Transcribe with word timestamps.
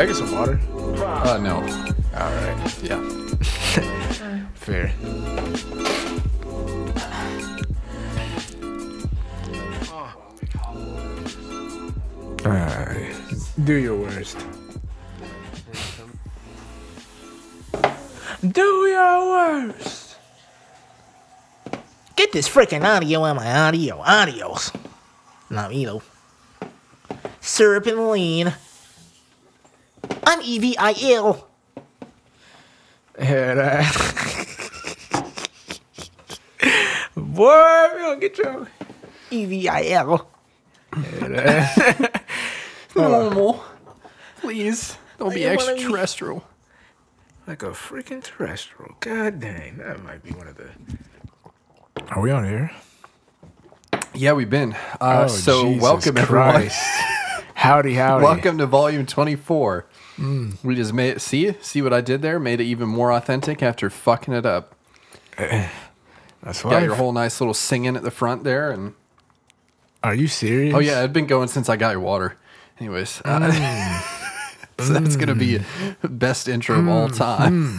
Can 0.00 0.08
I 0.08 0.12
get 0.12 0.16
some 0.16 0.32
water? 0.32 0.58
Uh, 1.04 1.36
no. 1.36 1.56
All 1.56 2.32
right. 2.32 2.82
Yeah. 2.82 3.02
Fair. 4.54 4.94
Alright. 12.46 13.14
Do 13.62 13.74
your 13.74 13.98
worst. 13.98 14.38
Do 18.40 18.86
your 18.86 19.28
worst. 19.28 20.16
Get 22.16 22.32
this 22.32 22.48
freaking 22.48 22.84
audio 22.86 23.20
on 23.20 23.36
my 23.36 23.68
audio. 23.68 24.00
Audios. 24.02 24.74
Not 25.50 25.68
me 25.68 25.84
though. 25.84 26.00
Syrup 27.42 27.84
and 27.84 28.08
lean. 28.08 28.54
I'm 30.40 30.46
E 30.46 30.74
EVIL. 30.74 31.44
Yeah, 33.18 33.54
that. 33.54 33.84
Boy, 37.14 37.88
we 37.94 38.00
gonna 38.00 38.20
get 38.20 38.38
your. 38.38 38.66
EVIL. 39.30 40.26
Normal. 42.96 43.62
Please. 44.40 44.96
Don't 45.18 45.34
be 45.34 45.46
I 45.46 45.56
be- 45.56 45.62
extraterrestrial. 45.62 46.42
Like 47.46 47.62
a 47.62 47.70
freaking 47.70 48.22
terrestrial. 48.22 48.96
God 49.00 49.40
dang, 49.40 49.76
that 49.78 50.02
might 50.02 50.22
be 50.22 50.30
one 50.30 50.48
of 50.48 50.56
the. 50.56 50.68
Are 52.08 52.20
we 52.22 52.30
on 52.30 52.44
here? 52.44 52.70
Yeah, 54.14 54.32
we've 54.32 54.48
been. 54.50 54.72
Uh, 55.00 55.24
Oh, 55.24 55.28
so 55.28 55.64
Jesus 55.64 55.82
welcome 55.82 56.16
everyone. 56.16 56.50
Christ. 56.52 56.82
Howdy, 57.54 57.92
howdy. 57.94 58.24
Welcome 58.24 58.56
to 58.56 58.64
volume 58.66 59.04
24. 59.04 59.84
Mm. 60.20 60.62
We 60.62 60.74
just 60.76 60.92
made 60.92 61.16
it. 61.16 61.20
See, 61.22 61.54
see 61.62 61.80
what 61.82 61.92
I 61.94 62.00
did 62.02 62.20
there? 62.22 62.38
Made 62.38 62.60
it 62.60 62.64
even 62.64 62.88
more 62.88 63.10
authentic 63.10 63.62
after 63.62 63.88
fucking 63.88 64.34
it 64.34 64.44
up. 64.44 64.74
That's 65.38 66.62
Got 66.62 66.82
your 66.82 66.94
whole 66.94 67.12
nice 67.12 67.40
little 67.40 67.54
singing 67.54 67.96
at 67.96 68.02
the 68.02 68.10
front 68.10 68.44
there, 68.44 68.70
and 68.70 68.94
Are 70.02 70.14
you 70.14 70.26
serious? 70.28 70.74
oh 70.74 70.78
yeah, 70.78 71.00
I've 71.02 71.12
been 71.12 71.26
going 71.26 71.48
since 71.48 71.68
I 71.68 71.76
got 71.76 71.90
your 71.92 72.00
water. 72.00 72.36
Anyways, 72.78 73.20
uh, 73.24 73.40
Mm. 73.40 74.16
so 74.86 74.92
that's 74.94 75.16
gonna 75.16 75.34
be 75.34 75.60
best 76.02 76.48
intro 76.48 76.78
of 76.78 76.88
all 76.88 77.08
time. 77.10 77.78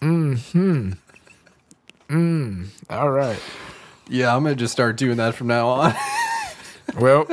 Mhm. 0.00 0.96
All 2.90 3.10
right. 3.10 3.40
Yeah, 4.08 4.34
I'm 4.36 4.42
gonna 4.44 4.54
just 4.54 4.72
start 4.72 4.96
doing 4.96 5.16
that 5.16 5.34
from 5.34 5.46
now 5.48 5.68
on. 5.68 5.94
Well, 6.98 7.26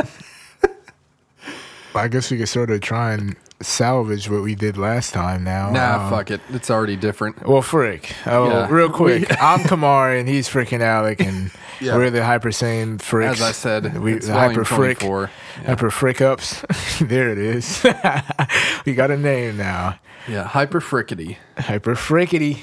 I 1.96 2.08
guess 2.08 2.30
we 2.32 2.38
could 2.38 2.50
sort 2.50 2.70
of 2.70 2.82
try 2.82 3.14
and 3.14 3.36
salvage 3.62 4.30
what 4.30 4.42
we 4.42 4.56
did 4.56 4.78
last 4.78 5.14
time 5.14 5.44
now. 5.44 5.70
nah, 5.70 6.08
Uh, 6.08 6.10
fuck 6.10 6.32
it. 6.32 6.40
It's 6.50 6.70
already 6.72 6.96
different. 6.96 7.46
Well, 7.46 7.62
frick. 7.62 8.14
Oh, 8.26 8.48
Yeah. 8.50 8.68
real 8.70 8.90
quick. 8.90 9.30
I'm 9.42 9.60
Kamari 9.70 10.20
and 10.20 10.30
he's 10.30 10.48
freaking 10.48 10.80
Alec, 10.82 11.20
and 11.20 11.52
Yeah. 11.82 11.98
we're 11.98 12.10
the 12.10 12.24
Hyper 12.24 12.50
Saiyan 12.50 13.00
fricks. 13.00 13.32
As 13.34 13.42
I 13.42 13.52
said, 13.52 13.98
we, 14.02 14.14
it's 14.14 14.28
Hyper 14.28 14.64
frick. 14.64 15.00
24. 15.00 15.32
Hyper 15.66 15.90
frick 15.92 16.22
ups. 16.22 16.64
there 17.02 17.30
it 17.32 17.38
is. 17.38 17.84
we 18.86 18.94
got 18.94 19.12
a 19.12 19.18
name 19.18 19.58
now. 19.58 20.00
Yeah, 20.28 20.44
hyper 20.44 20.80
frickety. 20.80 21.38
Hyper 21.58 21.96
frickety. 21.96 22.60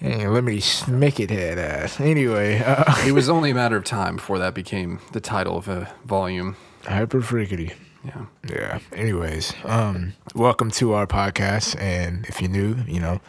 Hey, 0.00 0.28
let 0.28 0.44
me 0.44 0.58
smick 0.60 1.18
it 1.18 1.30
head 1.30 1.58
ass. 1.58 1.98
Anyway, 2.00 2.62
uh, 2.64 2.84
It 3.06 3.12
was 3.12 3.28
only 3.28 3.50
a 3.50 3.54
matter 3.54 3.76
of 3.76 3.84
time 3.84 4.16
before 4.16 4.38
that 4.38 4.54
became 4.54 5.00
the 5.12 5.20
title 5.20 5.56
of 5.56 5.66
a 5.66 5.92
volume. 6.04 6.56
Hyper 6.86 7.20
frickety. 7.20 7.72
Yeah. 8.04 8.26
Yeah. 8.48 8.78
Anyways, 8.92 9.52
um, 9.64 10.14
welcome 10.34 10.70
to 10.72 10.92
our 10.92 11.06
podcast, 11.06 11.78
and 11.80 12.24
if 12.26 12.40
you're 12.40 12.50
new, 12.50 12.76
you 12.86 13.00
know, 13.00 13.20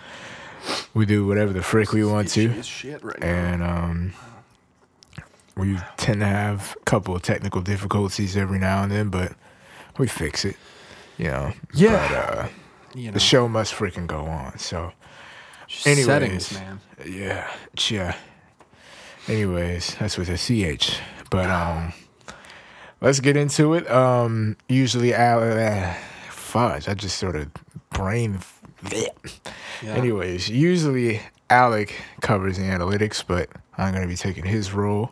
we 0.94 1.06
do 1.06 1.26
whatever 1.26 1.52
the 1.54 1.64
frick 1.64 1.92
we 1.92 2.06
want 2.06 2.30
to, 2.30 2.62
shit 2.64 3.04
right 3.04 3.24
and 3.24 3.64
um, 3.64 4.14
we 5.58 5.78
tend 5.98 6.20
to 6.22 6.26
have 6.26 6.76
a 6.80 6.84
couple 6.86 7.16
of 7.16 7.22
technical 7.22 7.62
difficulties 7.62 8.38
every 8.38 8.60
now 8.60 8.84
and 8.84 8.92
then, 8.92 9.10
but 9.10 9.34
we 9.98 10.08
fix 10.08 10.46
it. 10.46 10.56
You 11.18 11.26
know. 11.26 11.54
Yeah. 11.74 12.08
But 12.08 12.16
uh, 12.16 12.48
You 12.96 13.06
know, 13.08 13.12
the 13.14 13.20
show 13.20 13.48
must 13.50 13.74
freaking 13.74 14.08
go 14.08 14.26
on. 14.26 14.58
So 14.60 14.92
just 15.68 15.88
anyways. 15.88 16.06
settings, 16.06 16.54
man. 16.54 16.80
yeah, 17.06 17.50
yeah. 17.90 18.16
Anyways, 19.28 19.96
that's 19.96 20.18
with 20.18 20.30
a 20.30 20.38
ch. 20.78 21.00
But 21.30 21.50
um, 21.50 21.94
let's 23.02 23.20
get 23.20 23.38
into 23.38 23.74
it. 23.74 23.90
Um, 23.90 24.58
usually, 24.68 25.14
Al, 25.14 25.42
uh, 25.42 25.94
fudge. 26.30 26.88
I 26.88 26.94
just 26.94 27.18
sort 27.18 27.36
of 27.36 27.50
brain. 27.92 28.40
Yeah. 28.92 29.10
Anyways, 29.84 30.50
usually 30.50 31.22
Alec 31.50 31.96
covers 32.22 32.58
the 32.58 32.64
analytics, 32.64 33.24
but 33.26 33.50
I'm 33.78 33.94
gonna 33.94 34.08
be 34.08 34.16
taking 34.16 34.46
his 34.46 34.74
role 34.74 35.12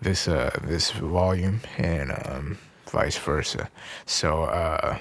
this 0.00 0.28
uh 0.28 0.50
this 0.62 0.90
volume 0.90 1.60
and 1.78 2.12
um 2.12 2.58
vice 2.90 3.16
versa. 3.16 3.70
So 4.04 4.44
uh 4.44 4.98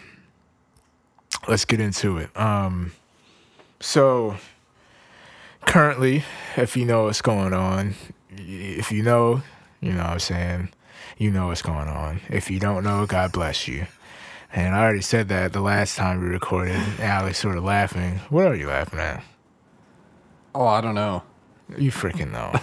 let's 1.48 1.66
get 1.66 1.80
into 1.80 2.18
it. 2.18 2.36
Um 2.38 2.94
so 3.80 4.36
currently, 5.66 6.24
if 6.56 6.78
you 6.78 6.86
know 6.86 7.04
what's 7.04 7.22
going 7.22 7.54
on, 7.54 7.96
if 8.30 8.92
you 8.92 9.04
know, 9.04 9.42
you 9.82 9.92
know 9.92 10.04
what 10.04 10.10
I'm 10.12 10.20
saying, 10.20 10.70
you 11.18 11.32
know 11.32 11.48
what's 11.48 11.62
going 11.62 11.88
on. 11.88 12.22
If 12.30 12.50
you 12.52 12.60
don't 12.60 12.84
know, 12.84 13.06
God 13.06 13.32
bless 13.32 13.68
you. 13.68 13.88
And 14.54 14.74
I 14.76 14.84
already 14.84 15.02
said 15.02 15.28
that 15.30 15.54
the 15.54 15.62
last 15.62 15.98
time 15.98 16.22
we 16.22 16.28
recorded. 16.28 16.80
Alec's 17.00 17.38
sort 17.40 17.58
of 17.58 17.64
laughing. 17.64 18.20
What 18.30 18.48
are 18.48 18.56
you 18.56 18.68
laughing 18.68 19.00
at? 19.00 19.24
Oh, 20.54 20.66
I 20.66 20.80
don't 20.82 20.96
know. 20.96 21.24
You 21.78 21.92
freaking 21.92 22.32
know. 22.32 22.54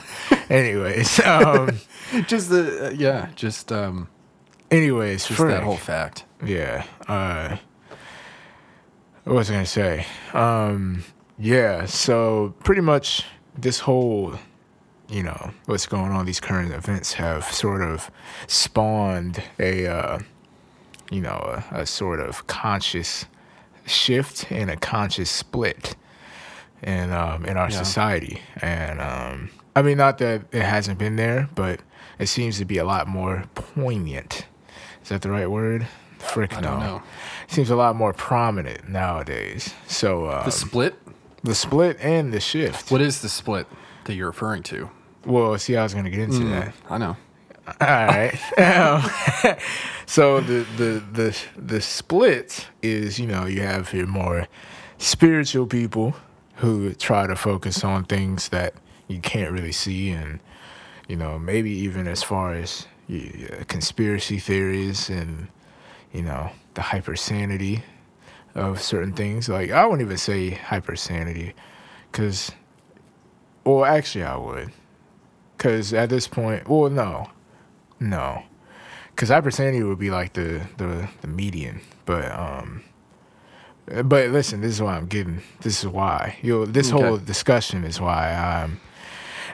anyways, 0.49 1.21
um, 1.21 1.79
Just 2.27 2.51
the 2.51 2.87
uh, 2.87 2.91
yeah, 2.91 3.31
just 3.35 3.73
um, 3.73 4.09
anyways, 4.71 5.27
just 5.27 5.39
frick. 5.39 5.51
that 5.55 5.63
whole 5.63 5.77
fact. 5.77 6.25
Yeah. 6.45 6.85
Uh, 7.09 7.57
what 9.25 9.37
was 9.37 9.51
I 9.51 9.55
gonna 9.55 9.67
say? 9.67 10.07
Um, 10.35 11.05
yeah. 11.39 11.87
So 11.87 12.55
pretty 12.65 12.83
much 12.83 13.25
this 13.59 13.81
whole, 13.81 14.35
you 15.13 15.23
know, 15.23 15.51
what's 15.67 15.87
going 15.87 16.11
on? 16.11 16.25
These 16.27 16.41
current 16.41 16.73
events 16.73 17.13
have 17.15 17.45
sort 17.45 17.83
of 17.83 18.11
spawned 18.47 19.43
a, 19.59 19.87
uh, 19.87 20.19
you 21.11 21.21
know, 21.21 21.63
a, 21.71 21.81
a 21.83 21.87
sort 21.87 22.19
of 22.21 22.47
conscious 22.47 23.27
shift 23.87 24.51
and 24.51 24.71
a 24.71 24.77
conscious 24.77 25.29
split 25.31 25.97
in 26.83 27.13
um, 27.13 27.45
in 27.45 27.57
our 27.57 27.69
Yeah. 27.71 27.83
society. 27.83 28.41
And 28.61 29.01
um, 29.01 29.51
I 29.77 29.83
mean, 29.83 29.99
not 29.99 30.19
that 30.19 30.43
it 30.53 30.63
hasn't 30.63 30.99
been 30.99 31.17
there, 31.17 31.49
but 31.55 31.81
it 32.19 32.27
seems 32.29 32.59
to 32.59 32.65
be 32.65 32.79
a 32.79 32.85
lot 32.85 33.07
more 33.09 33.45
poignant. 33.55 34.47
Is 35.03 35.09
that 35.11 35.23
the 35.23 35.31
right 35.31 35.51
word? 35.51 35.87
Frick 36.19 36.57
I 36.57 36.61
no. 36.61 36.69
don't 36.71 36.81
know. 36.81 37.03
Seems 37.49 37.69
a 37.71 37.77
lot 37.77 37.97
more 37.97 38.13
prominent 38.13 38.89
nowadays. 38.89 39.75
So 39.89 40.31
um, 40.31 40.45
The 40.45 40.53
split. 40.53 40.95
the 41.43 41.55
split 41.55 41.99
and 42.01 42.33
the 42.33 42.39
shift. 42.41 42.91
What 42.93 43.01
is 43.01 43.21
the 43.21 43.29
split 43.29 43.67
that 44.05 44.15
you're 44.15 44.29
referring 44.29 44.63
to? 44.65 44.89
Well, 45.25 45.57
see, 45.59 45.77
I 45.77 45.83
was 45.83 45.93
going 45.93 46.05
to 46.05 46.11
get 46.11 46.21
into 46.21 46.45
that. 46.51 46.75
I 46.91 46.99
know. 46.99 47.17
All 47.67 47.75
right. 47.81 48.39
Um, 48.59 49.57
so 50.07 50.41
the 50.41 50.67
the 50.77 51.03
the 51.13 51.39
the 51.57 51.81
split 51.81 52.69
is, 52.83 53.19
you 53.19 53.27
know, 53.27 53.47
you 53.47 53.63
have 53.63 53.93
your 53.93 54.07
more 54.07 54.47
spiritual 54.99 55.67
people 55.67 56.15
who 56.57 56.93
try 56.95 57.27
to 57.27 57.37
focus 57.37 57.83
on 57.85 58.05
things 58.05 58.49
that 58.51 58.75
you 59.09 59.21
can't 59.21 59.53
really 59.53 59.73
see, 59.73 60.11
and 60.11 60.41
you 61.09 61.17
know, 61.17 61.39
maybe 61.39 61.71
even 61.71 62.07
as 62.07 62.23
far 62.23 62.53
as 62.53 62.87
uh, 63.13 63.65
conspiracy 63.69 64.39
theories 64.39 65.09
and 65.09 65.49
you 66.13 66.23
know 66.23 66.51
the 66.75 66.83
hypersanity 66.83 67.83
of 68.55 68.81
certain 68.83 69.13
things. 69.13 69.49
Like 69.49 69.71
I 69.71 69.85
wouldn't 69.85 70.03
even 70.03 70.19
say 70.19 70.51
hypersanity, 70.51 71.55
because, 72.11 72.53
well, 73.65 73.85
actually 73.85 74.25
I 74.25 74.37
would. 74.37 74.73
Because 75.63 75.95
at 75.95 76.09
this 76.11 76.27
point, 76.27 76.69
well, 76.69 76.91
no, 76.91 77.31
no, 78.01 78.43
because 79.15 79.31
I 79.31 79.41
hypersanity 79.41 79.87
would 79.87 80.01
be 80.01 80.11
like 80.11 80.33
the 80.33 80.63
the 80.77 81.09
the 81.21 81.29
median, 81.29 81.81
but 82.05 82.29
um, 82.33 82.83
but 83.87 84.31
listen, 84.31 84.61
this 84.61 84.73
is 84.73 84.83
why 84.83 84.97
I'm 84.97 85.07
getting. 85.07 85.41
This 85.61 85.85
is 85.85 85.87
why 85.89 86.37
you. 86.43 86.67
This 86.67 86.93
Okay. 86.93 87.01
whole 87.07 87.17
discussion 87.17 87.85
is 87.85 88.01
why 88.01 88.33
I'm. 88.35 88.81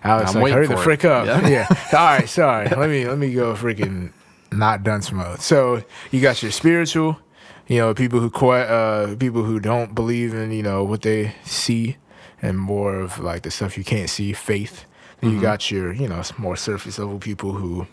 Alex, 0.03 0.35
I'm 0.35 0.41
like, 0.41 0.55
hurry 0.55 0.67
the 0.67 0.79
it. 0.79 0.83
frick 0.83 1.05
up. 1.05 1.27
Yeah. 1.27 1.47
Yeah. 1.47 1.67
All 1.93 2.07
right. 2.19 2.27
Sorry. 2.27 2.69
let 2.71 2.89
me 2.89 3.07
let 3.07 3.19
me 3.19 3.35
go 3.35 3.53
freaking 3.55 4.13
not 4.51 4.83
dunce 4.83 5.13
mode. 5.13 5.43
So 5.43 5.83
you 6.11 6.23
got 6.23 6.43
your 6.43 6.53
spiritual, 6.53 7.19
you 7.67 7.81
know, 7.81 7.93
people 7.93 8.21
who 8.21 8.31
que- 8.31 8.49
uh 8.49 9.15
people 9.17 9.43
who 9.43 9.61
don't 9.61 9.95
believe 9.95 10.33
in 10.33 10.53
you 10.53 10.63
know 10.63 10.85
what 10.85 11.03
they 11.03 11.35
see, 11.45 11.99
and 12.41 12.59
more 12.59 12.95
of 12.99 13.19
like 13.19 13.43
the 13.43 13.51
stuff 13.51 13.77
you 13.77 13.85
can't 13.85 14.09
see, 14.09 14.33
faith 14.33 14.87
Then 15.21 15.33
you 15.33 15.41
got 15.41 15.71
your, 15.71 15.93
you 15.93 16.09
know, 16.09 16.23
more 16.39 16.57
surface 16.57 16.99
level 16.99 17.19
people 17.19 17.53
who 17.53 17.87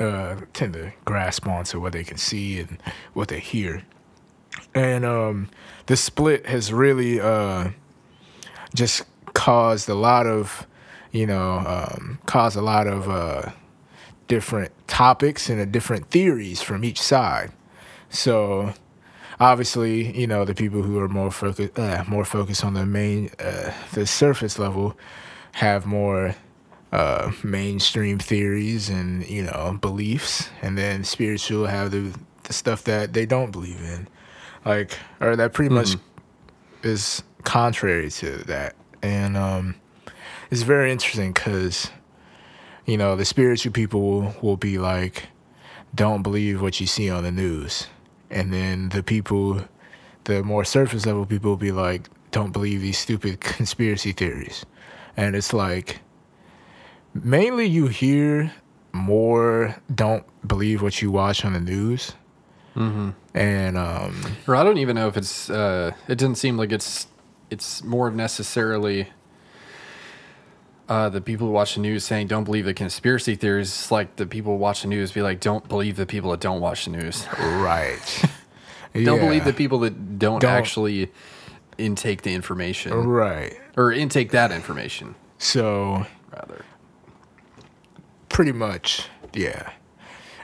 uh, 0.00 0.36
tend 0.52 0.74
to 0.74 0.92
grasp 1.04 1.46
onto 1.46 1.80
what 1.80 1.92
they 1.92 2.04
can 2.04 2.16
see 2.16 2.60
and 2.60 2.78
what 3.12 3.28
they 3.28 3.40
hear. 3.40 3.82
And 4.74 5.04
um, 5.04 5.50
the 5.86 5.96
split 5.96 6.46
has 6.46 6.72
really 6.72 7.20
uh, 7.20 7.70
just 8.74 9.04
caused 9.34 9.88
a 9.88 9.94
lot 9.94 10.26
of, 10.26 10.66
you 11.12 11.26
know, 11.26 11.58
um, 11.58 12.18
caused 12.26 12.56
a 12.56 12.62
lot 12.62 12.86
of 12.86 13.08
uh, 13.08 13.50
different 14.28 14.72
topics 14.86 15.48
and 15.48 15.60
uh, 15.60 15.64
different 15.64 16.10
theories 16.10 16.62
from 16.62 16.84
each 16.84 17.00
side. 17.00 17.52
So 18.10 18.72
obviously, 19.40 20.18
you 20.18 20.26
know, 20.26 20.44
the 20.44 20.54
people 20.54 20.82
who 20.82 20.98
are 20.98 21.08
more 21.08 21.30
focused, 21.30 21.78
uh, 21.78 22.04
more 22.08 22.24
focused 22.24 22.64
on 22.64 22.74
the 22.74 22.86
main, 22.86 23.30
uh, 23.38 23.72
the 23.92 24.06
surface 24.06 24.58
level, 24.58 24.96
have 25.58 25.84
more 25.86 26.36
uh, 26.92 27.32
mainstream 27.42 28.20
theories 28.20 28.88
and 28.88 29.26
you 29.28 29.42
know 29.42 29.76
beliefs, 29.80 30.50
and 30.62 30.78
then 30.78 31.02
spiritual 31.02 31.66
have 31.66 31.90
the 31.90 32.16
the 32.44 32.52
stuff 32.52 32.84
that 32.84 33.12
they 33.12 33.26
don't 33.26 33.50
believe 33.50 33.82
in, 33.82 34.06
like 34.64 34.96
or 35.20 35.34
that 35.34 35.52
pretty 35.52 35.74
much 35.74 35.96
is 36.84 37.24
contrary 37.42 38.08
to 38.08 38.38
that, 38.44 38.76
and 39.02 39.36
um, 39.36 39.74
it's 40.52 40.62
very 40.62 40.92
interesting 40.92 41.32
because 41.32 41.90
you 42.86 42.96
know 42.96 43.16
the 43.16 43.24
spiritual 43.24 43.72
people 43.72 44.00
will, 44.00 44.34
will 44.40 44.56
be 44.56 44.78
like, 44.78 45.26
don't 45.92 46.22
believe 46.22 46.62
what 46.62 46.78
you 46.78 46.86
see 46.86 47.10
on 47.10 47.24
the 47.24 47.32
news, 47.32 47.88
and 48.30 48.52
then 48.52 48.90
the 48.90 49.02
people, 49.02 49.60
the 50.22 50.44
more 50.44 50.64
surface 50.64 51.04
level 51.04 51.26
people 51.26 51.50
will 51.50 51.56
be 51.56 51.72
like, 51.72 52.08
don't 52.30 52.52
believe 52.52 52.80
these 52.80 52.98
stupid 52.98 53.40
conspiracy 53.56 54.12
theories, 54.12 54.64
and 55.18 55.34
it's 55.34 55.52
like 55.52 55.98
mainly 57.12 57.66
you 57.66 57.88
hear 57.88 58.52
more 58.92 59.76
don't 59.92 60.24
believe 60.46 60.80
what 60.80 61.02
you 61.02 61.10
watch 61.10 61.44
on 61.44 61.52
the 61.52 61.60
news. 61.60 62.12
Mm-hmm. 62.76 63.10
And 63.34 63.76
um, 63.76 64.22
Or 64.46 64.54
I 64.54 64.62
don't 64.62 64.78
even 64.78 64.94
know 64.94 65.08
if 65.08 65.16
it's. 65.16 65.50
Uh, 65.50 65.90
it 66.06 66.16
doesn't 66.16 66.36
seem 66.36 66.56
like 66.56 66.70
it's. 66.72 67.08
It's 67.50 67.82
more 67.82 68.10
necessarily. 68.10 69.08
Uh, 70.88 71.08
the 71.10 71.20
people 71.20 71.48
who 71.48 71.52
watch 71.52 71.74
the 71.74 71.80
news 71.80 72.04
saying 72.04 72.28
don't 72.28 72.44
believe 72.44 72.64
the 72.64 72.72
conspiracy 72.72 73.34
theories. 73.34 73.68
It's 73.68 73.90
like 73.90 74.16
the 74.16 74.24
people 74.26 74.52
who 74.52 74.58
watch 74.58 74.82
the 74.82 74.88
news 74.88 75.12
be 75.12 75.20
like 75.20 75.40
don't 75.40 75.68
believe 75.68 75.96
the 75.96 76.06
people 76.06 76.30
that 76.30 76.40
don't 76.40 76.60
watch 76.60 76.84
the 76.84 76.92
news. 76.92 77.26
right, 77.38 78.22
Don't 78.94 79.20
believe 79.20 79.44
the 79.44 79.52
people 79.52 79.80
that 79.80 80.18
don't, 80.18 80.40
Don't. 80.40 80.50
actually 80.50 81.10
intake 81.78 82.22
the 82.22 82.34
information 82.34 82.92
right. 82.92 83.56
or 83.76 83.92
intake 83.92 84.30
that 84.32 84.50
information 84.52 85.14
So 85.38 86.06
rather. 86.32 86.64
pretty 88.28 88.52
much, 88.52 89.08
yeah, 89.32 89.70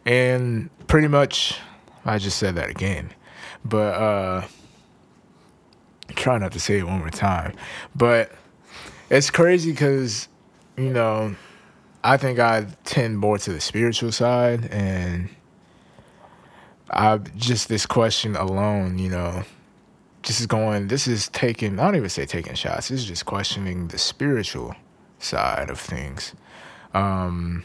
and 0.06 0.70
pretty 0.86 1.08
much, 1.08 1.58
I 2.04 2.18
just 2.18 2.38
said 2.38 2.54
that 2.56 2.70
again, 2.70 3.10
but 3.64 3.94
uh, 3.94 4.46
try 6.14 6.38
not 6.38 6.52
to 6.52 6.60
say 6.60 6.78
it 6.78 6.86
one 6.86 6.98
more 7.00 7.10
time, 7.10 7.54
but 7.94 8.32
it's 9.10 9.30
crazy 9.30 9.70
because 9.72 10.28
you 10.76 10.90
know 10.90 11.34
I 12.02 12.16
think 12.16 12.38
I 12.38 12.66
tend 12.84 13.18
more 13.18 13.38
to 13.38 13.52
the 13.52 13.60
spiritual 13.60 14.12
side, 14.12 14.66
and 14.70 15.28
I 16.90 17.16
just 17.18 17.68
this 17.68 17.86
question 17.86 18.36
alone, 18.36 18.98
you 18.98 19.08
know, 19.08 19.42
just 20.24 20.40
is 20.40 20.46
going. 20.46 20.88
This 20.88 21.06
is 21.06 21.28
taking. 21.28 21.78
I 21.78 21.84
don't 21.84 21.96
even 21.96 22.08
say 22.08 22.26
taking 22.26 22.54
shots. 22.54 22.88
This 22.88 23.00
is 23.00 23.06
just 23.06 23.26
questioning 23.26 23.88
the 23.88 23.98
spiritual 23.98 24.74
side 25.18 25.70
of 25.70 25.78
things. 25.78 26.34
Um, 26.92 27.64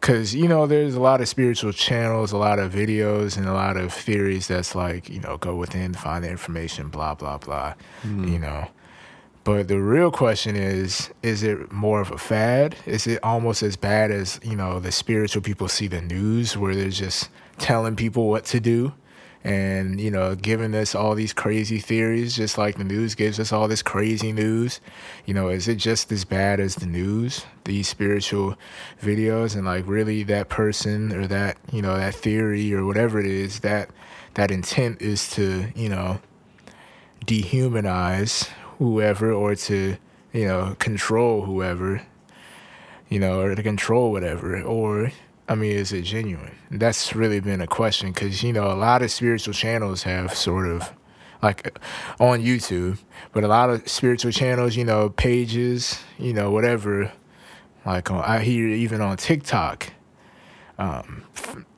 Cause 0.00 0.32
you 0.32 0.46
know, 0.46 0.66
there's 0.66 0.94
a 0.94 1.00
lot 1.00 1.20
of 1.20 1.28
spiritual 1.28 1.72
channels, 1.72 2.30
a 2.30 2.36
lot 2.36 2.60
of 2.60 2.72
videos, 2.72 3.36
and 3.36 3.46
a 3.46 3.52
lot 3.52 3.76
of 3.76 3.92
theories 3.92 4.46
that's 4.46 4.74
like, 4.76 5.08
you 5.08 5.20
know, 5.20 5.38
go 5.38 5.56
within, 5.56 5.92
find 5.92 6.22
the 6.22 6.30
information, 6.30 6.88
blah 6.88 7.14
blah 7.14 7.36
blah. 7.38 7.74
You 8.32 8.38
know, 8.38 8.68
but 9.42 9.66
the 9.66 9.80
real 9.80 10.12
question 10.12 10.54
is, 10.54 11.10
is 11.22 11.42
it 11.42 11.72
more 11.72 12.00
of 12.00 12.12
a 12.12 12.18
fad? 12.18 12.76
Is 12.86 13.08
it 13.08 13.18
almost 13.24 13.62
as 13.62 13.76
bad 13.76 14.12
as 14.12 14.38
you 14.44 14.54
know 14.54 14.78
the 14.78 14.92
spiritual 14.92 15.42
people 15.42 15.66
see 15.66 15.88
the 15.88 16.00
news, 16.00 16.56
where 16.56 16.76
they're 16.76 16.90
just 16.90 17.28
telling 17.58 17.96
people 17.96 18.28
what 18.28 18.44
to 18.46 18.60
do, 18.60 18.94
and 19.44 20.00
you 20.00 20.10
know, 20.10 20.34
giving 20.34 20.74
us 20.74 20.94
all 20.94 21.14
these 21.14 21.32
crazy 21.32 21.78
theories, 21.78 22.36
just 22.36 22.58
like 22.58 22.76
the 22.76 22.84
news 22.84 23.14
gives 23.14 23.38
us 23.38 23.52
all 23.52 23.68
this 23.68 23.82
crazy 23.82 24.32
news. 24.32 24.80
You 25.26 25.34
know, 25.34 25.48
is 25.48 25.68
it 25.68 25.76
just 25.76 26.10
as 26.10 26.24
bad 26.24 26.60
as 26.60 26.76
the 26.76 26.86
news? 26.86 27.46
These 27.64 27.88
spiritual 27.88 28.56
videos, 29.00 29.54
and 29.54 29.64
like 29.66 29.86
really 29.86 30.22
that 30.24 30.48
person 30.48 31.12
or 31.12 31.26
that 31.28 31.56
you 31.72 31.82
know 31.82 31.96
that 31.96 32.14
theory 32.14 32.72
or 32.74 32.84
whatever 32.84 33.20
it 33.20 33.26
is 33.26 33.60
that 33.60 33.90
that 34.34 34.50
intent 34.50 35.00
is 35.02 35.30
to 35.30 35.66
you 35.74 35.88
know 35.88 36.20
dehumanize 37.26 38.48
whoever 38.78 39.32
or 39.32 39.54
to 39.54 39.96
you 40.32 40.46
know 40.46 40.76
control 40.78 41.42
whoever 41.42 42.02
you 43.08 43.18
know 43.18 43.40
or 43.40 43.54
to 43.54 43.62
control 43.62 44.12
whatever 44.12 44.62
or 44.62 45.10
i 45.48 45.54
mean 45.54 45.72
is 45.72 45.92
it 45.92 46.02
genuine 46.02 46.54
that's 46.70 47.14
really 47.14 47.40
been 47.40 47.60
a 47.60 47.66
question 47.66 48.12
because 48.12 48.42
you 48.42 48.52
know 48.52 48.70
a 48.70 48.74
lot 48.74 49.02
of 49.02 49.10
spiritual 49.10 49.54
channels 49.54 50.02
have 50.02 50.34
sort 50.34 50.66
of 50.66 50.92
like 51.42 51.78
on 52.20 52.40
youtube 52.40 52.98
but 53.32 53.44
a 53.44 53.48
lot 53.48 53.70
of 53.70 53.86
spiritual 53.88 54.30
channels 54.32 54.76
you 54.76 54.84
know 54.84 55.08
pages 55.10 56.00
you 56.18 56.32
know 56.32 56.50
whatever 56.50 57.12
like 57.86 58.10
on, 58.10 58.22
i 58.24 58.40
hear 58.40 58.68
even 58.68 59.00
on 59.00 59.16
tiktok 59.16 59.92
um 60.78 61.24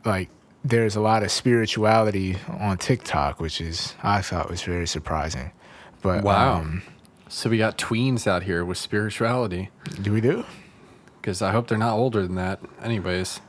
like 0.04 0.28
there's 0.64 0.96
a 0.96 1.00
lot 1.00 1.22
of 1.22 1.30
spirituality 1.30 2.36
on 2.48 2.76
tiktok 2.76 3.40
which 3.40 3.60
is 3.60 3.94
i 4.02 4.20
thought 4.20 4.50
was 4.50 4.62
very 4.62 4.86
surprising 4.86 5.52
but 6.02 6.24
Wow. 6.24 6.60
um, 6.60 6.82
So 7.28 7.50
we 7.50 7.58
got 7.58 7.76
tweens 7.78 8.26
out 8.26 8.42
here 8.44 8.64
with 8.64 8.78
spirituality. 8.78 9.68
do 10.02 10.12
we 10.12 10.20
do 10.22 10.44
Because 11.20 11.42
I 11.42 11.52
hope 11.52 11.68
they're 11.68 11.76
not 11.78 11.92
older 11.94 12.22
than 12.22 12.34
that. 12.36 12.58
Anyways, 12.82 13.40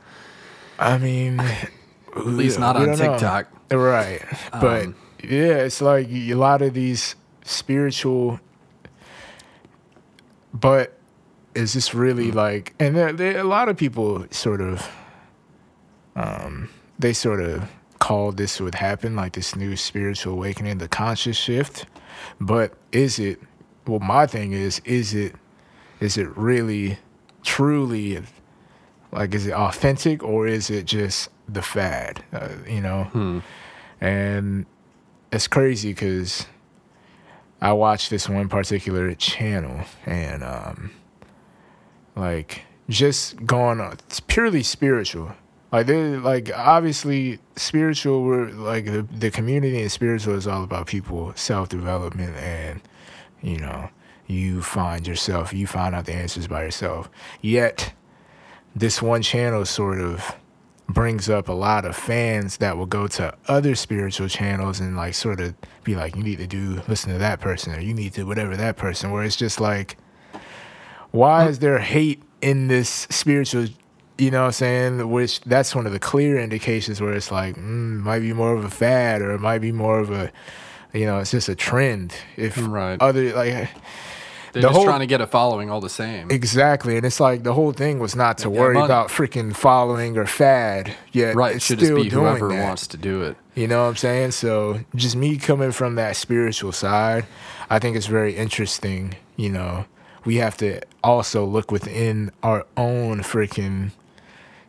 I 0.78 0.98
mean, 0.98 1.40
at 2.16 2.26
least 2.26 2.58
not 2.58 2.76
on 2.76 2.96
TikTok. 2.96 3.48
Right. 3.70 4.22
But 4.52 4.84
Um, 4.86 4.94
yeah, 5.22 5.58
it's 5.64 5.80
like 5.80 6.08
a 6.10 6.34
lot 6.34 6.62
of 6.62 6.74
these 6.74 7.14
spiritual. 7.44 8.40
But 10.52 10.98
is 11.54 11.72
this 11.72 11.94
really 11.94 12.30
Hmm. 12.30 12.36
like, 12.36 12.74
and 12.78 12.96
there, 12.96 13.12
there, 13.12 13.38
a 13.38 13.44
lot 13.44 13.68
of 13.68 13.76
people 13.76 14.26
sort 14.30 14.60
of, 14.60 14.88
um, 16.16 16.68
they 16.98 17.12
sort 17.12 17.40
of 17.40 17.68
called 17.98 18.36
this 18.36 18.60
would 18.60 18.74
happen, 18.74 19.14
like 19.16 19.32
this 19.32 19.54
new 19.56 19.76
spiritual 19.76 20.34
awakening, 20.34 20.78
the 20.78 20.88
conscious 20.88 21.36
shift. 21.36 21.86
But 22.40 22.74
is 22.90 23.18
it, 23.18 23.40
well, 23.86 24.00
my 24.00 24.26
thing 24.26 24.52
is, 24.52 24.80
is 24.84 25.14
it, 25.14 25.34
is 26.00 26.16
it 26.18 26.28
really, 26.36 26.98
truly 27.42 28.20
like, 29.12 29.34
is 29.34 29.46
it 29.46 29.52
authentic 29.52 30.22
or 30.22 30.46
is 30.46 30.70
it 30.70 30.86
just 30.86 31.28
the 31.48 31.62
fad? 31.62 32.24
Uh, 32.32 32.48
you 32.68 32.80
know, 32.80 33.42
and 34.00 34.66
it's 35.30 35.46
crazy 35.46 35.90
because 35.90 36.46
I 37.60 37.72
watched 37.72 38.10
this 38.10 38.28
one 38.28 38.48
particular 38.48 39.14
channel 39.14 39.84
and 40.06 40.42
um, 40.42 40.90
like 42.16 42.62
just 42.88 43.44
going 43.46 43.80
on. 43.80 43.92
It's 43.92 44.20
purely 44.20 44.62
spiritual. 44.62 45.32
Like 45.70 45.86
they 45.86 46.16
like 46.16 46.50
obviously 46.54 47.38
spiritual. 47.56 48.24
We're 48.24 48.48
like 48.50 48.86
the 48.86 49.06
the 49.10 49.30
community 49.30 49.80
and 49.80 49.90
spiritual 49.90 50.34
is 50.34 50.46
all 50.46 50.64
about 50.64 50.86
people 50.86 51.32
self 51.34 51.68
development 51.68 52.36
and 52.36 52.82
you 53.40 53.58
know 53.58 53.88
you 54.26 54.62
find 54.62 55.06
yourself 55.06 55.52
you 55.52 55.66
find 55.66 55.94
out 55.94 56.06
the 56.06 56.14
answers 56.14 56.46
by 56.46 56.64
yourself. 56.64 57.08
Yet 57.40 57.94
this 58.74 59.02
one 59.02 59.22
channel 59.22 59.64
sort 59.64 60.00
of 60.00 60.34
brings 60.88 61.30
up 61.30 61.48
a 61.48 61.52
lot 61.52 61.84
of 61.84 61.96
fans 61.96 62.58
that 62.58 62.76
will 62.76 62.86
go 62.86 63.06
to 63.06 63.34
other 63.48 63.74
spiritual 63.74 64.28
channels 64.28 64.80
and 64.80 64.96
like 64.96 65.14
sort 65.14 65.40
of 65.40 65.54
be 65.84 65.94
like 65.94 66.14
you 66.16 66.22
need 66.22 66.38
to 66.38 66.46
do 66.46 66.82
listen 66.88 67.12
to 67.12 67.18
that 67.18 67.40
person 67.40 67.72
or 67.74 67.80
you 67.80 67.94
need 67.94 68.12
to 68.12 68.24
whatever 68.24 68.56
that 68.56 68.76
person 68.76 69.10
where 69.10 69.22
it's 69.22 69.36
just 69.36 69.60
like 69.60 69.96
why 71.12 71.46
is 71.46 71.60
there 71.60 71.78
hate 71.78 72.22
in 72.40 72.68
this 72.68 73.06
spiritual 73.10 73.66
you 74.18 74.30
know 74.30 74.40
what 74.42 74.46
i'm 74.46 74.52
saying? 74.52 75.10
Which 75.10 75.40
that's 75.40 75.74
one 75.74 75.86
of 75.86 75.92
the 75.92 75.98
clear 75.98 76.38
indications 76.38 77.00
where 77.00 77.12
it's 77.14 77.32
like 77.32 77.56
mm, 77.56 78.00
might 78.00 78.20
be 78.20 78.32
more 78.32 78.54
of 78.54 78.64
a 78.64 78.70
fad 78.70 79.22
or 79.22 79.32
it 79.32 79.40
might 79.40 79.58
be 79.60 79.72
more 79.72 79.98
of 79.98 80.10
a 80.10 80.30
you 80.92 81.06
know 81.06 81.18
it's 81.18 81.30
just 81.30 81.48
a 81.48 81.54
trend. 81.54 82.14
If 82.36 82.58
Right. 82.58 83.00
other 83.00 83.32
like 83.32 83.70
They're 84.52 84.62
The 84.62 84.68
just 84.68 84.76
whole- 84.76 84.84
trying 84.84 85.00
to 85.00 85.06
get 85.06 85.20
a 85.20 85.26
following 85.26 85.70
all 85.70 85.80
the 85.80 85.88
same. 85.88 86.30
Exactly, 86.30 86.96
and 86.96 87.06
it's 87.06 87.20
like 87.20 87.42
the 87.42 87.54
whole 87.54 87.72
thing 87.72 87.98
was 87.98 88.14
not 88.14 88.36
to 88.38 88.50
Yeah, 88.50 88.60
worry 88.60 88.74
money. 88.74 88.84
about 88.86 89.08
freaking 89.08 89.54
following 89.56 90.16
or 90.18 90.26
fad. 90.26 90.94
Yet 91.10 91.34
right. 91.34 91.56
It 91.56 91.62
should 91.62 91.78
just 91.78 91.90
still 91.90 92.02
be 92.02 92.10
doing 92.10 92.24
whoever 92.26 92.48
that. 92.48 92.62
wants 92.62 92.86
to 92.88 92.96
do 92.98 93.22
it. 93.22 93.36
You 93.54 93.66
know 93.68 93.82
what 93.82 93.88
I'm 93.88 93.96
saying? 93.96 94.32
So 94.32 94.80
just 94.94 95.16
me 95.16 95.36
coming 95.38 95.72
from 95.72 95.94
that 95.96 96.16
spiritual 96.16 96.72
side, 96.72 97.24
I 97.70 97.78
think 97.78 97.96
it's 97.96 98.06
very 98.06 98.36
interesting. 98.36 99.14
You 99.36 99.50
know 99.50 99.84
we 100.24 100.36
have 100.36 100.56
to 100.58 100.80
also 101.02 101.44
look 101.44 101.72
within 101.72 102.30
our 102.44 102.64
own 102.76 103.22
freaking 103.22 103.90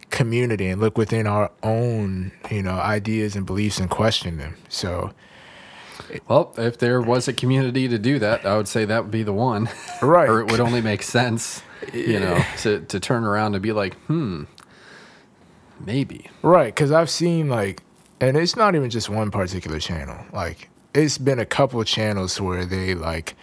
community 0.09 0.67
and 0.67 0.81
look 0.81 0.97
within 0.97 1.27
our 1.27 1.51
own, 1.61 2.31
you 2.49 2.61
know, 2.63 2.73
ideas 2.79 3.35
and 3.35 3.45
beliefs 3.45 3.79
and 3.79 3.89
question 3.89 4.37
them. 4.37 4.55
So, 4.69 5.11
Well, 6.27 6.53
if 6.57 6.77
there 6.77 7.01
was 7.01 7.27
a 7.27 7.33
community 7.33 7.87
to 7.87 7.97
do 7.97 8.19
that, 8.19 8.45
I 8.45 8.57
would 8.57 8.67
say 8.67 8.85
that 8.85 9.03
would 9.03 9.11
be 9.11 9.23
the 9.23 9.33
one. 9.33 9.69
Right. 10.01 10.29
or 10.29 10.41
it 10.41 10.51
would 10.51 10.59
only 10.59 10.81
make 10.81 11.03
sense, 11.03 11.61
you 11.93 12.19
know, 12.19 12.43
to, 12.59 12.81
to 12.81 12.99
turn 12.99 13.23
around 13.23 13.55
and 13.55 13.61
be 13.63 13.71
like, 13.71 13.95
hmm, 14.07 14.43
maybe. 15.79 16.29
right, 16.41 16.73
because 16.73 16.91
I've 16.91 17.09
seen 17.09 17.49
like, 17.49 17.81
and 18.19 18.37
it's 18.37 18.55
not 18.55 18.75
even 18.75 18.89
just 18.89 19.09
one 19.09 19.31
particular 19.31 19.79
channel. 19.79 20.17
Like, 20.31 20.69
it's 20.93 21.17
been 21.17 21.39
a 21.39 21.45
couple 21.45 21.81
of 21.81 21.87
channels 21.87 22.39
where 22.39 22.65
they 22.65 22.95
like 22.95 23.35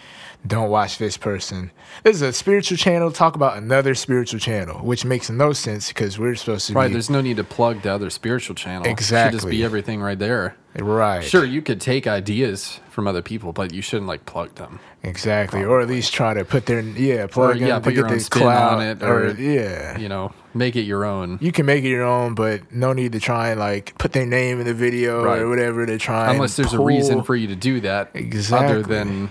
don't 0.46 0.70
watch 0.70 0.98
this 0.98 1.16
person. 1.16 1.70
This 2.02 2.16
is 2.16 2.22
a 2.22 2.32
spiritual 2.32 2.78
channel. 2.78 3.10
Talk 3.10 3.34
about 3.36 3.58
another 3.58 3.94
spiritual 3.94 4.40
channel, 4.40 4.78
which 4.84 5.04
makes 5.04 5.28
no 5.28 5.52
sense 5.52 5.88
because 5.88 6.18
we're 6.18 6.34
supposed 6.34 6.66
to 6.68 6.72
be 6.72 6.76
Right. 6.76 6.86
be 6.88 6.94
There's 6.94 7.10
no 7.10 7.20
need 7.20 7.36
to 7.36 7.44
plug 7.44 7.82
the 7.82 7.92
other 7.92 8.08
spiritual 8.10 8.54
channel. 8.56 8.86
It 8.86 8.98
should 9.00 9.32
just 9.32 9.48
be 9.48 9.62
everything 9.64 10.00
right 10.00 10.18
there. 10.18 10.56
right. 10.78 11.22
Sure, 11.24 11.44
you 11.44 11.60
could 11.62 11.80
take 11.80 12.06
ideas 12.06 12.80
from 12.90 13.06
other 13.06 13.22
people, 13.22 13.52
but 13.52 13.74
you 13.74 13.82
shouldn't 13.82 14.06
like 14.08 14.24
plug 14.24 14.54
them. 14.54 14.78
Exactly, 15.02 15.64
or 15.64 15.80
at 15.80 15.88
least 15.88 16.12
try 16.12 16.32
to 16.34 16.44
put 16.44 16.66
their 16.66 16.80
yeah 16.80 17.26
plug 17.26 17.56
in 17.56 17.66
yeah, 17.66 17.78
put 17.78 17.94
your 17.94 18.06
own 18.08 18.20
spin 18.20 18.42
cloud 18.42 18.74
on 18.74 18.82
it, 18.82 19.02
or, 19.02 19.28
or- 19.28 19.30
yeah. 19.34 19.98
You 19.98 20.08
know, 20.08 20.32
make 20.54 20.76
it 20.76 20.82
your 20.82 21.04
own. 21.04 21.38
You 21.40 21.52
can 21.52 21.66
make 21.66 21.84
it 21.84 21.88
your 21.88 22.04
own, 22.04 22.34
but 22.34 22.70
no 22.72 22.92
need 22.92 23.12
to 23.12 23.20
try 23.20 23.48
and 23.50 23.58
like 23.60 23.96
put 23.98 24.12
their 24.12 24.26
name 24.26 24.60
in 24.60 24.66
the 24.66 24.74
video 24.74 25.24
Right. 25.24 25.40
or 25.40 25.48
whatever 25.48 25.84
to 25.86 25.98
try. 25.98 26.32
Unless 26.32 26.58
and 26.58 26.64
there's 26.66 26.74
a 26.74 26.80
reason 26.82 27.22
for 27.24 27.34
you 27.34 27.46
to 27.48 27.56
do 27.56 27.80
that. 27.80 28.10
Exactly. 28.14 28.68
Other 28.68 28.82
than 28.82 29.30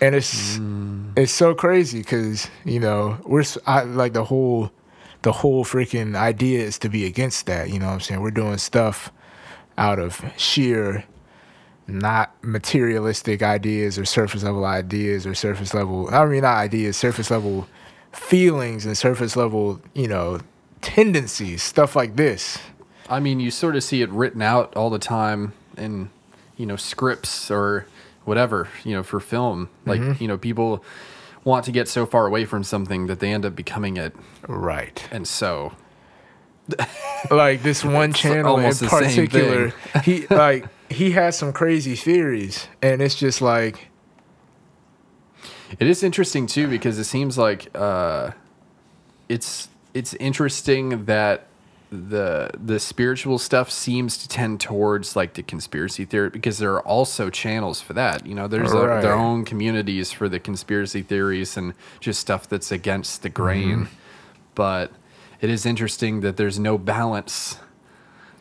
and 0.00 0.14
it's 0.14 0.58
Mm. 0.58 1.12
it's 1.16 1.32
so 1.32 1.54
crazy 1.54 1.98
because 1.98 2.48
you 2.64 2.80
know 2.80 3.18
we're 3.24 3.44
I 3.66 3.82
like 3.84 4.12
the 4.12 4.24
whole 4.24 4.70
the 5.22 5.32
whole 5.32 5.64
freaking 5.64 6.14
idea 6.16 6.60
is 6.60 6.78
to 6.80 6.88
be 6.88 7.06
against 7.06 7.46
that. 7.46 7.70
You 7.70 7.78
know 7.78 7.86
what 7.86 7.92
I'm 7.94 8.00
saying? 8.00 8.20
We're 8.20 8.30
doing 8.30 8.58
stuff 8.58 9.10
out 9.78 9.98
of 9.98 10.24
sheer 10.36 11.04
not 11.86 12.34
materialistic 12.42 13.42
ideas 13.42 13.98
or 13.98 14.04
surface 14.06 14.42
level 14.42 14.64
ideas 14.64 15.26
or 15.26 15.34
surface 15.34 15.74
level 15.74 16.08
I 16.12 16.24
mean 16.26 16.42
not 16.42 16.56
ideas, 16.56 16.96
surface 16.96 17.30
level 17.30 17.66
feelings 18.12 18.86
and 18.86 18.96
surface 18.96 19.36
level, 19.36 19.80
you 19.92 20.08
know, 20.08 20.38
tendencies, 20.80 21.62
stuff 21.62 21.96
like 21.96 22.16
this. 22.16 22.58
I 23.08 23.20
mean, 23.20 23.40
you 23.40 23.50
sort 23.50 23.76
of 23.76 23.82
see 23.82 24.02
it 24.02 24.10
written 24.10 24.40
out 24.40 24.74
all 24.76 24.88
the 24.88 24.98
time 24.98 25.52
in, 25.76 26.10
you 26.56 26.64
know, 26.64 26.76
scripts 26.76 27.50
or 27.50 27.86
whatever, 28.24 28.68
you 28.84 28.92
know, 28.92 29.02
for 29.02 29.20
film. 29.20 29.68
Like, 29.86 30.00
Mm-hmm. 30.00 30.22
you 30.22 30.28
know, 30.28 30.38
people 30.38 30.82
want 31.44 31.64
to 31.66 31.72
get 31.72 31.88
so 31.88 32.06
far 32.06 32.26
away 32.26 32.44
from 32.44 32.64
something 32.64 33.06
that 33.06 33.20
they 33.20 33.32
end 33.32 33.44
up 33.44 33.54
becoming 33.54 33.96
it. 33.96 34.14
Right. 34.48 35.06
And 35.10 35.28
so, 35.28 35.72
like 37.30 37.62
this 37.62 37.84
one 37.84 38.12
channel 38.14 38.54
in 38.56 38.62
almost 38.62 38.80
the 38.80 38.88
same 38.88 39.02
particular 39.26 39.74
he 40.02 40.26
like 40.28 40.64
he 40.88 41.10
has 41.10 41.36
some 41.36 41.52
crazy 41.52 41.94
theories 41.94 42.68
and 42.80 43.02
it's 43.02 43.14
just 43.16 43.42
like 43.42 43.88
it 45.78 45.86
is 45.86 46.02
interesting 46.02 46.46
too 46.46 46.66
because 46.66 46.98
it 46.98 47.04
seems 47.04 47.36
like 47.36 47.68
uh, 47.74 48.30
it's 49.28 49.68
it's 49.92 50.14
interesting 50.14 51.04
that 51.04 51.46
the 51.90 52.50
the 52.54 52.80
spiritual 52.80 53.38
stuff 53.38 53.70
seems 53.70 54.18
to 54.18 54.28
tend 54.28 54.60
towards 54.60 55.14
like 55.14 55.34
the 55.34 55.42
conspiracy 55.42 56.04
theory 56.04 56.30
because 56.30 56.58
there 56.58 56.72
are 56.72 56.82
also 56.82 57.30
channels 57.30 57.80
for 57.80 57.92
that. 57.92 58.26
You 58.26 58.34
know, 58.34 58.48
there's 58.48 58.72
a, 58.72 58.76
their 58.76 59.14
own 59.14 59.44
communities 59.44 60.10
for 60.10 60.28
the 60.28 60.40
conspiracy 60.40 61.02
theories 61.02 61.56
and 61.56 61.74
just 62.00 62.20
stuff 62.20 62.48
that's 62.48 62.72
against 62.72 63.22
the 63.22 63.28
grain. 63.28 63.84
Mm-hmm. 63.84 63.94
But 64.54 64.92
it 65.40 65.50
is 65.50 65.66
interesting 65.66 66.20
that 66.20 66.36
there's 66.36 66.58
no 66.58 66.78
balance 66.78 67.58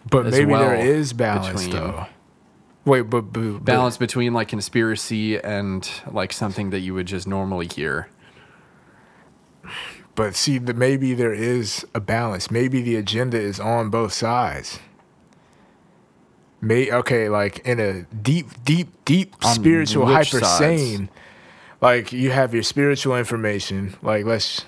but 0.09 0.25
maybe 0.25 0.45
there 0.45 0.69
well 0.69 0.71
is 0.79 1.13
balance 1.13 1.65
between- 1.65 1.71
though 1.71 2.05
wait 2.85 3.01
but, 3.03 3.21
but, 3.33 3.41
but 3.41 3.65
balance 3.65 3.97
between 3.97 4.33
like 4.33 4.47
conspiracy 4.47 5.37
and 5.39 5.89
like 6.11 6.33
something 6.33 6.69
that 6.71 6.79
you 6.79 6.93
would 6.93 7.05
just 7.05 7.27
normally 7.27 7.67
hear. 7.67 8.09
But 10.15 10.35
see 10.35 10.57
the, 10.57 10.73
maybe 10.73 11.13
there 11.13 11.33
is 11.33 11.85
a 11.93 11.99
balance 11.99 12.51
maybe 12.51 12.81
the 12.81 12.95
agenda 12.95 13.39
is 13.39 13.59
on 13.59 13.89
both 13.89 14.13
sides 14.13 14.79
May 16.63 16.89
okay, 16.89 17.27
like 17.27 17.59
in 17.59 17.81
a 17.81 18.03
deep, 18.03 18.47
deep, 18.63 18.87
deep 19.03 19.35
On 19.43 19.53
spiritual 19.53 20.05
hyper 20.05 20.39
sides? 20.39 20.57
sane, 20.57 21.09
like 21.81 22.13
you 22.13 22.31
have 22.31 22.53
your 22.53 22.63
spiritual 22.63 23.17
information, 23.17 23.97
like 24.01 24.23
let's 24.23 24.63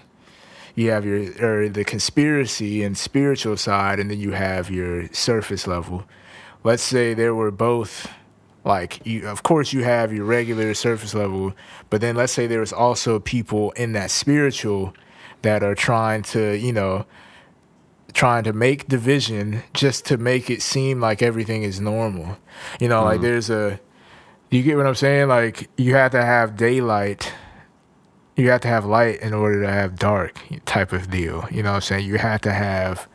you 0.75 0.91
have 0.91 1.05
your 1.05 1.21
or 1.41 1.69
the 1.69 1.85
conspiracy 1.85 2.83
and 2.83 2.97
spiritual 2.97 3.55
side, 3.55 4.01
and 4.01 4.11
then 4.11 4.19
you 4.19 4.31
have 4.31 4.69
your 4.69 5.07
surface 5.13 5.67
level. 5.67 6.03
Let's 6.65 6.83
say 6.83 7.13
there 7.13 7.33
were 7.33 7.49
both 7.49 8.11
like 8.65 8.99
you 9.05 9.25
of 9.25 9.43
course 9.43 9.71
you 9.71 9.85
have 9.85 10.11
your 10.11 10.25
regular 10.25 10.73
surface 10.73 11.13
level, 11.13 11.53
but 11.89 12.01
then 12.01 12.17
let's 12.17 12.33
say 12.33 12.45
there 12.45 12.59
was 12.59 12.73
also 12.73 13.21
people 13.21 13.71
in 13.71 13.93
that 13.93 14.11
spiritual 14.11 14.93
that 15.45 15.63
are 15.63 15.75
trying 15.75 16.23
to, 16.23 16.57
you 16.57 16.73
know, 16.73 17.05
trying 18.13 18.43
to 18.43 18.53
make 18.53 18.87
division 18.87 19.61
just 19.73 20.05
to 20.05 20.17
make 20.17 20.49
it 20.49 20.61
seem 20.61 20.99
like 20.99 21.21
everything 21.21 21.63
is 21.63 21.79
normal. 21.79 22.37
You 22.79 22.89
know, 22.89 23.03
like 23.03 23.15
mm-hmm. 23.15 23.23
there's 23.23 23.49
a 23.49 23.79
you 24.49 24.63
get 24.63 24.77
what 24.77 24.87
I'm 24.87 24.95
saying? 24.95 25.27
Like 25.27 25.69
you 25.77 25.95
have 25.95 26.11
to 26.11 26.21
have 26.25 26.57
daylight. 26.57 27.31
You 28.35 28.49
have 28.49 28.61
to 28.61 28.67
have 28.67 28.85
light 28.85 29.21
in 29.21 29.33
order 29.33 29.61
to 29.61 29.71
have 29.71 29.97
dark 29.97 30.39
type 30.65 30.91
of 30.91 31.09
deal. 31.09 31.47
You 31.51 31.63
know 31.63 31.71
what 31.71 31.75
I'm 31.75 31.81
saying? 31.81 32.05
You 32.05 32.17
have 32.17 32.41
to 32.41 32.51
have 32.51 33.07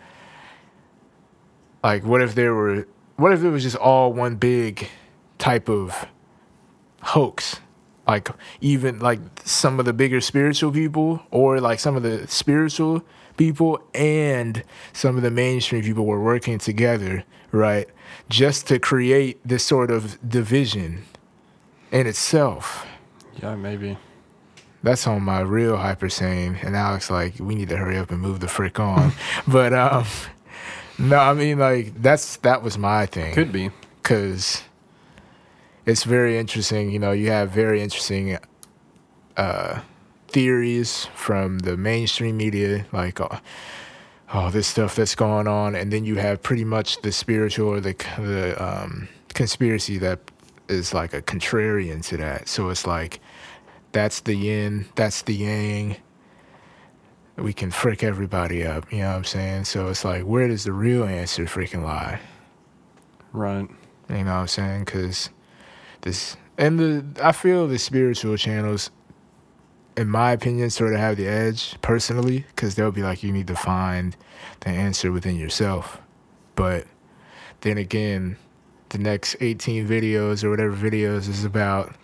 like 1.83 2.05
what 2.05 2.23
if 2.23 2.35
there 2.35 2.55
were 2.55 2.87
what 3.17 3.33
if 3.33 3.43
it 3.43 3.51
was 3.51 3.63
just 3.65 3.77
all 3.77 4.13
one 4.13 4.37
big 4.37 4.89
type 5.39 5.69
of 5.69 6.07
hoax? 7.03 7.61
Like 8.11 8.29
even 8.61 8.99
like 8.99 9.21
some 9.45 9.79
of 9.79 9.85
the 9.85 9.93
bigger 9.93 10.21
spiritual 10.21 10.73
people 10.73 11.23
or 11.31 11.61
like 11.61 11.79
some 11.79 11.95
of 11.95 12.03
the 12.03 12.27
spiritual 12.27 13.05
people 13.37 13.81
and 13.95 14.65
some 14.93 15.17
of 15.17 15.23
the 15.23 15.31
mainstream 15.31 15.85
people 15.85 16.05
were 16.05 16.21
working 16.21 16.59
together, 16.59 17.23
right? 17.53 17.89
Just 18.29 18.67
to 18.67 18.81
create 18.81 19.39
this 19.47 19.65
sort 19.65 19.93
of 19.93 20.19
division 20.29 21.05
in 21.93 22.09
itself. 22.09 22.85
Yeah, 23.41 23.55
maybe. 23.55 23.97
That's 24.83 25.07
on 25.07 25.23
my 25.23 25.39
real 25.41 25.77
hyper 25.77 26.09
sane. 26.09 26.59
And 26.63 26.75
Alec's 26.75 27.13
like, 27.13 27.35
we 27.39 27.55
need 27.55 27.69
to 27.69 27.77
hurry 27.77 27.97
up 27.97 28.11
and 28.11 28.21
move 28.21 28.41
the 28.41 28.49
frick 28.49 28.81
on. 28.81 29.13
but 29.47 29.73
um 29.73 30.05
no, 30.99 31.17
I 31.17 31.33
mean 31.33 31.61
like 31.61 32.03
that's 32.03 32.39
that 32.39 32.65
was 32.65 32.77
my 32.77 33.07
thing. 33.07 33.35
Could 33.35 33.53
be. 33.53 33.71
Cause 34.03 34.65
it's 35.91 36.05
very 36.05 36.39
interesting, 36.39 36.91
you 36.91 36.99
know, 36.99 37.13
you 37.13 37.31
have 37.31 37.51
very 37.51 37.83
interesting 37.83 38.39
uh 39.37 39.81
theories 40.31 41.09
from 41.15 41.59
the 41.61 41.77
mainstream 41.77 42.37
media, 42.37 42.87
like 42.93 43.21
uh, 43.21 43.41
oh 44.33 44.51
this 44.51 44.69
stuff 44.69 44.95
that's 44.95 45.15
going 45.15 45.49
on, 45.49 45.75
and 45.75 45.93
then 45.93 46.05
you 46.05 46.17
have 46.17 46.43
pretty 46.43 46.65
much 46.65 47.03
the 47.03 47.13
spiritual 47.13 47.69
or 47.69 47.81
the 47.81 47.95
the 48.19 48.43
um, 48.63 49.09
conspiracy 49.35 49.99
that 49.99 50.19
is 50.69 50.95
like 50.95 51.13
a 51.13 51.23
contrarian 51.23 52.05
to 52.07 52.17
that. 52.17 52.49
So 52.49 52.71
it's 52.71 52.87
like 52.87 53.21
that's 53.93 54.21
the 54.21 54.35
yin, 54.35 54.87
that's 54.95 55.23
the 55.23 55.35
yang. 55.35 55.97
We 57.37 57.53
can 57.53 57.71
frick 57.71 58.05
everybody 58.05 58.67
up, 58.67 58.93
you 58.93 58.99
know 58.99 59.11
what 59.11 59.17
I'm 59.17 59.25
saying? 59.25 59.65
So 59.65 59.89
it's 59.89 60.05
like, 60.05 60.25
where 60.25 60.47
does 60.47 60.65
the 60.65 60.73
real 60.73 61.05
answer 61.05 61.47
freaking 61.47 61.83
lie? 61.83 62.21
Right. 63.33 63.69
You 64.11 64.25
know 64.25 64.25
what 64.25 64.31
I'm 64.31 64.49
saying? 64.49 64.85
Because 64.85 65.31
this 66.03 66.37
and 66.59 66.79
the 66.79 67.25
I 67.25 67.33
feel 67.33 67.67
the 67.67 67.79
spiritual 67.79 68.37
channels, 68.37 68.91
in 69.97 70.09
my 70.09 70.33
opinion, 70.33 70.71
sort 70.71 70.93
of 70.93 71.01
have 71.01 71.17
the 71.17 71.27
edge 71.27 71.81
personally, 71.81 72.45
because 72.55 72.75
they'll 72.75 72.93
be 72.93 73.03
like, 73.03 73.23
you 73.23 73.33
need 73.33 73.47
to 73.47 73.57
find 73.57 74.17
the 74.61 74.69
answer 74.69 75.11
within 75.11 75.37
yourself. 75.37 76.01
But 76.55 76.87
then 77.63 77.79
again, 77.79 78.37
the 78.91 78.99
next 78.99 79.37
18 79.41 79.89
videos 79.89 80.45
or 80.45 80.51
whatever 80.51 80.77
videos 80.77 81.29
is 81.29 81.45
about 81.45 81.95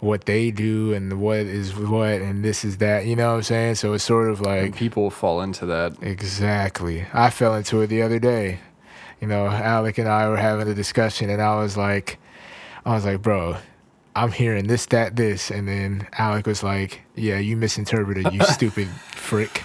what 0.00 0.24
they 0.24 0.50
do 0.50 0.94
and 0.94 1.20
what 1.20 1.38
is 1.38 1.76
what 1.76 2.20
and 2.22 2.42
this 2.44 2.64
is 2.64 2.78
that. 2.78 3.06
You 3.06 3.16
know 3.16 3.30
what 3.30 3.36
I'm 3.36 3.42
saying? 3.42 3.74
So 3.76 3.92
it's 3.92 4.04
sort 4.04 4.30
of 4.30 4.40
like 4.40 4.62
And 4.64 4.76
people 4.76 5.10
fall 5.10 5.40
into 5.42 5.66
that. 5.66 6.02
Exactly. 6.02 7.06
I 7.12 7.30
fell 7.30 7.54
into 7.54 7.80
it 7.82 7.88
the 7.88 8.02
other 8.02 8.18
day. 8.18 8.60
You 9.20 9.28
know, 9.28 9.46
Alec 9.46 9.98
and 9.98 10.08
I 10.08 10.28
were 10.28 10.38
having 10.38 10.66
a 10.68 10.74
discussion, 10.74 11.28
and 11.28 11.42
I 11.42 11.56
was 11.56 11.76
like, 11.76 12.18
I 12.84 12.94
was 12.94 13.04
like, 13.04 13.22
bro, 13.22 13.56
I'm 14.16 14.32
hearing 14.32 14.66
this, 14.66 14.86
that, 14.86 15.16
this, 15.16 15.50
and 15.50 15.68
then 15.68 16.08
Alec 16.12 16.46
was 16.46 16.62
like, 16.62 17.02
yeah, 17.14 17.38
you 17.38 17.56
misinterpreted, 17.56 18.32
you 18.32 18.42
stupid 18.48 18.88
frick. 18.88 19.62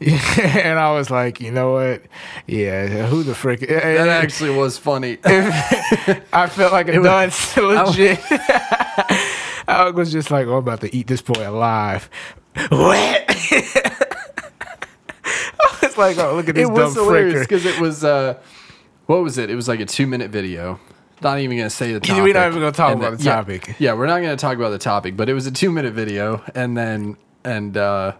and 0.00 0.78
I 0.80 0.92
was 0.92 1.10
like, 1.10 1.40
you 1.40 1.52
know 1.52 1.74
what? 1.74 2.02
Yeah, 2.48 3.06
who 3.06 3.22
the 3.22 3.36
frick? 3.36 3.60
That 3.60 4.08
actually 4.08 4.50
was 4.50 4.76
funny. 4.76 5.18
I 5.24 6.48
felt 6.50 6.72
like 6.72 6.88
a 6.88 7.00
dunce, 7.00 7.56
legit. 7.56 8.18
Alec 9.68 9.94
was 9.94 10.10
just 10.10 10.32
like, 10.32 10.48
"Oh, 10.48 10.54
I'm 10.54 10.58
about 10.58 10.80
to 10.80 10.94
eat 10.94 11.06
this 11.06 11.22
boy 11.22 11.48
alive." 11.48 12.10
What? 12.68 12.70
I 12.80 13.92
was 15.82 15.96
like, 15.96 16.18
"Oh, 16.18 16.34
look 16.34 16.48
at 16.48 16.56
this 16.56 16.68
it 16.68 16.72
was 16.72 16.94
dumb 16.94 17.04
hilarious 17.04 17.34
fricker." 17.34 17.40
because 17.42 17.64
it 17.64 17.80
was 17.80 18.02
uh, 18.02 18.40
what 19.06 19.22
was 19.22 19.38
it? 19.38 19.50
It 19.50 19.54
was 19.54 19.68
like 19.68 19.78
a 19.78 19.86
two 19.86 20.08
minute 20.08 20.30
video. 20.30 20.80
Not 21.22 21.38
even 21.38 21.56
gonna 21.58 21.70
say 21.70 21.92
the 21.92 22.00
topic. 22.00 22.22
We're 22.22 22.32
not 22.34 22.48
even 22.48 22.60
gonna 22.60 22.72
talk 22.72 22.92
And 22.92 23.00
about 23.00 23.10
then- 23.18 23.18
the 23.18 23.24
topic. 23.24 23.76
Yeah, 23.78 23.94
we're 23.94 24.06
not 24.06 24.20
gonna 24.22 24.36
talk 24.36 24.56
about 24.56 24.70
the 24.70 24.78
topic, 24.78 25.16
but 25.16 25.28
it 25.28 25.34
was 25.34 25.46
a 25.46 25.52
two 25.52 25.70
minute 25.70 25.94
video, 25.94 26.42
and 26.54 26.76
then 26.76 27.16
and 27.44 27.76
uh, 27.76 28.12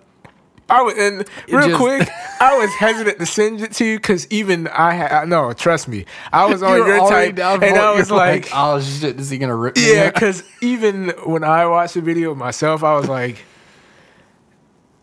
I 0.70 0.82
was, 0.82 0.94
and 0.96 1.24
real 1.48 1.68
just- 1.68 1.80
quick, 1.80 2.08
I 2.40 2.56
was 2.58 2.70
hesitant 2.74 3.18
to 3.18 3.26
send 3.26 3.60
it 3.60 3.72
to 3.72 3.84
you 3.84 3.98
because 3.98 4.26
even 4.30 4.68
I 4.68 4.94
had 4.94 5.28
no, 5.28 5.52
trust 5.52 5.88
me, 5.88 6.06
I 6.32 6.46
was 6.46 6.62
on 6.64 6.76
your 6.78 6.98
already 7.00 7.32
type, 7.34 7.62
and. 7.62 7.76
I 7.76 7.94
was 7.94 8.08
You're 8.08 8.18
like, 8.18 8.48
oh 8.54 8.80
shit, 8.80 9.18
is 9.20 9.30
he 9.30 9.38
gonna 9.38 9.56
rip 9.56 9.76
me? 9.76 9.92
yeah, 9.94 10.10
because 10.10 10.42
even 10.60 11.10
when 11.26 11.44
I 11.44 11.66
watched 11.66 11.94
the 11.94 12.00
video 12.00 12.34
myself, 12.34 12.82
I 12.84 12.94
was 12.94 13.08
like, 13.08 13.38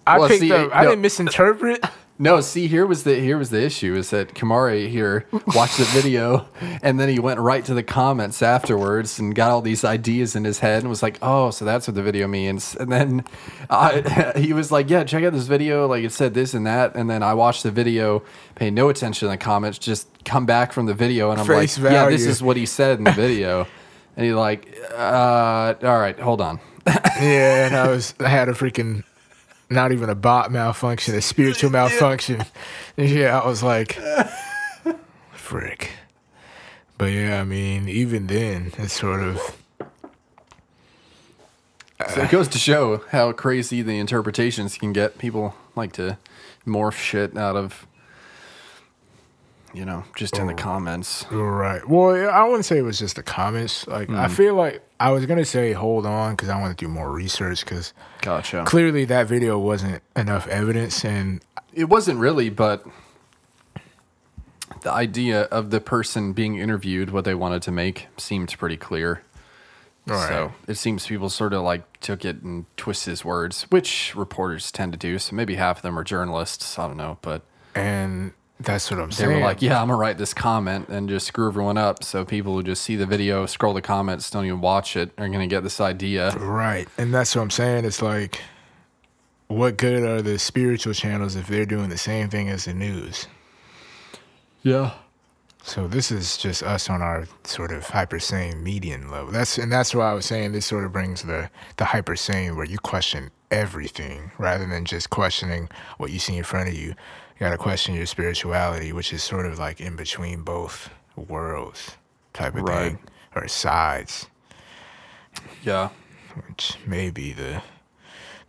I 0.08 0.18
Well, 0.20 0.28
picked 0.28 0.42
see, 0.42 0.52
up, 0.52 0.74
I 0.74 0.86
didn't 0.86 1.02
misinterpret. 1.02 1.84
No, 2.22 2.42
see, 2.42 2.68
here 2.68 2.86
was 2.86 3.04
the 3.04 3.16
here 3.16 3.38
was 3.38 3.50
the 3.50 3.64
issue 3.64 3.96
is 3.96 4.10
that 4.10 4.34
Kamari 4.36 4.90
here 4.90 5.26
watched 5.56 5.78
the 5.78 5.86
video 5.86 6.50
and 6.82 7.00
then 7.00 7.08
he 7.08 7.18
went 7.18 7.40
right 7.40 7.64
to 7.64 7.74
the 7.74 7.82
comments 7.82 8.42
afterwards 8.42 9.20
and 9.20 9.34
got 9.34 9.52
all 9.52 9.62
these 9.62 9.86
ideas 9.86 10.36
in 10.36 10.44
his 10.44 10.60
head 10.60 10.82
and 10.82 10.90
was 10.90 11.02
like, 11.02 11.18
"Oh, 11.22 11.50
so 11.50 11.64
that's 11.64 11.88
what 11.88 11.96
the 11.96 12.04
video 12.04 12.28
means." 12.28 12.76
And 12.76 12.92
then 12.92 13.24
I, 13.70 14.34
he 14.38 14.52
was 14.52 14.70
like, 14.70 14.90
"Yeah, 14.90 15.06
check 15.06 15.24
out 15.24 15.32
this 15.32 15.48
video. 15.48 15.88
Like 15.88 16.04
it 16.04 16.12
said 16.12 16.34
this 16.34 16.54
and 16.54 16.68
that." 16.68 16.94
And 16.94 17.10
then 17.10 17.24
I 17.24 17.34
watched 17.34 17.64
the 17.64 17.72
video, 17.72 18.22
pay 18.56 18.70
no 18.70 18.90
attention 18.90 19.28
to 19.28 19.32
the 19.32 19.38
comments, 19.38 19.80
just 19.80 20.10
come 20.26 20.46
back 20.46 20.74
from 20.74 20.88
the 20.88 20.94
video, 20.94 21.32
and 21.32 21.40
I'm 21.40 21.48
Face 21.48 21.80
like, 21.80 21.94
"Yeah, 21.94 22.10
this 22.10 22.26
is 22.26 22.44
what 22.44 22.58
he 22.58 22.66
said 22.66 22.98
in 22.98 23.06
the 23.06 23.12
video." 23.14 23.66
and 24.20 24.26
he's 24.26 24.36
like, 24.36 24.78
uh, 24.92 25.76
"All 25.82 25.98
right, 25.98 26.20
hold 26.20 26.42
on." 26.42 26.60
yeah, 26.88 27.68
and 27.68 27.76
I 27.76 27.88
was, 27.88 28.14
I 28.20 28.28
had 28.28 28.50
a 28.50 28.52
freaking, 28.52 29.06
not 29.70 29.92
even 29.92 30.10
a 30.10 30.16
bot 30.16 30.52
malfunction, 30.52 31.16
a 31.16 31.22
spiritual 31.22 31.70
malfunction. 31.72 32.44
Yeah, 32.98 33.40
I 33.40 33.48
was 33.48 33.64
like, 33.64 34.00
frick. 35.32 35.92
But 36.98 37.12
yeah, 37.12 37.40
I 37.40 37.44
mean, 37.44 37.88
even 37.88 38.28
then, 38.28 38.74
it's 38.78 38.94
sort 38.94 39.22
of. 39.22 39.56
So 42.14 42.22
it 42.22 42.30
goes 42.30 42.48
to 42.50 42.58
show 42.58 43.04
how 43.10 43.32
crazy 43.34 43.82
the 43.82 44.00
interpretations 44.00 44.78
can 44.78 44.94
get. 44.94 45.18
People 45.18 45.56
like 45.76 45.92
to 45.94 46.18
morph 46.66 46.94
shit 46.94 47.38
out 47.38 47.58
of, 47.58 47.86
you 49.74 49.86
know, 49.86 50.06
just 50.16 50.38
in 50.38 50.48
the 50.48 50.54
oh. 50.54 50.58
comments. 50.58 51.26
Right. 51.30 51.88
Well, 51.88 52.30
I 52.30 52.44
wouldn't 52.44 52.66
say 52.66 52.78
it 52.78 52.84
was 52.84 53.00
just 53.00 53.18
the 53.18 53.24
comments. 53.24 53.86
Like, 53.88 54.10
I 54.10 54.28
mm. 54.28 54.32
feel 54.32 54.56
like 54.56 54.82
I 55.00 55.12
was 55.12 55.26
gonna 55.26 55.46
say 55.46 55.74
hold 55.74 56.06
on 56.06 56.34
because 56.34 56.50
I 56.50 56.60
want 56.60 56.78
to 56.78 56.86
do 56.86 56.90
more 56.90 57.12
research 57.12 57.64
because 57.64 57.94
Gotcha. 58.22 58.66
clearly 58.66 59.06
that 59.06 59.28
video 59.28 59.58
wasn't 59.58 60.04
enough 60.16 60.48
evidence, 60.48 61.06
and 61.06 61.42
It 61.74 61.86
wasn't 61.86 62.20
really, 62.20 62.50
but 62.50 62.86
the 64.82 64.92
idea 64.92 65.44
of 65.44 65.70
the 65.72 65.80
person 65.80 66.34
being 66.34 66.58
interviewed, 66.58 67.12
what 67.12 67.26
they 67.26 67.36
wanted 67.36 67.62
to 67.64 67.72
make, 67.72 68.08
seemed 68.18 68.54
pretty 68.58 68.78
clear. 68.78 69.24
Right. 70.06 70.28
So 70.28 70.54
it 70.68 70.76
seems 70.76 71.06
people 71.06 71.30
sort 71.30 71.54
of 71.54 71.62
like 71.62 72.00
took 72.00 72.26
it 72.26 72.42
and 72.42 72.66
twist 72.78 73.06
his 73.06 73.24
words, 73.24 73.64
which 73.70 74.14
reporters 74.16 74.72
tend 74.72 74.92
to 74.94 74.98
do. 74.98 75.20
So 75.20 75.36
maybe 75.36 75.56
half 75.56 75.78
of 75.78 75.82
them 75.84 75.98
are 76.00 76.04
journalists. 76.04 76.80
I 76.80 76.88
don't 76.88 76.98
know, 76.98 77.18
but 77.22 77.44
and 77.76 78.34
that's 78.60 78.92
what 78.92 79.00
I'm 79.00 79.12
saying. 79.12 79.30
they 79.30 79.36
were 79.36 79.42
like, 79.42 79.62
"Yeah, 79.62 79.82
I'm 79.82 79.88
gonna 79.88 80.00
write 80.00 80.18
this 80.18 80.34
comment 80.34 80.90
and 80.90 81.08
just 81.08 81.28
screw 81.28 81.48
everyone 81.48 81.78
up." 81.78 82.04
So 82.04 82.26
people 82.26 82.54
who 82.54 82.64
just 82.64 82.84
see 82.84 82.96
the 82.96 83.06
video, 83.06 83.46
scroll 83.46 83.74
the 83.74 83.82
comments, 83.82 84.30
don't 84.30 84.46
even 84.46 84.62
watch 84.62 84.96
it, 84.98 85.12
are 85.18 85.30
gonna 85.30 85.48
get 85.48 85.64
this 85.64 85.80
idea. 85.80 86.32
Right. 86.32 86.88
And 86.98 87.14
that's 87.14 87.36
what 87.36 87.42
I'm 87.42 87.52
saying. 87.52 87.86
It's 87.86 88.02
like, 88.02 88.42
what 89.48 89.78
good 89.78 90.04
are 90.04 90.22
the 90.22 90.38
spiritual 90.38 90.94
channels 90.94 91.36
if 91.36 91.48
they're 91.48 91.66
doing 91.66 91.90
the 91.90 91.98
same 91.98 92.30
thing 92.30 92.50
as 92.50 92.66
the 92.66 92.74
news? 92.74 93.28
Yeah. 94.62 94.92
So 95.64 95.88
this 95.88 96.12
is 96.12 96.38
just 96.38 96.64
us 96.64 96.90
on 96.90 97.02
our 97.02 97.28
sort 97.44 97.72
of 97.72 97.86
hyper 97.86 98.20
sane 98.20 98.64
median 98.64 99.12
level. 99.12 99.32
That's 99.32 99.58
and 99.58 99.72
that's 99.72 99.94
why 99.94 100.10
I 100.10 100.14
was 100.14 100.26
saying 100.26 100.52
this 100.52 100.66
sort 100.66 100.84
of 100.84 100.92
brings 100.92 101.24
the 101.24 101.50
the 101.78 101.86
hyper 101.86 102.16
sane 102.16 102.56
where 102.56 102.66
you 102.66 102.78
question 102.78 103.32
everything 103.52 104.32
rather 104.38 104.66
than 104.66 104.86
just 104.86 105.10
questioning 105.10 105.70
what 105.98 106.12
you 106.12 106.20
see 106.20 106.38
in 106.38 106.44
front 106.44 106.70
of 106.70 106.76
you. 106.76 106.96
You 107.40 107.46
got 107.46 107.52
to 107.52 107.58
question 107.58 107.96
your 107.96 108.06
spirituality, 108.06 108.92
which 108.92 109.14
is 109.14 109.24
sort 109.24 109.46
of 109.46 109.58
like 109.58 109.80
in 109.80 109.96
between 109.96 110.42
both 110.42 110.90
worlds 111.16 111.96
type 112.34 112.56
of 112.56 112.64
Right. 112.64 112.92
thing 112.92 113.00
or 113.34 113.48
sides, 113.48 114.28
Yeah. 115.64 115.90
which 116.48 116.78
may 116.86 117.10
be 117.10 117.32
the 117.32 117.62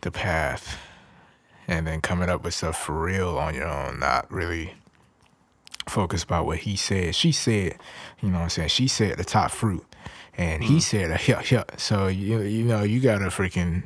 the 0.01 0.11
path. 0.11 0.77
And 1.67 1.85
then 1.87 2.01
coming 2.01 2.27
up 2.27 2.43
with 2.43 2.53
stuff 2.55 2.77
for 2.77 2.99
real 2.99 3.37
on 3.37 3.53
your 3.53 3.67
own, 3.67 3.99
not 3.99 4.29
really 4.31 4.73
focused 5.87 6.23
about 6.25 6.45
what 6.45 6.59
he 6.59 6.75
said. 6.75 7.15
She 7.15 7.31
said, 7.31 7.77
you 8.19 8.29
know 8.29 8.39
what 8.39 8.43
I'm 8.43 8.49
saying? 8.49 8.69
She 8.69 8.87
said 8.87 9.17
the 9.17 9.23
top 9.23 9.51
fruit. 9.51 9.85
And 10.37 10.63
he 10.63 10.69
mm-hmm. 10.69 10.79
said 10.79 11.11
a 11.11 11.15
yuck 11.15 11.43
yuck. 11.43 11.79
So 11.79 12.07
you 12.07 12.41
you 12.41 12.65
know, 12.65 12.83
you 12.83 12.99
gotta 12.99 13.25
freaking 13.25 13.83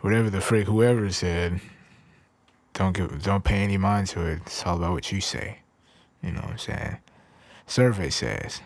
whatever 0.00 0.30
the 0.30 0.40
freak 0.40 0.66
whoever 0.66 1.10
said, 1.10 1.60
don't 2.74 2.92
give 2.96 3.22
don't 3.22 3.44
pay 3.44 3.62
any 3.62 3.76
mind 3.76 4.06
to 4.08 4.24
it. 4.26 4.40
It's 4.46 4.64
all 4.66 4.76
about 4.76 4.92
what 4.92 5.12
you 5.12 5.20
say. 5.20 5.58
You 6.22 6.32
know 6.32 6.40
what 6.40 6.50
I'm 6.50 6.58
saying? 6.58 6.96
Survey 7.66 8.10
says. 8.10 8.60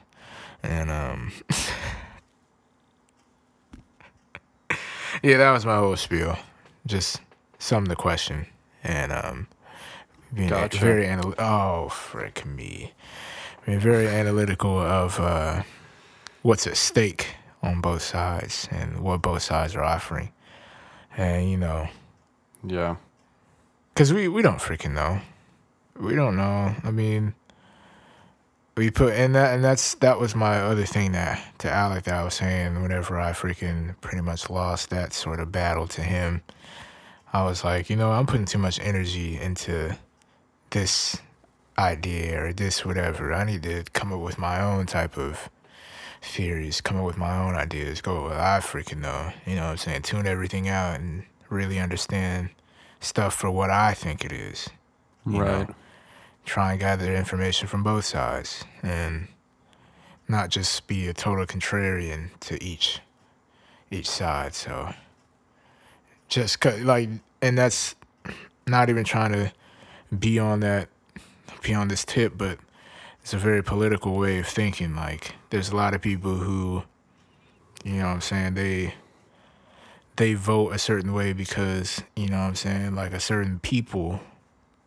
And 0.62 0.90
um 0.90 1.32
Yeah, 5.22 5.38
that 5.38 5.52
was 5.52 5.64
my 5.64 5.76
whole 5.76 5.96
spiel. 5.96 6.36
Just 6.86 7.20
some 7.58 7.84
of 7.84 7.88
the 7.88 7.96
question. 7.96 8.46
And 8.82 9.12
um 9.12 9.46
being 10.34 10.48
Gotcha. 10.48 10.78
very 10.78 11.06
anal- 11.06 11.34
oh 11.38 11.88
frick 11.88 12.44
me. 12.44 12.92
Being 13.64 13.78
very 13.80 14.08
analytical 14.08 14.78
of 14.78 15.18
uh 15.20 15.62
what's 16.42 16.66
at 16.66 16.76
stake 16.76 17.36
on 17.62 17.80
both 17.80 18.02
sides 18.02 18.68
and 18.70 19.00
what 19.00 19.22
both 19.22 19.42
sides 19.42 19.74
are 19.74 19.82
offering. 19.84 20.30
And 21.16 21.48
you 21.50 21.56
know, 21.56 21.88
Yeah. 22.64 22.96
Cause 23.94 24.12
we 24.12 24.26
we 24.26 24.42
don't 24.42 24.58
freaking 24.58 24.92
know. 24.92 25.20
We 25.98 26.16
don't 26.16 26.36
know. 26.36 26.74
I 26.82 26.90
mean, 26.90 27.34
we 28.76 28.90
put 28.90 29.14
and 29.14 29.36
that 29.36 29.54
and 29.54 29.62
that's 29.62 29.94
that 29.96 30.18
was 30.18 30.34
my 30.34 30.60
other 30.60 30.84
thing 30.84 31.12
that 31.12 31.40
to 31.58 31.70
Alec 31.70 32.04
that 32.04 32.14
I 32.14 32.24
was 32.24 32.34
saying. 32.34 32.82
Whenever 32.82 33.20
I 33.20 33.30
freaking 33.30 33.94
pretty 34.00 34.20
much 34.20 34.50
lost 34.50 34.90
that 34.90 35.12
sort 35.12 35.38
of 35.38 35.52
battle 35.52 35.86
to 35.86 36.02
him, 36.02 36.42
I 37.32 37.44
was 37.44 37.62
like, 37.62 37.88
you 37.88 37.94
know, 37.94 38.10
I'm 38.10 38.26
putting 38.26 38.46
too 38.46 38.58
much 38.58 38.80
energy 38.80 39.40
into 39.40 39.96
this 40.70 41.16
idea 41.78 42.46
or 42.46 42.52
this 42.52 42.84
whatever. 42.84 43.32
I 43.32 43.44
need 43.44 43.62
to 43.62 43.84
come 43.92 44.12
up 44.12 44.20
with 44.20 44.38
my 44.38 44.60
own 44.60 44.86
type 44.86 45.16
of 45.16 45.48
theories, 46.20 46.80
come 46.80 46.96
up 46.96 47.04
with 47.04 47.16
my 47.16 47.36
own 47.38 47.54
ideas, 47.54 48.00
go 48.00 48.24
with 48.24 48.32
I 48.32 48.58
freaking 48.60 48.98
know. 48.98 49.32
You 49.46 49.54
know 49.54 49.66
what 49.66 49.70
I'm 49.70 49.76
saying? 49.76 50.02
Tune 50.02 50.26
everything 50.26 50.68
out 50.68 50.98
and 50.98 51.22
really 51.48 51.78
understand 51.78 52.50
stuff 53.04 53.34
for 53.34 53.50
what 53.50 53.70
I 53.70 53.94
think 53.94 54.24
it 54.24 54.32
is. 54.32 54.68
You 55.26 55.42
Right. 55.42 55.68
Know? 55.68 55.74
Try 56.44 56.72
and 56.72 56.80
gather 56.80 57.14
information 57.14 57.68
from 57.68 57.82
both 57.82 58.04
sides 58.04 58.64
and 58.82 59.28
not 60.28 60.50
just 60.50 60.86
be 60.86 61.08
a 61.08 61.14
total 61.14 61.46
contrarian 61.46 62.28
to 62.40 62.62
each 62.62 63.00
each 63.90 64.08
side. 64.08 64.54
So 64.54 64.92
just 66.28 66.60
cause, 66.60 66.80
like 66.80 67.08
and 67.40 67.56
that's 67.56 67.94
not 68.66 68.90
even 68.90 69.04
trying 69.04 69.32
to 69.32 69.52
be 70.18 70.38
on 70.38 70.60
that 70.60 70.88
be 71.62 71.74
on 71.74 71.88
this 71.88 72.04
tip, 72.04 72.34
but 72.36 72.58
it's 73.22 73.32
a 73.32 73.38
very 73.38 73.62
political 73.62 74.16
way 74.16 74.38
of 74.38 74.46
thinking. 74.46 74.94
Like 74.94 75.34
there's 75.50 75.70
a 75.70 75.76
lot 75.76 75.94
of 75.94 76.02
people 76.02 76.34
who 76.34 76.82
you 77.84 77.94
know 77.94 78.06
what 78.06 78.14
I'm 78.14 78.20
saying, 78.20 78.54
they 78.54 78.94
they 80.16 80.34
vote 80.34 80.70
a 80.70 80.78
certain 80.78 81.12
way 81.12 81.32
because, 81.32 82.02
you 82.14 82.28
know 82.28 82.38
what 82.38 82.44
I'm 82.44 82.54
saying, 82.54 82.94
like 82.94 83.12
a 83.12 83.20
certain 83.20 83.58
people 83.60 84.20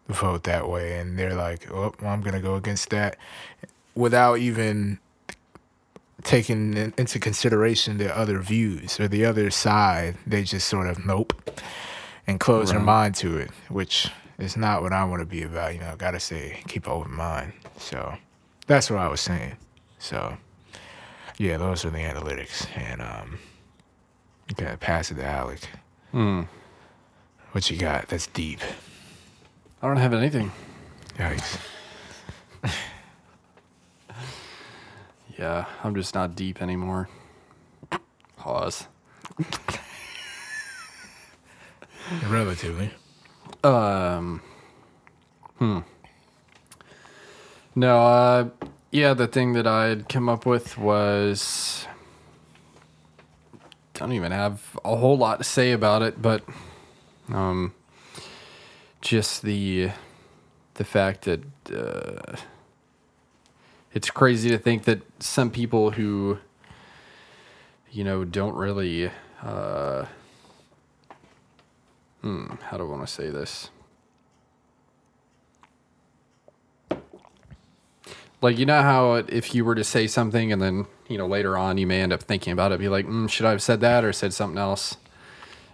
vote 0.07 0.43
that 0.43 0.69
way 0.69 0.99
and 0.99 1.17
they're 1.19 1.35
like, 1.35 1.69
Oh, 1.71 1.93
well, 2.01 2.11
I'm 2.11 2.21
gonna 2.21 2.41
go 2.41 2.55
against 2.55 2.89
that 2.91 3.17
without 3.95 4.39
even 4.39 4.99
taking 6.23 6.75
into 6.97 7.19
consideration 7.19 7.97
the 7.97 8.15
other 8.15 8.39
views 8.39 8.99
or 8.99 9.07
the 9.07 9.25
other 9.25 9.51
side. 9.51 10.17
They 10.25 10.43
just 10.43 10.67
sort 10.67 10.87
of 10.87 11.05
nope 11.05 11.33
and 12.25 12.39
close 12.39 12.71
their 12.71 12.79
mind 12.79 13.15
to 13.15 13.37
it, 13.37 13.51
which 13.69 14.09
is 14.37 14.57
not 14.57 14.81
what 14.81 14.93
I 14.93 15.03
want 15.05 15.21
to 15.21 15.25
be 15.25 15.43
about. 15.43 15.73
You 15.73 15.79
know, 15.79 15.95
gotta 15.97 16.19
say, 16.19 16.61
keep 16.67 16.85
an 16.85 16.93
open 16.93 17.13
mind. 17.13 17.53
So 17.77 18.15
that's 18.67 18.89
what 18.89 18.99
I 18.99 19.07
was 19.07 19.21
saying. 19.21 19.55
So 19.99 20.37
yeah, 21.37 21.57
those 21.57 21.85
are 21.85 21.89
the 21.89 21.99
analytics, 21.99 22.67
and 22.75 23.01
um, 23.01 23.39
gotta 24.55 24.77
pass 24.77 25.11
it 25.11 25.15
to 25.15 25.25
Alec. 25.25 25.67
Hmm. 26.11 26.43
What 27.51 27.69
you 27.69 27.77
got? 27.77 28.07
That's 28.07 28.27
deep. 28.27 28.61
I 29.81 29.87
don't 29.87 29.97
have 29.97 30.13
anything. 30.13 30.51
Yikes. 31.17 31.59
Yeah, 35.37 35.65
I'm 35.83 35.93
just 35.93 36.15
not 36.15 36.35
deep 36.35 36.61
anymore. 36.63 37.09
Pause. 38.37 38.87
Relatively. 42.27 42.91
Um. 43.63 44.41
Hmm. 45.59 45.79
No. 47.75 47.99
Uh. 47.99 48.49
Yeah. 48.91 49.13
The 49.13 49.27
thing 49.27 49.53
that 49.53 49.67
I'd 49.67 50.09
come 50.09 50.27
up 50.27 50.45
with 50.45 50.77
was. 50.77 51.85
I 53.97 54.01
don't 54.01 54.13
even 54.13 54.31
have 54.31 54.79
a 54.85 54.95
whole 54.95 55.17
lot 55.17 55.39
to 55.39 55.43
say 55.43 55.71
about 55.71 56.03
it, 56.03 56.21
but, 56.21 56.43
um, 57.29 57.73
just 59.01 59.41
the, 59.41 59.89
the 60.75 60.83
fact 60.83 61.25
that 61.25 61.41
uh, 61.73 62.37
it's 63.93 64.11
crazy 64.11 64.49
to 64.51 64.59
think 64.59 64.83
that 64.83 65.01
some 65.19 65.49
people 65.49 65.91
who, 65.91 66.37
you 67.91 68.03
know, 68.03 68.23
don't 68.23 68.55
really. 68.55 69.09
Uh, 69.41 70.05
hmm, 72.21 72.45
how 72.61 72.77
do 72.77 72.83
I 72.83 72.87
want 72.87 73.07
to 73.07 73.11
say 73.11 73.29
this? 73.29 73.71
Like, 78.41 78.59
you 78.59 78.67
know 78.67 78.83
how 78.83 79.15
if 79.15 79.55
you 79.55 79.65
were 79.65 79.73
to 79.73 79.83
say 79.83 80.05
something 80.05 80.51
and 80.51 80.61
then, 80.61 80.85
you 81.07 81.17
know, 81.17 81.27
later 81.27 81.57
on 81.57 81.77
you 81.77 81.87
may 81.87 82.01
end 82.01 82.13
up 82.13 82.23
thinking 82.23 82.53
about 82.53 82.71
it, 82.71 82.79
be 82.79 82.89
like, 82.89 83.05
mm, 83.05 83.29
should 83.29 83.45
I 83.45 83.51
have 83.51 83.61
said 83.61 83.81
that 83.81 84.03
or 84.03 84.13
said 84.13 84.33
something 84.33 84.57
else? 84.57 84.97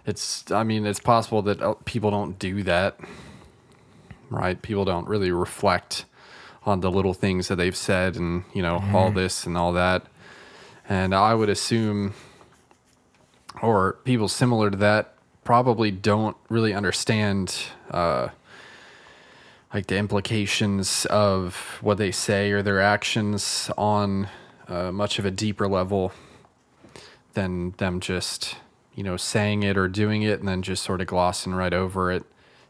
It's, 0.06 0.50
I 0.50 0.64
mean, 0.64 0.86
it's 0.86 1.00
possible 1.00 1.42
that 1.42 1.62
uh, 1.62 1.74
people 1.84 2.10
don't 2.10 2.38
do 2.38 2.62
that, 2.64 2.98
right? 4.30 4.60
People 4.60 4.84
don't 4.84 5.08
really 5.08 5.30
reflect 5.30 6.04
on 6.64 6.80
the 6.80 6.90
little 6.90 7.14
things 7.14 7.48
that 7.48 7.56
they've 7.56 7.76
said 7.76 8.16
and, 8.16 8.44
you 8.52 8.62
know, 8.62 8.82
all 8.92 9.10
this 9.10 9.46
and 9.46 9.56
all 9.56 9.72
that. 9.72 10.06
And 10.88 11.14
I 11.14 11.34
would 11.34 11.48
assume, 11.48 12.14
or 13.62 13.94
people 14.04 14.28
similar 14.28 14.70
to 14.70 14.76
that, 14.78 15.14
probably 15.44 15.90
don't 15.90 16.36
really 16.48 16.72
understand 16.72 17.54
uh, 17.90 18.28
like 19.72 19.86
the 19.86 19.96
implications 19.96 21.06
of 21.06 21.78
what 21.80 21.98
they 21.98 22.10
say 22.10 22.50
or 22.50 22.62
their 22.62 22.80
actions 22.80 23.70
on 23.76 24.28
uh, 24.68 24.90
much 24.92 25.18
of 25.18 25.24
a 25.24 25.30
deeper 25.30 25.68
level 25.68 26.12
than 27.34 27.72
them 27.72 28.00
just 28.00 28.56
you 28.94 29.02
know 29.02 29.16
saying 29.16 29.62
it 29.62 29.76
or 29.76 29.88
doing 29.88 30.22
it 30.22 30.38
and 30.38 30.48
then 30.48 30.62
just 30.62 30.82
sort 30.82 31.00
of 31.00 31.06
glossing 31.06 31.52
right 31.54 31.74
over 31.74 32.10
it 32.10 32.24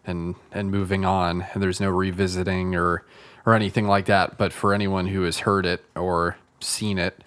and 0.06 0.34
and 0.52 0.70
moving 0.70 1.04
on 1.04 1.46
and 1.52 1.62
there's 1.62 1.80
no 1.80 1.90
revisiting 1.90 2.74
or 2.74 3.04
or 3.44 3.54
anything 3.54 3.86
like 3.86 4.06
that 4.06 4.38
but 4.38 4.52
for 4.52 4.72
anyone 4.72 5.08
who 5.08 5.22
has 5.22 5.40
heard 5.40 5.66
it 5.66 5.84
or 5.94 6.36
seen 6.60 6.98
it 6.98 7.22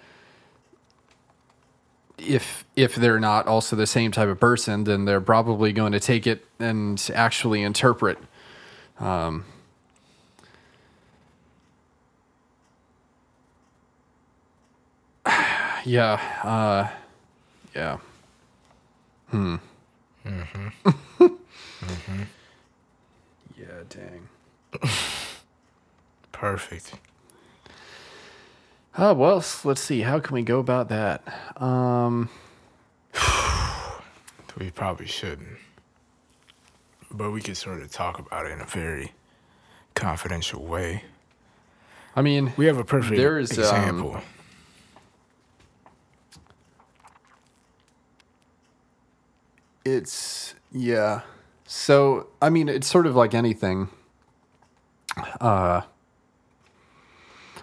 if 2.18 2.64
if 2.76 2.94
they're 2.94 3.20
not 3.20 3.46
also 3.46 3.76
the 3.76 3.86
same 3.86 4.10
type 4.10 4.28
of 4.28 4.40
person, 4.40 4.84
then 4.84 5.04
they're 5.04 5.20
probably 5.20 5.72
going 5.72 5.92
to 5.92 6.00
take 6.00 6.26
it 6.26 6.44
and 6.58 7.10
actually 7.14 7.62
interpret. 7.62 8.18
Um, 8.98 9.44
yeah, 15.84 16.20
uh, 16.42 16.88
yeah. 17.74 17.98
Hmm. 19.30 19.56
Mm-hmm. 20.26 20.68
mm-hmm. 21.24 22.22
Yeah, 23.58 23.66
dang. 23.88 24.28
Perfect. 26.32 26.94
Oh 28.96 29.14
well, 29.14 29.44
let's 29.64 29.80
see. 29.80 30.00
How 30.00 30.18
can 30.18 30.34
we 30.34 30.42
go 30.42 30.58
about 30.58 30.88
that? 30.88 31.22
Um, 31.60 32.28
We 34.58 34.70
probably 34.72 35.06
shouldn't. 35.06 35.56
But 37.12 37.30
we 37.30 37.40
could 37.40 37.56
sort 37.56 37.80
of 37.80 37.92
talk 37.92 38.18
about 38.18 38.46
it 38.46 38.52
in 38.52 38.60
a 38.60 38.64
very 38.66 39.12
confidential 39.94 40.64
way. 40.64 41.04
I 42.16 42.22
mean, 42.22 42.52
We 42.56 42.66
have 42.66 42.78
a 42.78 42.84
perfect 42.84 43.16
There's, 43.16 43.56
um, 43.58 44.20
It's 49.84 50.54
yeah. 50.72 51.22
So 51.66 52.28
I 52.40 52.50
mean, 52.50 52.68
it's 52.68 52.86
sort 52.86 53.06
of 53.06 53.16
like 53.16 53.34
anything. 53.34 53.88
Uh, 55.40 55.82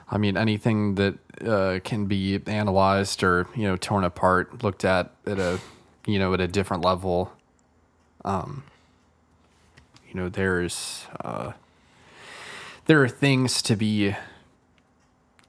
I 0.10 0.17
mean, 0.17 0.38
anything 0.38 0.95
that 0.95 1.17
uh, 1.45 1.80
can 1.84 2.06
be 2.06 2.39
analyzed 2.45 3.23
or 3.23 3.47
you 3.56 3.63
know 3.63 3.75
torn 3.75 4.04
apart, 4.04 4.63
looked 4.63 4.86
at 4.86 5.12
at 5.25 5.39
a 5.39 5.60
you 6.06 6.19
know 6.19 6.34
at 6.34 6.41
a 6.41 6.47
different 6.47 6.84
level. 6.84 7.34
Um, 8.23 8.63
you 10.08 10.15
know, 10.15 10.30
there's 10.30 11.08
uh, 11.21 11.54
there 12.86 13.01
are 13.04 13.10
things 13.10 13.62
to 13.63 13.75
be 13.75 14.15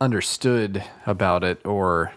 understood 0.00 0.84
about 1.06 1.44
it 1.44 1.64
or 1.64 2.12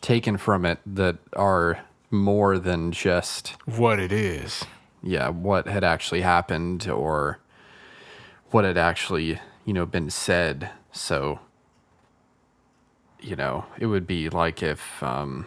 taken 0.00 0.36
from 0.36 0.64
it 0.64 0.78
that 0.86 1.16
are 1.34 1.80
more 2.10 2.58
than 2.58 2.92
just 2.92 3.50
what 3.66 3.98
it 3.98 4.12
is. 4.12 4.64
yeah 5.02 5.28
what 5.28 5.66
had 5.66 5.84
actually 5.84 6.22
happened 6.22 6.88
or 6.88 7.38
what 8.50 8.64
had 8.64 8.78
actually 8.78 9.38
you 9.64 9.72
know 9.72 9.86
been 9.86 10.10
said 10.10 10.70
so 10.90 11.38
you 13.20 13.36
know 13.36 13.64
it 13.78 13.86
would 13.86 14.06
be 14.06 14.28
like 14.30 14.62
if 14.62 15.02
um 15.02 15.46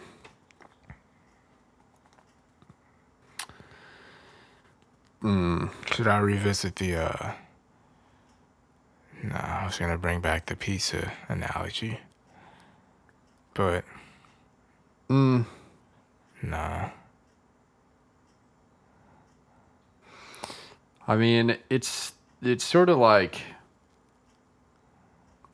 Should 5.92 6.08
I 6.08 6.18
revisit 6.18 6.76
the 6.76 6.96
uh 6.96 7.32
Nah, 9.22 9.60
I 9.60 9.66
was 9.66 9.78
gonna 9.78 9.98
bring 9.98 10.20
back 10.20 10.46
the 10.46 10.56
pizza 10.56 11.12
analogy. 11.28 12.00
But 13.54 13.84
mm, 15.08 15.46
nah. 16.42 16.90
i 21.06 21.16
mean 21.16 21.56
it's 21.70 22.12
it's 22.42 22.64
sort 22.64 22.88
of 22.88 22.98
like 22.98 23.40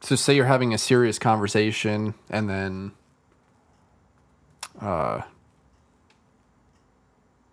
so 0.01 0.15
say 0.17 0.35
you're 0.35 0.47
having 0.47 0.73
a 0.73 0.79
serious 0.79 1.19
conversation 1.19 2.15
and 2.31 2.49
then 2.49 2.93
uh 4.81 5.21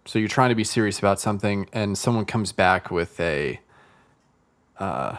so 0.06 0.19
you're 0.19 0.28
trying 0.28 0.50
to 0.50 0.56
be 0.56 0.63
serious 0.63 1.00
about 1.00 1.19
something 1.19 1.67
and 1.74 1.98
someone 1.98 2.26
comes 2.26 2.52
back 2.52 2.91
with 2.91 3.19
a 3.19 3.60
uh 4.80 5.17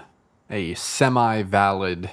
a 0.51 0.75
semi-valid 0.75 2.09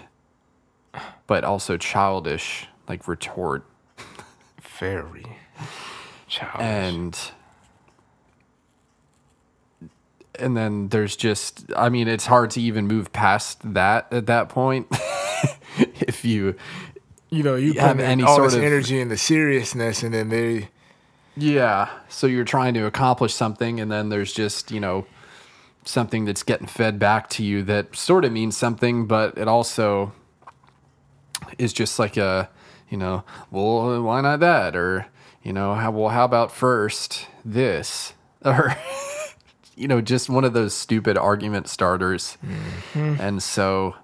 but 1.28 1.44
also 1.44 1.78
childish 1.78 2.68
like 2.88 3.08
retort 3.08 3.66
Very 4.80 5.38
childish. 6.34 6.62
and 6.62 7.19
and 10.39 10.58
then 10.58 10.89
there's 10.89 11.15
just 11.15 11.65
i 11.76 11.89
mean 11.89 12.08
it's 12.08 12.26
hard 12.26 12.50
to 12.50 12.60
even 12.60 12.88
move 12.88 13.12
past 13.13 13.60
that 13.74 14.12
at 14.12 14.26
that 14.26 14.50
point 14.50 14.88
if 15.78 16.26
you 16.26 16.56
you 17.30 17.41
know, 17.41 17.56
you 17.56 17.74
have 17.80 17.98
put 17.98 18.06
any 18.06 18.22
all 18.22 18.36
sort 18.36 18.52
this 18.52 18.56
of- 18.56 18.63
energy 18.63 19.02
and 19.02 19.10
the 19.10 19.17
seriousness 19.17 20.04
and 20.04 20.13
then 20.13 20.30
they 20.30 20.69
yeah 21.36 21.89
so 22.08 22.28
you're 22.28 22.46
trying 22.46 22.76
to 22.76 22.86
accomplish 22.86 23.34
something 23.34 23.80
and 23.80 23.91
then 23.91 24.10
there's 24.10 24.32
just 24.34 24.69
you 24.69 24.80
know 24.80 25.06
something 25.84 26.26
that's 26.26 26.43
getting 26.43 26.67
fed 26.67 27.00
back 27.00 27.30
to 27.30 27.43
you 27.43 27.63
that 27.63 27.96
sort 27.96 28.24
of 28.24 28.32
means 28.32 28.56
something 28.56 29.08
but 29.08 29.36
it 29.38 29.48
also 29.48 30.13
is 31.58 31.74
just 31.74 31.98
like 31.98 32.17
a 32.17 32.50
you 32.89 32.98
know 32.98 33.24
well 33.50 34.02
why 34.02 34.22
not 34.22 34.39
that 34.39 34.76
or 34.76 35.08
you 35.43 35.53
know 35.53 35.75
how 35.75 35.91
well 35.91 36.10
how 36.10 36.25
about 36.25 36.51
first 36.51 37.27
this? 37.45 38.13
Or 38.45 38.75
you 39.77 39.88
know 39.88 40.01
just 40.01 40.29
one 40.29 40.43
of 40.43 40.51
those 40.51 40.73
stupid 40.73 41.17
argument 41.17 41.69
starters. 41.69 42.38
Mm-hmm. 42.45 43.21
And 43.21 43.41
so 43.41 43.95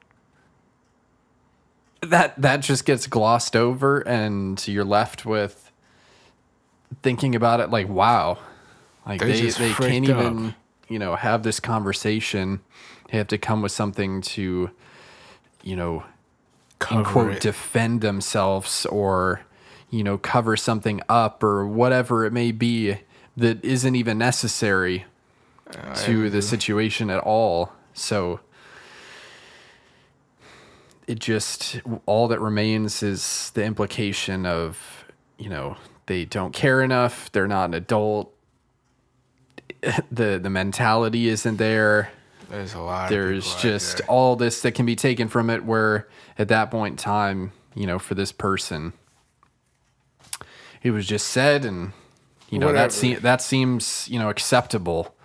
that 1.99 2.41
that 2.41 2.61
just 2.61 2.85
gets 2.85 3.05
glossed 3.05 3.53
over 3.53 3.99
and 4.07 4.65
you're 4.65 4.85
left 4.85 5.25
with 5.25 5.73
thinking 7.01 7.35
about 7.35 7.59
it 7.59 7.69
like 7.69 7.89
wow 7.89 8.37
like 9.09 9.21
They 9.21 9.41
they 9.41 9.49
they 9.49 9.73
can't 9.73 10.07
even 10.07 10.55
you 10.87 10.99
know 10.99 11.15
have 11.15 11.41
this 11.41 11.59
conversation. 11.59 12.61
They 13.11 13.17
have 13.17 13.27
to 13.27 13.39
come 13.39 13.63
with 13.63 13.71
something 13.71 14.21
to 14.21 14.69
you 15.63 15.75
know 15.75 16.03
cover 16.77 17.03
quote 17.03 17.31
it. 17.33 17.41
defend 17.41 18.01
themselves 18.01 18.85
or 18.85 19.41
you 19.89 20.03
know 20.03 20.17
cover 20.17 20.55
something 20.55 21.01
up 21.09 21.43
or 21.43 21.67
whatever 21.67 22.25
it 22.25 22.33
may 22.33 22.51
be 22.51 22.97
that 23.37 23.63
isn't 23.63 23.95
even 23.95 24.17
necessary 24.17 25.05
to 25.95 26.29
the 26.29 26.41
situation 26.41 27.09
at 27.09 27.19
all 27.19 27.71
so 27.93 28.39
it 31.07 31.19
just 31.19 31.79
all 32.05 32.27
that 32.27 32.39
remains 32.39 33.03
is 33.03 33.51
the 33.53 33.63
implication 33.63 34.45
of 34.45 35.05
you 35.37 35.49
know 35.49 35.77
they 36.07 36.25
don't 36.25 36.53
care 36.53 36.81
enough 36.81 37.31
they're 37.31 37.47
not 37.47 37.65
an 37.65 37.73
adult 37.75 38.33
the 40.11 40.39
the 40.41 40.49
mentality 40.49 41.27
isn't 41.29 41.57
there. 41.57 42.11
There's 42.49 42.73
a 42.73 42.79
lot. 42.79 43.09
There's 43.09 43.45
of 43.45 43.57
people 43.57 43.57
out 43.57 43.61
just 43.61 43.97
there. 43.97 44.07
all 44.07 44.35
this 44.35 44.61
that 44.61 44.71
can 44.73 44.85
be 44.85 44.95
taken 44.95 45.27
from 45.27 45.49
it. 45.49 45.63
Where 45.63 46.07
at 46.37 46.47
that 46.47 46.71
point 46.71 46.93
in 46.93 46.97
time, 46.97 47.51
you 47.75 47.87
know, 47.87 47.99
for 47.99 48.15
this 48.15 48.31
person, 48.31 48.93
it 50.83 50.91
was 50.91 51.05
just 51.07 51.27
said, 51.27 51.65
and 51.65 51.91
you 52.49 52.59
know 52.59 52.67
Whatever. 52.67 52.87
that 52.87 52.91
se- 52.93 53.15
that 53.15 53.41
seems 53.41 54.07
you 54.09 54.19
know 54.19 54.29
acceptable. 54.29 55.15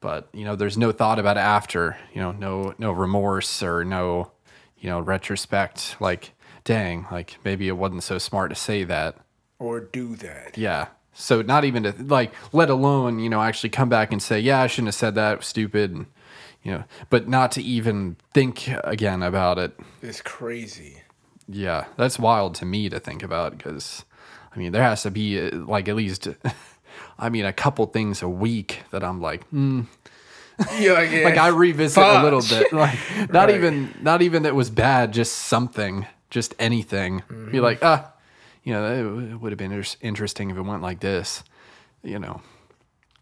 But 0.00 0.28
you 0.32 0.44
know, 0.44 0.54
there's 0.54 0.78
no 0.78 0.92
thought 0.92 1.18
about 1.18 1.36
it 1.36 1.40
after. 1.40 1.96
You 2.14 2.20
know, 2.20 2.32
no 2.32 2.74
no 2.78 2.92
remorse 2.92 3.62
or 3.62 3.84
no 3.84 4.30
you 4.78 4.88
know 4.88 5.00
retrospect. 5.00 5.96
Like, 6.00 6.32
dang, 6.64 7.06
like 7.10 7.38
maybe 7.44 7.66
it 7.68 7.76
wasn't 7.76 8.04
so 8.04 8.18
smart 8.18 8.50
to 8.50 8.54
say 8.56 8.84
that. 8.84 9.16
or 9.58 9.80
do 9.80 10.14
that. 10.16 10.56
Yeah. 10.56 10.88
So 11.12 11.42
not 11.42 11.64
even 11.64 11.82
to 11.82 11.92
like, 11.98 12.32
let 12.52 12.70
alone 12.70 13.18
you 13.18 13.28
know 13.28 13.42
actually 13.42 13.70
come 13.70 13.88
back 13.88 14.12
and 14.12 14.22
say, 14.22 14.38
yeah, 14.38 14.60
I 14.60 14.68
shouldn't 14.68 14.88
have 14.88 14.94
said 14.94 15.14
that. 15.16 15.42
Stupid. 15.42 15.90
And, 15.90 16.06
you 16.62 16.72
know, 16.72 16.84
but 17.10 17.26
not 17.28 17.50
to 17.52 17.62
even 17.62 18.16
think 18.34 18.68
again 18.84 19.22
about 19.24 19.58
it. 19.58 19.76
It's 20.02 20.20
crazy. 20.20 21.02
Yeah, 21.48 21.86
that's 21.96 22.18
wild 22.20 22.54
to 22.56 22.64
me 22.66 22.88
to 22.88 23.00
think 23.00 23.22
about 23.24 23.56
because, 23.56 24.04
I 24.54 24.58
mean, 24.58 24.72
there 24.72 24.82
has 24.82 25.02
to 25.02 25.10
be 25.10 25.40
uh, 25.40 25.56
like 25.56 25.88
at 25.88 25.96
least, 25.96 26.28
I 27.18 27.28
mean, 27.28 27.44
a 27.44 27.52
couple 27.52 27.86
things 27.86 28.22
a 28.22 28.28
week 28.28 28.82
that 28.90 29.02
I'm 29.04 29.20
like, 29.20 29.44
hmm, 29.48 29.82
Yeah, 30.78 30.92
like, 30.92 31.10
yeah. 31.12 31.24
like 31.24 31.36
I 31.36 31.48
revisit 31.48 32.02
a 32.02 32.22
little 32.22 32.40
bit, 32.42 32.72
like 32.72 32.98
not 33.32 33.48
Right. 33.48 33.54
even 33.56 33.94
not 34.02 34.22
even 34.22 34.42
that 34.44 34.54
was 34.54 34.70
bad, 34.70 35.12
just 35.12 35.32
something, 35.34 36.06
just 36.30 36.54
anything. 36.58 37.20
Mm-hmm. 37.20 37.50
Be 37.52 37.60
like, 37.60 37.78
ah, 37.82 38.12
you 38.64 38.72
know, 38.72 39.18
it 39.18 39.36
would 39.40 39.52
have 39.52 39.58
been 39.58 39.72
inter- 39.72 39.96
interesting 40.00 40.50
if 40.50 40.56
it 40.56 40.62
went 40.62 40.82
like 40.82 41.00
this, 41.00 41.44
you 42.02 42.18
know. 42.18 42.40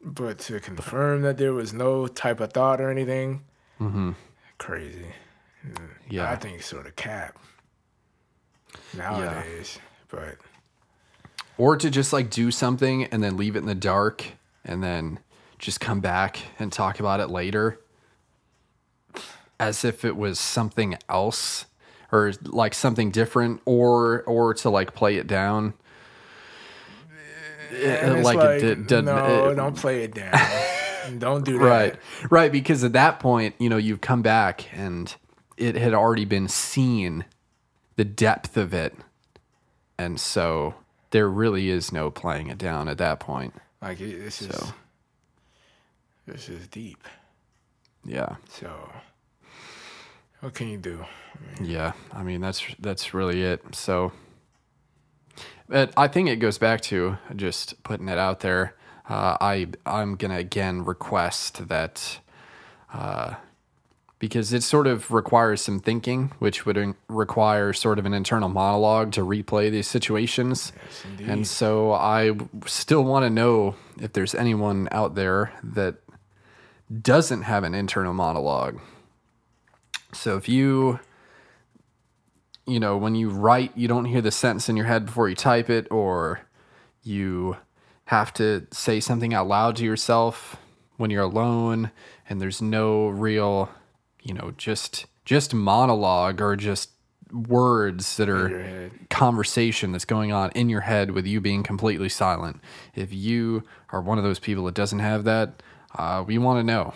But 0.03 0.39
to 0.47 0.61
confirm 0.61 1.23
that 1.23 1.37
there 1.37 1.53
was 1.53 1.73
no 1.73 2.07
type 2.07 2.39
of 2.41 2.53
thought 2.53 2.81
or 2.81 2.91
anything, 2.91 3.43
mm-hmm. 3.81 4.13
crazy. 4.59 5.07
Yeah, 6.09 6.31
I 6.31 6.37
think 6.37 6.59
it's 6.59 6.67
sort 6.67 6.87
of 6.87 6.95
cap 6.95 7.37
nowadays. 8.97 9.79
But 10.09 10.37
or 11.59 11.77
to 11.77 11.91
just 11.91 12.13
like 12.13 12.31
do 12.31 12.51
something 12.51 13.05
and 13.05 13.23
then 13.23 13.37
leave 13.37 13.57
it 13.57 13.61
in 13.61 13.67
the 13.67 13.75
dark 13.75 14.25
and 14.65 14.83
then 14.83 15.19
just 15.59 15.81
come 15.81 16.01
back 16.01 16.39
and 16.59 16.73
talk 16.73 17.01
about 17.01 17.21
it 17.21 17.29
later 17.29 17.81
as 19.59 19.85
if 19.85 20.05
it 20.05 20.17
was 20.17 20.39
something 20.39 20.97
else 21.09 21.65
or 22.13 22.33
like 22.45 22.75
something 22.75 23.11
different 23.11 23.61
or 23.65 24.23
or 24.25 24.53
to 24.55 24.69
like 24.69 24.95
play 24.95 25.17
it 25.17 25.27
down 25.27 25.73
eh, 27.73 27.75
eh, 28.03 28.23
like, 28.23 28.37
like, 28.37 28.51
it 28.51 28.61
did, 28.61 28.87
did 28.87 29.05
no, 29.07 29.51
it- 29.51 29.55
don't 29.55 29.77
play 29.77 30.03
it 30.05 30.15
down. 30.15 30.33
don't 31.19 31.45
do 31.45 31.59
that. 31.59 31.65
right 31.65 31.97
right 32.31 32.51
because 32.53 32.83
at 32.85 32.93
that 32.93 33.21
point 33.21 33.55
you 33.59 33.69
know 33.69 33.77
you've 33.77 34.01
come 34.01 34.23
back 34.23 34.69
and 34.77 35.15
it 35.57 35.75
had 35.77 35.95
already 35.95 36.25
been 36.25 36.49
seen 36.49 37.25
the 37.95 38.05
depth 38.05 38.57
of 38.57 38.75
it 38.75 38.93
and 39.97 40.21
so 40.21 40.75
there 41.11 41.29
really 41.29 41.69
is 41.71 41.93
no 41.93 42.11
playing 42.11 42.49
it 42.49 42.59
down 42.59 42.89
at 42.89 42.99
that 42.99 43.21
point 43.21 43.55
Like 43.83 43.99
this 43.99 44.43
is 44.43 44.49
So. 44.55 44.67
this 46.27 46.49
is 46.49 46.67
deep. 46.69 47.03
yeah 48.05 48.37
So 48.49 48.71
what 50.41 50.55
can 50.55 50.69
you 50.69 50.79
do? 50.79 51.05
yeah 51.63 51.93
i 52.13 52.23
mean 52.23 52.41
that's 52.41 52.65
that's 52.79 53.13
really 53.15 53.43
it 53.43 53.63
so 53.75 54.13
but 55.69 55.93
i 55.97 56.09
think 56.09 56.29
it 56.29 56.37
goes 56.37 56.59
back 56.59 56.81
to 56.81 57.19
just 57.35 57.83
putting 57.83 58.09
it 58.09 58.19
out 58.19 58.41
there 58.41 58.75
uh, 59.09 59.37
i 59.41 59.67
i'm 59.85 60.17
gonna 60.17 60.37
again 60.39 60.85
request 60.85 61.69
that 61.69 62.21
uh, 62.93 63.35
because 64.19 64.53
it 64.53 64.63
sort 64.63 64.87
of 64.87 65.11
requires 65.11 65.61
some 65.61 65.79
thinking 65.79 66.33
which 66.39 66.65
would 66.65 66.77
in- 66.77 66.95
require 67.09 67.73
sort 67.73 67.99
of 67.99 68.07
an 68.07 68.15
internal 68.15 68.49
monologue 68.49 69.13
to 69.13 69.21
replay 69.21 69.71
these 69.71 69.87
situations 69.87 70.73
Yes, 71.19 71.29
and 71.29 71.47
so 71.47 71.93
I 71.93 72.33
still 72.67 73.05
want 73.05 73.25
to 73.25 73.31
know 73.31 73.75
if 74.01 74.13
there's 74.13 74.35
anyone 74.35 74.89
out 74.91 75.15
there 75.15 75.53
that 75.63 75.97
doesn't 77.03 77.43
have 77.43 77.65
an 77.65 77.75
internal 77.75 78.15
monologue. 78.15 78.81
So 80.13 80.37
if 80.37 80.49
you, 80.49 81.01
you 82.67 82.81
know, 82.81 82.97
when 82.97 83.15
you 83.15 83.29
write, 83.29 83.73
you 83.77 83.89
don't 83.89 84.05
hear 84.07 84.21
the 84.21 84.31
sentence 84.31 84.69
in 84.69 84.77
your 84.77 84.87
head 84.87 85.07
before 85.07 85.29
you 85.29 85.35
type 85.35 85.69
it, 85.69 85.87
or 85.91 86.41
you 87.03 87.57
have 88.07 88.33
to 88.35 88.67
say 88.71 89.01
something 89.01 89.35
out 89.35 89.49
loud 89.49 89.77
to 89.77 89.85
yourself 89.85 90.57
when 90.97 91.11
you're 91.11 91.23
alone 91.23 91.91
and 92.29 92.41
there's 92.41 92.63
no 92.63 93.09
real, 93.09 93.69
you 94.27 94.35
know, 94.35 94.53
just 94.57 95.07
just 95.25 95.55
monologue 95.55 96.41
or 96.41 96.57
just 96.57 96.91
words 97.33 98.17
that 98.17 98.29
are 98.29 98.91
conversation 99.11 99.93
that's 99.93 100.05
going 100.05 100.33
on 100.33 100.51
in 100.55 100.69
your 100.69 100.81
head 100.83 101.11
with 101.11 101.27
you 101.27 101.41
being 101.41 101.63
completely 101.63 102.09
silent. 102.09 102.61
If 102.95 103.13
you 103.13 103.63
are 103.91 104.01
one 104.01 104.19
of 104.19 104.25
those 104.25 104.39
people 104.39 104.65
that 104.67 104.75
doesn't 104.75 105.01
have 105.01 105.25
that, 105.25 105.63
uh, 105.97 106.25
we 106.27 106.39
want 106.39 106.61
to 106.61 106.65
know. 106.65 106.95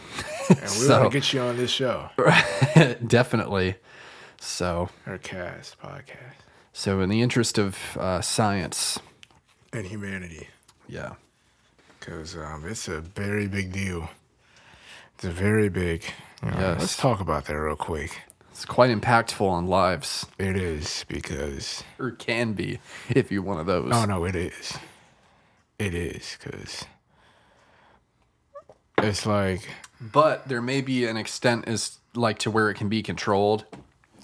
And 0.49 0.61
we 0.61 0.67
So- 0.67 1.01
want 1.01 1.13
to 1.13 1.19
get 1.21 1.33
you 1.33 1.41
on 1.41 1.57
this 1.57 1.71
show, 1.71 2.11
Definitely. 3.07 3.77
So, 4.43 4.89
our 5.07 5.19
cast 5.19 5.79
podcast, 5.81 6.37
so 6.73 7.01
in 7.01 7.11
the 7.11 7.21
interest 7.21 7.59
of 7.59 7.77
uh, 7.99 8.23
science, 8.23 8.99
and 9.73 9.87
humanity, 9.87 10.49
yeah, 10.89 11.15
because 11.99 12.37
um, 12.37 12.65
it's 12.67 12.89
a 12.89 13.01
very 13.03 13.47
big 13.49 13.71
deal. 13.71 14.09
It's 15.21 15.27
a 15.27 15.31
very 15.33 15.69
big. 15.69 16.03
You 16.43 16.51
know, 16.51 16.57
Yes. 16.59 16.81
Let's 16.81 16.97
talk 16.97 17.21
about 17.21 17.45
that 17.45 17.55
real 17.55 17.77
quick. 17.77 18.23
it's 18.51 18.65
quite 18.65 18.89
impactful 18.91 19.47
on 19.47 19.67
lives, 19.67 20.25
It 20.39 20.57
is 20.57 21.05
because 21.09 21.85
or 21.99 22.13
can 22.13 22.55
be 22.55 22.81
if 23.11 23.31
you're 23.31 23.43
one 23.43 23.61
of 23.61 23.67
those. 23.67 23.91
no, 23.91 24.07
no, 24.07 24.25
it 24.25 24.35
is. 24.35 24.79
It 25.79 25.93
is 25.93 26.39
because 26.41 26.87
it's 29.03 29.27
like 29.27 29.69
But 30.01 30.49
there 30.49 30.63
may 30.63 30.81
be 30.81 31.05
an 31.05 31.19
extent 31.19 31.69
as 31.69 31.99
like 32.15 32.39
to 32.39 32.51
where 32.51 32.71
it 32.71 32.75
can 32.77 32.89
be 32.89 33.03
controlled. 33.03 33.67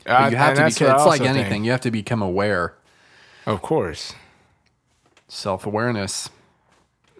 I- 0.07 0.31
you 0.31 0.37
have 0.37 0.55
to 0.55 0.63
be. 0.63 0.67
It's 0.69 0.81
like 0.81 1.21
anything. 1.21 1.51
think. 1.51 1.65
You 1.67 1.73
have 1.73 1.83
to 1.83 1.91
become 1.91 2.23
aware. 2.23 2.73
Of 3.45 3.61
course, 3.61 4.15
Self 5.29 5.67
awareness, 5.67 6.31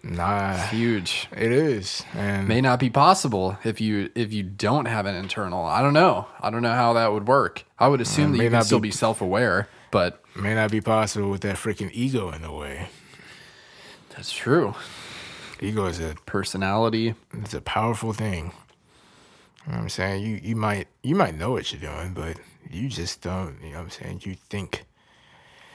nah, 0.03 0.55
huge. 0.67 1.27
it 1.35 1.51
is, 1.51 2.03
and 2.13 2.47
may 2.47 2.61
not 2.61 2.79
be 2.79 2.89
possible 2.89 3.57
if 3.63 3.79
you 3.81 4.09
if 4.15 4.31
you 4.33 4.43
don't 4.43 4.85
have 4.85 5.05
an 5.05 5.15
internal. 5.15 5.65
I 5.65 5.81
don't 5.81 5.93
know. 5.93 6.27
I 6.41 6.49
don't 6.49 6.61
know 6.61 6.73
how 6.73 6.93
that 6.93 7.11
would 7.11 7.27
work. 7.27 7.63
I 7.79 7.87
would 7.87 7.99
mm, 7.99 8.03
assume 8.03 8.31
that 8.37 8.43
you 8.43 8.49
can 8.49 8.63
still 8.63 8.79
be- 8.79 8.89
be 8.89 8.91
self 8.91 9.21
aware, 9.21 9.67
but 9.91 10.23
may 10.35 10.53
not 10.55 10.71
be 10.71 10.81
possible 10.81 11.29
with 11.29 11.41
that 11.41 11.55
freaking 11.55 11.89
ego 11.93 12.31
in 12.31 12.41
the 12.41 12.51
way. 12.51 12.89
that's 14.09 14.31
true. 14.31 14.75
Ego 15.59 15.85
is 15.87 15.99
a 15.99 16.15
Personality. 16.25 17.15
it's 17.33 17.53
a 17.55 17.61
powerful 17.61 18.13
thing. 18.13 18.51
You 19.65 19.71
know 19.73 19.77
what 19.79 19.83
I'm 19.83 19.89
saying? 19.89 20.23
You 20.23 20.39
you 20.43 20.55
might 20.55 20.87
you 21.03 21.15
might 21.15 21.35
know 21.35 21.51
what 21.51 21.71
you're 21.73 21.81
doing, 21.81 22.13
but 22.13 22.37
you 22.69 22.87
just 22.89 23.21
don't, 23.21 23.57
you 23.63 23.71
know 23.71 23.77
what 23.77 23.83
I'm 23.85 23.89
saying? 23.89 24.21
You 24.23 24.35
think 24.49 24.85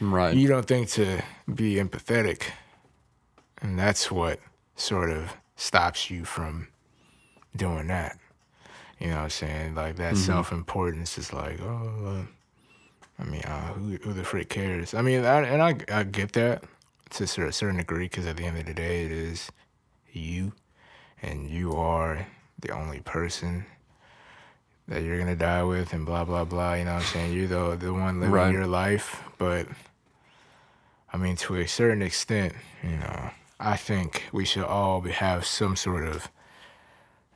Right. 0.01 0.35
you 0.37 0.49
don't 0.49 0.67
think 0.67 0.89
to 0.91 1.23
be 1.53 1.75
empathetic. 1.77 2.43
And 3.62 3.79
that's 3.79 4.11
what 4.11 4.40
sort 4.77 5.11
of 5.11 5.35
stops 5.57 6.11
you 6.11 6.25
from 6.25 6.68
doing 7.57 7.87
that. 7.88 8.18
You 8.98 9.09
know 9.09 9.16
what 9.16 9.22
I'm 9.25 9.31
saying? 9.31 9.75
Like 9.75 9.96
that 9.96 10.16
self 10.16 10.53
importance 10.53 11.16
is 11.18 11.33
like, 11.33 11.61
oh, 11.61 12.27
I 13.18 13.25
mean, 13.25 13.42
uh, 13.42 13.72
who, 13.75 13.96
who 14.03 14.12
the 14.12 14.25
freak 14.25 14.48
cares? 14.48 14.94
I 14.94 15.03
mean, 15.03 15.25
I, 15.25 15.42
and 15.42 15.62
I, 15.62 15.77
I 16.01 16.03
get 16.05 16.33
that 16.33 16.64
to 17.11 17.25
a 17.25 17.27
certain 17.53 17.77
degree 17.77 18.07
because 18.07 18.27
at 18.27 18.37
the 18.37 18.44
end 18.44 18.59
of 18.59 18.66
the 18.66 18.75
day, 18.75 19.05
it 19.05 19.12
is 19.12 19.51
you, 20.12 20.53
and 21.20 21.48
you 21.48 21.75
are 21.75 22.27
the 22.61 22.70
only 22.70 23.01
person 23.01 23.64
that 24.88 25.03
you're 25.03 25.18
gonna 25.18 25.37
die 25.37 25.62
with, 25.62 25.92
and 25.92 26.05
blah 26.05 26.25
blah 26.25 26.44
blah. 26.44 26.75
You 26.75 26.85
know 26.85 26.94
what 26.94 27.03
I'm 27.03 27.07
saying? 27.09 27.33
You're 27.33 27.48
the 27.48 27.77
the 27.77 27.92
one 27.92 28.18
living 28.20 28.33
Right. 28.33 28.53
your 28.53 28.66
life, 28.66 29.22
but 29.38 29.66
I 31.12 31.16
mean, 31.16 31.37
to 31.37 31.57
a 31.57 31.66
certain 31.66 32.03
extent, 32.03 32.55
you 32.83 32.96
know, 32.96 33.31
I 33.62 33.77
think 33.77 34.25
we 34.33 34.44
should 34.44 34.64
all 34.64 35.01
be, 35.01 35.12
have 35.12 35.46
some 35.46 35.77
sort 35.77 36.05
of, 36.05 36.29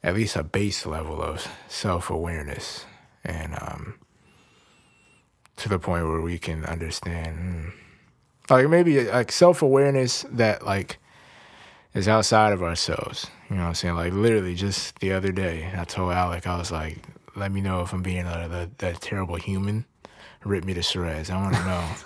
at 0.03 0.15
least 0.15 0.35
a 0.35 0.43
base 0.43 0.85
level 0.85 1.23
of 1.23 1.47
self 1.69 2.11
awareness, 2.11 2.85
and 3.25 3.55
um, 3.61 3.95
to 5.57 5.69
the 5.69 5.79
point 5.79 6.07
where 6.09 6.21
we 6.21 6.39
can 6.39 6.65
understand, 6.65 7.39
hmm, 7.39 7.69
like 8.51 8.69
maybe 8.69 9.05
like 9.05 9.31
self 9.31 9.63
awareness 9.63 10.25
that 10.33 10.67
like 10.67 10.99
is 11.95 12.09
outside 12.09 12.53
of 12.53 12.63
ourselves. 12.63 13.29
You 13.49 13.57
know 13.57 13.63
what 13.63 13.69
I'm 13.69 13.75
saying? 13.75 13.95
Like 13.95 14.13
literally, 14.13 14.57
just 14.57 14.99
the 14.99 15.13
other 15.13 15.31
day, 15.31 15.73
I 15.77 15.85
told 15.85 16.13
Alec, 16.13 16.47
I 16.49 16.59
was 16.59 16.73
like, 16.73 16.99
"Let 17.37 17.53
me 17.53 17.61
know 17.61 17.83
if 17.83 17.93
I'm 17.93 18.03
being 18.03 18.27
a, 18.27 18.49
that 18.49 18.79
that 18.79 19.01
terrible 19.01 19.37
human. 19.37 19.85
Rip 20.45 20.65
me 20.65 20.75
to 20.75 20.83
shreds. 20.83 21.31
I 21.31 21.41
want 21.41 21.55
to 21.55 21.65
know." 21.65 21.89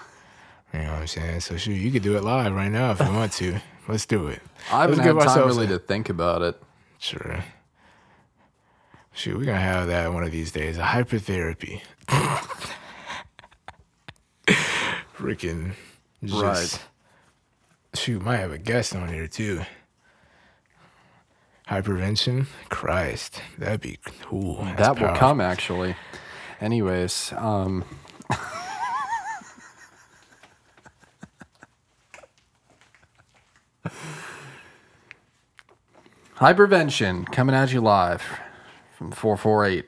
You 0.73 0.79
know 0.83 0.93
what 0.93 1.01
I'm 1.01 1.07
saying? 1.09 1.41
So 1.41 1.57
shoot, 1.57 1.73
you 1.73 1.91
could 1.91 2.05
do 2.05 2.17
it 2.17 2.23
live 2.23 2.55
right 2.55 2.71
now 2.71 2.93
if 2.93 3.01
you 3.01 3.13
want 3.13 3.33
to. 3.33 3.61
Let's 3.91 4.07
do 4.07 4.29
it. 4.29 4.41
I 4.73 4.83
haven't 4.83 4.99
Let's 4.99 5.09
give 5.09 5.17
had 5.17 5.25
time 5.27 5.47
really 5.49 5.67
to 5.67 5.79
think 5.79 6.09
about 6.09 6.43
it. 6.43 6.63
Sure. 6.99 7.43
Shoot, 9.13 9.37
we're 9.37 9.45
gonna 9.47 9.59
have 9.59 9.89
that 9.89 10.13
one 10.13 10.23
of 10.23 10.31
these 10.31 10.53
days. 10.53 10.79
A 10.79 10.83
hypertherapy. 10.83 11.81
Freaking 15.17 15.73
just 16.25 16.43
Right. 16.43 16.81
shoot, 17.95 18.23
might 18.23 18.37
have 18.39 18.53
a 18.53 18.59
guest 18.59 18.95
on 18.95 19.09
here 19.09 19.27
too. 19.27 19.63
Hypervention? 21.69 22.47
Christ. 22.69 23.43
That'd 23.59 23.81
be 23.81 23.99
cool. 24.23 24.65
That's 24.65 24.77
that 24.79 24.89
will 24.91 24.97
powerful. 25.09 25.17
come 25.19 25.41
actually. 25.41 25.95
Anyways, 26.61 27.33
um, 27.37 27.85
Hypervention 36.41 37.31
coming 37.31 37.55
at 37.55 37.71
you 37.71 37.83
live 37.83 38.23
from 38.97 39.11
448. 39.11 39.85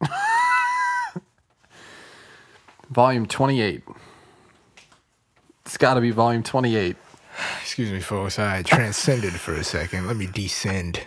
volume 2.90 3.26
28. 3.26 3.84
It's 5.64 5.76
got 5.76 5.94
to 5.94 6.00
be 6.00 6.10
volume 6.10 6.42
28. 6.42 6.96
Excuse 7.60 7.92
me, 7.92 8.00
folks. 8.00 8.40
I 8.40 8.62
transcended 8.62 9.34
for 9.34 9.54
a 9.54 9.62
second. 9.62 10.08
Let 10.08 10.16
me 10.16 10.26
descend. 10.26 11.06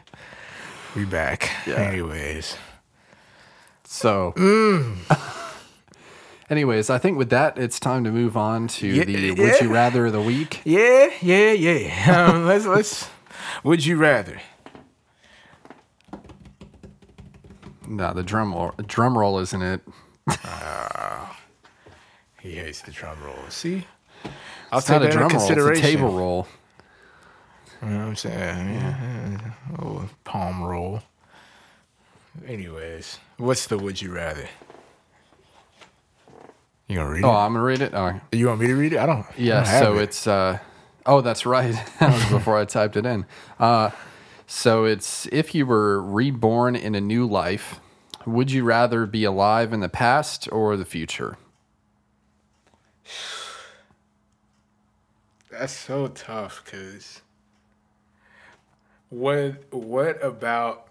We 0.95 1.03
back. 1.03 1.51
Yeah. 1.67 1.73
Anyways. 1.73 2.55
So, 3.83 4.31
mm. 4.37 5.41
Anyways, 6.49 6.89
I 6.89 6.97
think 6.97 7.17
with 7.17 7.29
that, 7.29 7.57
it's 7.57 7.79
time 7.79 8.03
to 8.03 8.11
move 8.11 8.35
on 8.37 8.67
to 8.67 8.87
Yeah, 8.87 9.03
the 9.03 9.31
Would. 9.31 9.61
You 9.61 9.73
Rather 9.73 10.07
of 10.07 10.13
the 10.13 10.21
Week. 10.21 10.61
Yeah, 10.63 11.09
yeah, 11.21 11.51
yeah. 11.51 12.27
Um, 12.29 12.45
let's 12.47 12.65
let's. 12.65 13.09
Would 13.63 13.85
you 13.85 13.97
rather? 13.97 14.41
No, 17.87 18.13
the 18.13 18.23
drum 18.23 18.53
roll, 18.53 18.73
drum 18.87 19.17
roll 19.17 19.39
isn't 19.39 19.61
it? 19.61 19.81
He 22.41 22.55
hates 22.55 22.81
the 22.81 22.91
drum 22.91 23.17
roll. 23.23 23.35
See, 23.49 23.85
I'll 24.71 24.79
It's 24.79 24.89
not 24.89 25.03
a 25.03 25.09
drum 25.09 25.31
roll, 25.31 25.51
it's 25.51 25.79
a 25.79 25.81
table 25.81 26.11
roll. 26.11 26.47
You 27.81 27.89
know 27.89 27.97
what 27.99 28.05
I'm 28.05 28.15
saying? 28.15 28.73
Yeah. 28.75 29.51
Oh, 29.79 30.09
palm 30.23 30.63
roll. 30.63 31.01
Anyways, 32.47 33.19
what's 33.37 33.67
the 33.67 33.77
would 33.77 34.01
you 34.01 34.13
rather? 34.13 34.47
You 36.87 36.97
gonna 36.97 37.09
read 37.11 37.21
Oh, 37.23 37.29
it? 37.29 37.31
Oh, 37.31 37.35
I'm 37.37 37.53
gonna 37.53 37.65
read 37.65 37.81
it. 37.81 37.93
Oh, 37.93 38.19
You 38.31 38.47
want 38.47 38.61
me 38.61 38.67
to 38.67 38.75
read 38.75 38.93
it? 38.93 38.99
I 38.99 39.05
don't. 39.07 39.25
I 39.27 39.33
yeah. 39.37 39.55
don't 39.55 39.65
have 39.67 39.91
So 39.91 39.95
it. 39.95 40.03
it's. 40.03 40.27
uh 40.27 40.59
Oh, 41.05 41.21
that's 41.21 41.45
right. 41.45 41.73
that 41.99 42.13
was 42.13 42.25
before 42.25 42.57
I 42.57 42.65
typed 42.65 42.97
it 42.97 43.05
in. 43.05 43.25
Uh, 43.59 43.91
so 44.47 44.85
it's 44.85 45.27
if 45.31 45.55
you 45.55 45.65
were 45.65 46.01
reborn 46.01 46.75
in 46.75 46.95
a 46.95 47.01
new 47.01 47.27
life, 47.27 47.79
would 48.25 48.51
you 48.51 48.63
rather 48.63 49.05
be 49.07 49.23
alive 49.25 49.73
in 49.73 49.81
the 49.81 49.89
past 49.89 50.49
or 50.51 50.77
the 50.77 50.85
future? 50.85 51.37
That's 55.51 55.73
so 55.73 56.07
tough 56.09 56.63
because 56.65 57.21
what 59.09 59.73
what 59.73 60.23
about 60.23 60.87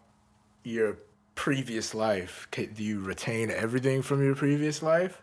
your 0.65 0.99
previous 1.37 1.95
life? 1.95 2.49
Do 2.53 2.85
you 2.85 3.01
retain 3.01 3.51
everything 3.51 4.03
from 4.03 4.25
your 4.25 4.37
previous 4.37 4.83
life? 4.83 5.23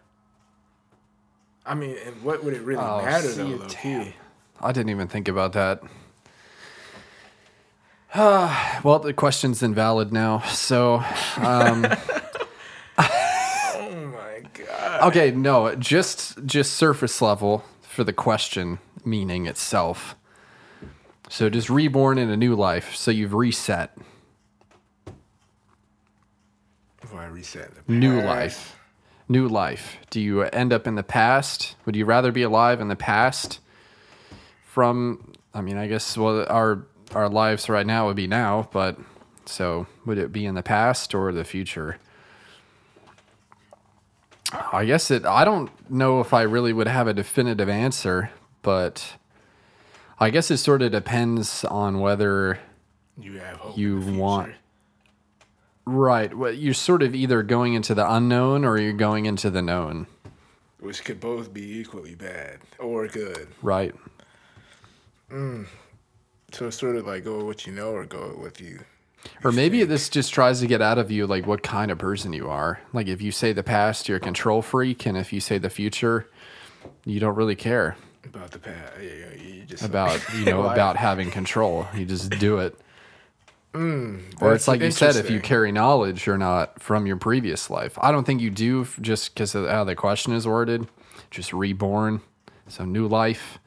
I 1.65 1.75
mean, 1.75 1.95
and 2.05 2.21
what 2.23 2.43
would 2.43 2.53
it 2.53 2.61
really 2.61 2.81
Oh, 2.83 3.03
matter 3.03 3.27
though? 3.29 3.45
Low 3.45 3.67
key? 3.67 4.15
I 4.59 4.71
didn't 4.71 4.89
even 4.89 5.07
think 5.07 5.27
about 5.27 5.53
that. 5.53 5.81
well, 8.83 8.99
the 8.99 9.13
question's 9.13 9.63
invalid 9.63 10.11
now. 10.11 10.39
So, 10.41 11.03
um, 11.37 11.85
Oh 12.97 13.91
my 14.13 14.41
god! 14.53 15.01
okay, 15.09 15.31
no, 15.31 15.73
just 15.75 16.43
just 16.45 16.73
surface 16.73 17.21
level 17.21 17.63
for 17.81 18.03
the 18.03 18.13
question 18.13 18.79
meaning 19.05 19.45
itself. 19.45 20.15
So, 21.29 21.49
just 21.49 21.69
reborn 21.69 22.17
in 22.17 22.29
a 22.29 22.35
new 22.37 22.55
life. 22.55 22.93
So 22.95 23.09
you've 23.11 23.33
reset, 23.33 23.97
Before 26.99 27.19
I 27.21 27.27
reset 27.27 27.71
the 27.87 27.93
new 27.93 28.21
life, 28.21 28.75
new 29.31 29.47
life. 29.47 29.97
Do 30.09 30.19
you 30.19 30.41
end 30.43 30.73
up 30.73 30.85
in 30.85 30.95
the 30.95 31.03
past? 31.03 31.75
Would 31.85 31.95
you 31.95 32.05
rather 32.05 32.31
be 32.31 32.43
alive 32.43 32.81
in 32.81 32.89
the 32.89 32.95
past? 32.95 33.59
From, 34.65 35.33
I 35.53 35.61
mean, 35.61 35.77
I 35.77 35.87
guess 35.87 36.17
well, 36.17 36.45
our 36.49 36.85
our 37.13 37.27
lives 37.27 37.67
right 37.67 37.85
now 37.85 38.07
would 38.07 38.15
be 38.15 38.27
now, 38.27 38.69
but 38.71 38.97
so 39.45 39.87
would 40.05 40.17
it 40.17 40.31
be 40.31 40.45
in 40.45 40.55
the 40.55 40.63
past 40.63 41.13
or 41.13 41.31
the 41.31 41.43
future? 41.43 41.97
I 44.71 44.85
guess 44.85 45.11
it. 45.11 45.25
I 45.25 45.45
don't 45.45 45.71
know 45.89 46.19
if 46.19 46.33
I 46.33 46.41
really 46.43 46.73
would 46.73 46.87
have 46.87 47.07
a 47.07 47.13
definitive 47.13 47.69
answer, 47.69 48.31
but 48.61 49.15
I 50.19 50.29
guess 50.29 50.51
it 50.51 50.57
sort 50.57 50.81
of 50.81 50.91
depends 50.91 51.63
on 51.65 51.99
whether 51.99 52.59
You 53.17 53.39
have 53.39 53.57
hope. 53.57 53.77
You 53.77 53.99
want-. 53.99 54.53
Right. 55.85 56.35
Well, 56.35 56.51
you're 56.53 56.73
sort 56.73 57.03
of 57.03 57.15
either 57.15 57.43
going 57.43 57.73
into 57.73 57.93
the 57.93 58.11
unknown 58.11 58.65
or 58.65 58.77
you're 58.77 58.93
going 58.93 59.25
into 59.25 59.49
the 59.49 59.61
known, 59.61 60.07
which 60.79 61.03
could 61.03 61.19
both 61.19 61.53
be 61.53 61.79
equally 61.79 62.15
bad 62.15 62.59
or 62.79 63.07
good. 63.07 63.47
right? 63.61 63.93
Mm. 65.31 65.67
So 66.51 66.67
it's 66.67 66.77
sort 66.77 66.97
of 66.97 67.07
like 67.07 67.23
go 67.23 67.37
with 67.37 67.45
what 67.45 67.67
you 67.67 67.73
know 67.73 67.91
or 67.91 68.05
go 68.05 68.37
with 68.41 68.59
you. 68.59 68.79
Or 69.43 69.51
maybe 69.51 69.83
this 69.83 70.09
just 70.09 70.33
tries 70.33 70.59
to 70.61 70.67
get 70.67 70.81
out 70.81 70.97
of 70.97 71.11
you 71.11 71.27
like 71.27 71.45
what 71.45 71.63
kind 71.63 71.91
of 71.91 71.97
person 71.97 72.33
you 72.33 72.49
are. 72.49 72.81
Like 72.91 73.07
if 73.07 73.21
you 73.21 73.31
say 73.31 73.53
the 73.53 73.63
past, 73.63 74.09
you're 74.09 74.17
a 74.17 74.21
control 74.21 74.61
freak, 74.61 75.05
and 75.05 75.17
if 75.17 75.31
you 75.31 75.39
say 75.39 75.57
the 75.57 75.69
future, 75.69 76.27
you 77.05 77.19
don't 77.19 77.35
really 77.35 77.55
care 77.55 77.95
About 78.25 78.51
the 78.51 78.59
past, 78.59 78.99
you 78.99 79.63
just 79.65 79.83
about 79.83 80.19
you 80.35 80.45
know 80.45 80.63
about 80.63 80.97
having 80.97 81.31
control. 81.31 81.87
You 81.95 82.05
just 82.05 82.31
do 82.31 82.57
it. 82.57 82.77
Mm, 83.73 84.41
or 84.41 84.53
it's 84.53 84.67
like 84.67 84.81
you 84.81 84.91
said, 84.91 85.15
if 85.15 85.29
you 85.29 85.39
carry 85.39 85.71
knowledge 85.71 86.27
or 86.27 86.37
not 86.37 86.81
from 86.81 87.05
your 87.05 87.15
previous 87.15 87.69
life. 87.69 87.97
I 88.01 88.11
don't 88.11 88.25
think 88.25 88.41
you 88.41 88.49
do 88.49 88.85
just 88.99 89.33
because 89.33 89.55
of 89.55 89.67
how 89.69 89.85
the 89.85 89.95
question 89.95 90.33
is 90.33 90.45
worded. 90.47 90.87
Just 91.29 91.53
reborn, 91.53 92.19
so 92.67 92.83
new 92.83 93.07
life. 93.07 93.59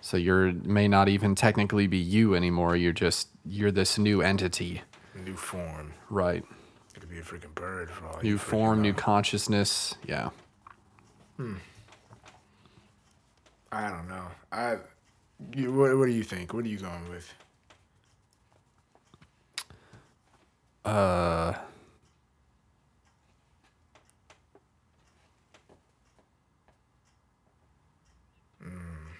So 0.00 0.16
you're 0.16 0.52
may 0.52 0.88
not 0.88 1.08
even 1.10 1.34
technically 1.34 1.86
be 1.86 1.98
you 1.98 2.34
anymore. 2.34 2.76
You're 2.76 2.92
just 2.94 3.28
you're 3.44 3.70
this 3.70 3.98
new 3.98 4.22
entity, 4.22 4.80
new 5.24 5.36
form. 5.36 5.92
right? 6.08 6.42
It 6.94 7.00
could 7.00 7.10
be 7.10 7.18
a 7.18 7.22
freaking 7.22 7.54
bird 7.54 7.90
for 7.90 8.06
all 8.06 8.18
New 8.22 8.30
you 8.30 8.38
form, 8.38 8.80
new 8.80 8.92
know. 8.92 8.98
consciousness. 8.98 9.96
Yeah. 10.06 10.30
Hmm. 11.36 11.56
I 13.72 13.88
don't 13.90 14.08
know. 14.08 14.28
I. 14.50 14.76
You, 15.54 15.72
what, 15.72 15.98
what 15.98 16.06
do 16.06 16.12
you 16.12 16.22
think? 16.22 16.54
What 16.54 16.64
are 16.64 16.68
you 16.68 16.78
going 16.78 17.10
with? 17.10 17.30
Uh, 20.86 21.52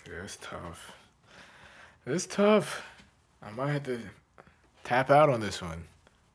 Yeah, 0.07 0.23
it's 0.25 0.37
tough. 0.41 0.93
It's 2.07 2.27
tough. 2.27 2.87
I 3.43 3.51
might 3.51 3.73
have 3.73 3.83
to 3.85 4.01
tap 4.85 5.11
out 5.11 5.29
on 5.29 5.41
this 5.41 5.61
one. 5.61 5.83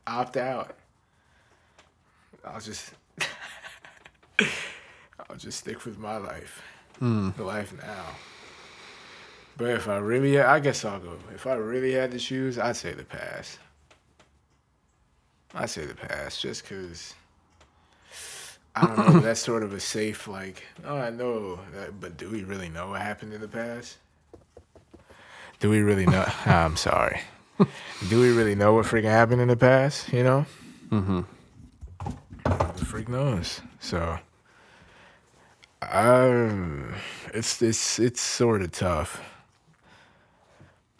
Opt 0.07 0.35
out. 0.37 0.75
I'll 2.43 2.59
just. 2.59 2.91
I'll 5.29 5.37
just 5.37 5.59
stick 5.59 5.85
with 5.85 5.97
my 5.97 6.17
life. 6.17 6.61
The 7.31 7.43
life 7.43 7.73
now. 7.81 8.05
But 9.57 9.69
if 9.69 9.87
I 9.87 9.97
really, 9.97 10.39
I 10.39 10.59
guess 10.59 10.83
I'll 10.85 10.99
go. 10.99 11.17
If 11.33 11.47
I 11.47 11.53
really 11.53 11.93
had 11.93 12.11
to 12.11 12.19
choose, 12.19 12.59
I'd 12.59 12.75
say 12.75 12.93
the 12.93 13.03
past. 13.05 13.57
I'd 15.53 15.69
say 15.69 15.85
the 15.85 15.95
past, 15.95 16.41
just 16.41 16.63
because. 16.63 17.13
I 18.73 18.85
don't 18.85 18.97
know. 19.15 19.19
that's 19.19 19.41
sort 19.41 19.63
of 19.63 19.73
a 19.73 19.81
safe, 19.81 20.29
like, 20.29 20.63
oh, 20.85 20.95
I 20.95 21.09
know, 21.09 21.59
that, 21.73 21.99
but 21.99 22.15
do 22.15 22.29
we 22.29 22.43
really 22.45 22.69
know 22.69 22.91
what 22.91 23.01
happened 23.01 23.33
in 23.33 23.41
the 23.41 23.47
past? 23.49 23.97
Do 25.59 25.69
we 25.69 25.79
really 25.81 26.05
know? 26.05 26.25
I'm 26.45 26.77
sorry. 26.77 27.21
do 28.09 28.21
we 28.21 28.31
really 28.31 28.55
know 28.55 28.73
what 28.73 28.85
freaking 28.85 29.11
happened 29.11 29.41
in 29.41 29.49
the 29.49 29.57
past? 29.57 30.11
You 30.13 30.23
know? 30.23 30.45
mm-hmm. 30.89 31.21
The 32.45 32.85
freak 32.85 33.09
knows? 33.09 33.61
So, 33.79 34.17
um, 35.91 36.95
it's 37.33 37.61
it's 37.61 37.99
it's 37.99 38.21
sort 38.21 38.61
of 38.61 38.71
tough. 38.71 39.21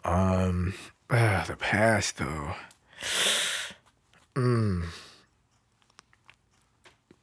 Um, 0.04 0.74
ah, 1.10 1.44
the 1.48 1.56
past 1.56 2.18
though. 2.18 2.54
Mm. 4.34 4.84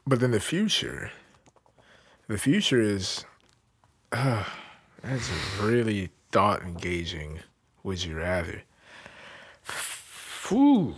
But 0.05 0.19
then 0.19 0.31
the 0.31 0.39
future. 0.39 1.11
The 2.27 2.37
future 2.37 2.79
is, 2.81 3.25
uh, 4.11 4.43
that's 5.01 5.31
really 5.59 6.09
thought 6.31 6.61
engaging. 6.61 7.39
Would 7.83 8.03
you 8.03 8.17
rather? 8.17 8.63
Whew. 10.47 10.95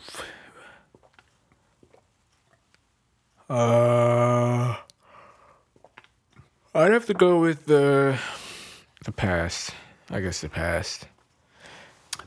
Uh, 3.50 4.78
I'd 6.74 6.92
have 6.92 7.06
to 7.08 7.14
go 7.14 7.40
with 7.40 7.66
the 7.66 8.18
the 9.04 9.12
past. 9.12 9.72
I 10.10 10.22
guess 10.22 10.40
the 10.42 10.50
past. 10.50 11.08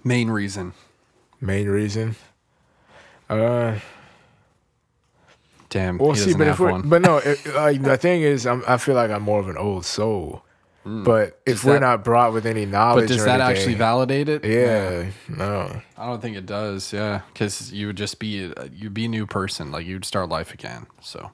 Main 0.03 0.28
reason. 0.28 0.74
Main 1.41 1.68
reason. 1.68 2.16
Uh, 3.29 3.79
Damn. 5.70 5.99
well, 5.99 6.14
see, 6.14 6.35
but 6.35 6.47
if 6.47 6.61
we're, 6.61 6.70
one. 6.70 6.89
but 6.89 7.03
no, 7.03 7.16
it, 7.18 7.45
like 7.55 7.83
the 7.83 7.97
thing 7.97 8.22
is, 8.22 8.47
I'm, 8.47 8.62
I 8.68 8.77
feel 8.77 8.95
like 8.95 9.11
I'm 9.11 9.22
more 9.22 9.41
of 9.41 9.49
an 9.49 9.57
old 9.57 9.85
soul. 9.85 10.43
But 10.87 11.41
if 11.47 11.55
Does 11.57 11.64
we're 11.64 11.72
that- 11.75 11.81
not 11.81 12.05
brought 12.05 12.35
with 12.35 12.45
any 12.45 12.66
knowledge, 12.66 13.09
but 13.09 13.14
does 13.16 13.25
that 13.25 13.41
anything- 13.41 13.57
actually 13.57 13.75
validate 13.77 14.29
it? 14.29 14.45
Yeah, 14.45 15.11
no. 15.29 15.81
I 15.97 16.07
don't 16.07 16.20
think 16.20 16.37
it 16.37 16.45
does. 16.45 16.93
Yeah, 16.93 17.22
because 17.33 17.72
you 17.72 17.87
would 17.87 17.97
just 17.97 18.18
be 18.18 18.53
you'd 18.70 18.93
be 18.93 19.07
a 19.07 19.09
new 19.09 19.27
person. 19.27 19.72
Like 19.72 19.87
you'd 19.87 20.05
start 20.05 20.29
life 20.29 20.53
again. 20.53 20.87
So 21.01 21.31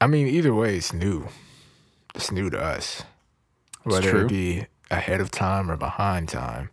I 0.00 0.06
mean, 0.06 0.28
either 0.28 0.54
way, 0.54 0.76
it's 0.76 0.92
new. 0.92 1.28
It's 2.14 2.30
new 2.30 2.50
to 2.50 2.60
us, 2.60 3.02
whether 3.84 4.22
it 4.22 4.28
be 4.28 4.66
ahead 4.90 5.20
of 5.20 5.30
time 5.30 5.70
or 5.70 5.76
behind 5.76 6.28
time. 6.28 6.70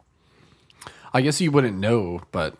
I 1.13 1.21
guess 1.21 1.39
you 1.39 1.51
wouldn't 1.51 1.77
know, 1.77 2.21
but 2.31 2.55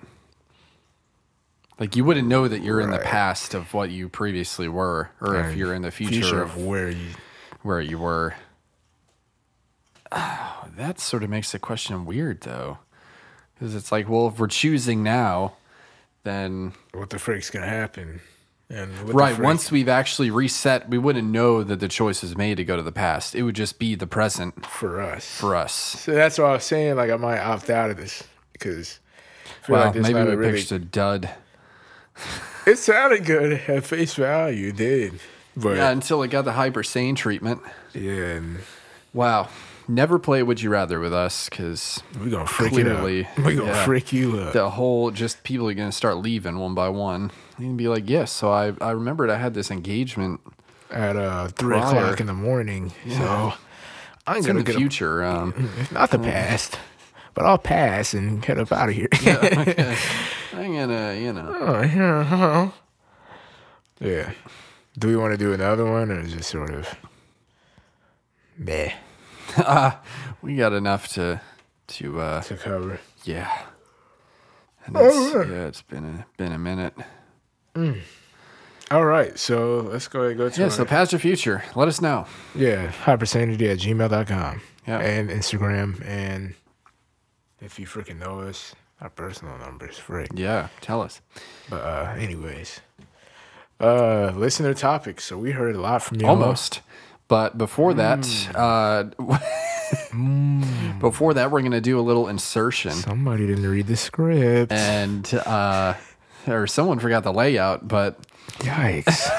like 1.80 1.96
you 1.96 2.06
wouldn't 2.06 2.28
know 2.28 2.48
that 2.48 2.62
you're 2.62 2.80
in 2.80 2.92
the 2.92 3.00
past 3.00 3.54
of 3.54 3.74
what 3.74 3.90
you 3.90 4.08
previously 4.08 4.68
were, 4.70 5.10
or 5.20 5.36
if 5.36 5.56
you're 5.58 5.74
in 5.74 5.82
the 5.82 5.92
future, 5.92 6.42
of 6.42 6.56
of 6.56 6.66
where 6.66 6.90
you. 6.90 7.10
where 7.64 7.82
you 7.82 7.98
were. 8.00 8.36
Oh, 10.12 10.68
that 10.78 11.00
sort 11.00 11.24
of 11.24 11.30
makes 11.30 11.52
the 11.52 11.60
question 11.60 12.06
weird, 12.06 12.42
though, 12.42 12.78
because 13.54 13.76
it's 13.76 13.92
like, 13.92 14.08
well, 14.08 14.28
if 14.28 14.40
we're 14.40 14.48
choosing 14.48 15.04
now, 15.04 15.56
then 16.24 16.74
What 16.94 17.10
the 17.10 17.20
frick's 17.20 17.50
gonna 17.50 17.68
happen? 17.68 18.22
And 18.70 18.92
right 19.14 19.38
once 19.38 19.72
we've 19.72 19.88
actually 19.88 20.32
reset, 20.32 20.90
we 20.90 20.98
wouldn't 20.98 21.28
know 21.28 21.64
that 21.64 21.80
the 21.80 21.88
choice 21.88 22.24
was 22.24 22.36
made 22.36 22.58
to 22.58 22.64
go 22.66 22.76
to 22.76 22.82
the 22.82 22.92
past. 22.92 23.36
It 23.36 23.44
would 23.44 23.56
just 23.56 23.78
be 23.78 23.94
the 23.94 24.08
present 24.08 24.66
for 24.66 25.00
us. 25.02 25.30
for 25.38 25.56
us. 25.56 25.72
so 25.74 26.14
that's 26.14 26.40
what 26.40 26.46
I 26.48 26.54
was 26.54 26.64
saying 26.64 26.96
like 26.96 27.12
I 27.12 27.18
might 27.18 27.40
opt 27.40 27.70
out 27.70 27.92
of 27.92 27.98
this 27.98 28.24
because 28.54 29.00
Well, 29.70 29.86
like 29.92 29.96
maybe 29.96 30.14
we 30.16 30.36
really. 30.36 30.54
pitched 30.54 30.72
a 30.72 30.80
dud. 30.80 31.30
It 32.66 32.78
sounded 32.80 33.26
good 33.26 33.54
at 33.68 33.84
face 33.86 34.16
value, 34.16 34.72
did, 34.72 35.20
but 35.56 35.78
Yeah, 35.78 35.92
until 35.92 36.24
it 36.24 36.30
got 36.30 36.46
the 36.46 36.54
hyper 36.54 36.82
sane 36.82 37.14
treatment. 37.16 37.62
yeah, 37.94 38.12
and 38.38 38.60
Wow. 39.14 39.50
Never 39.88 40.18
play 40.18 40.42
Would 40.42 40.64
You 40.64 40.72
Rather 40.72 41.00
with 41.00 41.14
us 41.14 41.48
because 41.48 42.02
we're 42.20 42.32
gonna 42.32 42.48
freak 42.48 42.72
Clearly, 42.72 43.20
it 43.20 43.28
up. 43.28 43.38
We're 43.46 43.56
gonna 43.58 43.68
yeah. 43.68 43.86
freak 43.86 44.12
you 44.12 44.40
up. 44.40 44.54
the 44.54 44.72
whole 44.72 45.12
just 45.12 45.44
people 45.44 45.70
are 45.70 45.76
going 45.76 45.90
to 45.92 45.96
start 45.96 46.18
leaving 46.18 46.58
one 46.58 46.74
by 46.74 46.90
one. 46.90 47.30
You 47.58 47.66
can 47.68 47.78
be 47.78 47.88
like, 47.88 48.10
yes. 48.10 48.32
So 48.32 48.52
I, 48.52 48.74
I 48.82 48.92
remembered 48.92 49.30
I 49.30 49.38
had 49.38 49.54
this 49.54 49.72
engagement 49.72 50.42
at 50.92 51.16
uh 51.16 51.48
three 51.50 51.78
Prior. 51.80 51.98
o'clock 52.06 52.20
in 52.20 52.28
the 52.28 52.34
morning. 52.34 52.92
So 53.10 53.54
I'm 54.28 54.38
It's 54.38 54.48
gonna 54.48 54.60
in 54.60 54.66
the 54.66 54.74
future. 54.74 55.24
Um, 55.24 55.70
not 55.92 56.12
the 56.12 56.20
past, 56.20 56.78
but 57.34 57.46
I'll 57.46 57.58
pass 57.58 58.14
and 58.14 58.42
get 58.42 58.58
up 58.58 58.72
out 58.72 58.90
of 58.90 58.96
here. 58.96 59.08
I'm 60.54 60.74
gonna, 60.74 61.14
you 61.16 61.34
know. 61.34 61.56
Oh, 61.60 61.82
yeah. 61.82 62.72
yeah. 64.00 64.32
Do 64.98 65.08
we 65.08 65.16
want 65.18 65.34
to 65.34 65.38
do 65.38 65.52
another 65.54 65.86
one 65.86 66.10
or 66.12 66.20
is 66.22 66.34
just 66.34 66.50
sort 66.50 66.72
of 66.74 66.88
meh 68.58 68.94
We 70.42 70.56
got 70.56 70.74
enough 70.74 71.08
to, 71.16 71.42
to, 71.88 72.20
uh, 72.22 72.42
to 72.44 72.56
cover? 72.56 73.00
yeah. 73.26 73.52
And 74.86 74.96
it's, 75.00 75.34
yeah, 75.50 75.66
it's 75.68 75.82
been 75.82 76.06
a, 76.06 76.26
been 76.38 76.52
a 76.52 76.60
minute. 76.60 76.94
All 78.92 79.06
right, 79.06 79.38
so 79.38 79.80
let's 79.92 80.08
go 80.08 80.20
ahead 80.20 80.32
and 80.32 80.38
go 80.40 80.50
to 80.50 80.58
Yeah. 80.60 80.66
our- 80.66 80.72
So 80.72 80.86
past 80.86 81.14
or 81.14 81.20
future, 81.20 81.64
let 81.76 81.88
us 81.88 82.02
know. 82.02 82.26
yeah, 82.54 82.92
hypersanity 83.06 83.70
at 83.72 83.80
gmail.com. 83.80 84.62
Yeah. 84.88 85.00
And 85.00 85.30
Instagram. 85.30 86.06
And 86.08 86.54
if 87.60 87.80
you 87.80 87.88
freaking 87.88 88.20
know 88.20 88.42
us, 88.42 88.76
our 89.02 89.10
personal 89.10 89.58
numbers, 89.58 89.98
frick. 89.98 90.30
Yeah. 90.36 90.68
Tell 90.82 91.02
us. 91.02 91.22
But, 91.70 91.78
uh, 91.84 92.14
anyways, 92.18 92.82
uh, 93.82 94.32
listener 94.36 94.74
topics. 94.76 95.24
So 95.26 95.38
we 95.38 95.52
heard 95.52 95.76
a 95.76 95.82
lot 95.82 96.04
from 96.04 96.22
you. 96.22 96.28
Almost. 96.28 96.82
But 97.28 97.58
before 97.58 97.96
that, 97.96 98.20
Mm. 98.20 99.10
uh, 99.20 100.94
before 101.00 101.34
that, 101.34 101.50
we're 101.50 101.62
gonna 101.64 101.82
do 101.82 102.00
a 102.00 102.02
little 102.02 102.28
insertion. 102.28 102.92
Somebody 102.92 103.48
didn't 103.48 103.68
read 103.68 103.88
the 103.88 103.98
script. 103.98 104.72
and 104.72 105.34
uh, 105.46 105.96
or 106.48 106.68
someone 106.68 107.00
forgot 107.00 107.24
the 107.24 107.34
layout, 107.34 107.88
but 107.88 108.20
Yikes. 108.60 109.30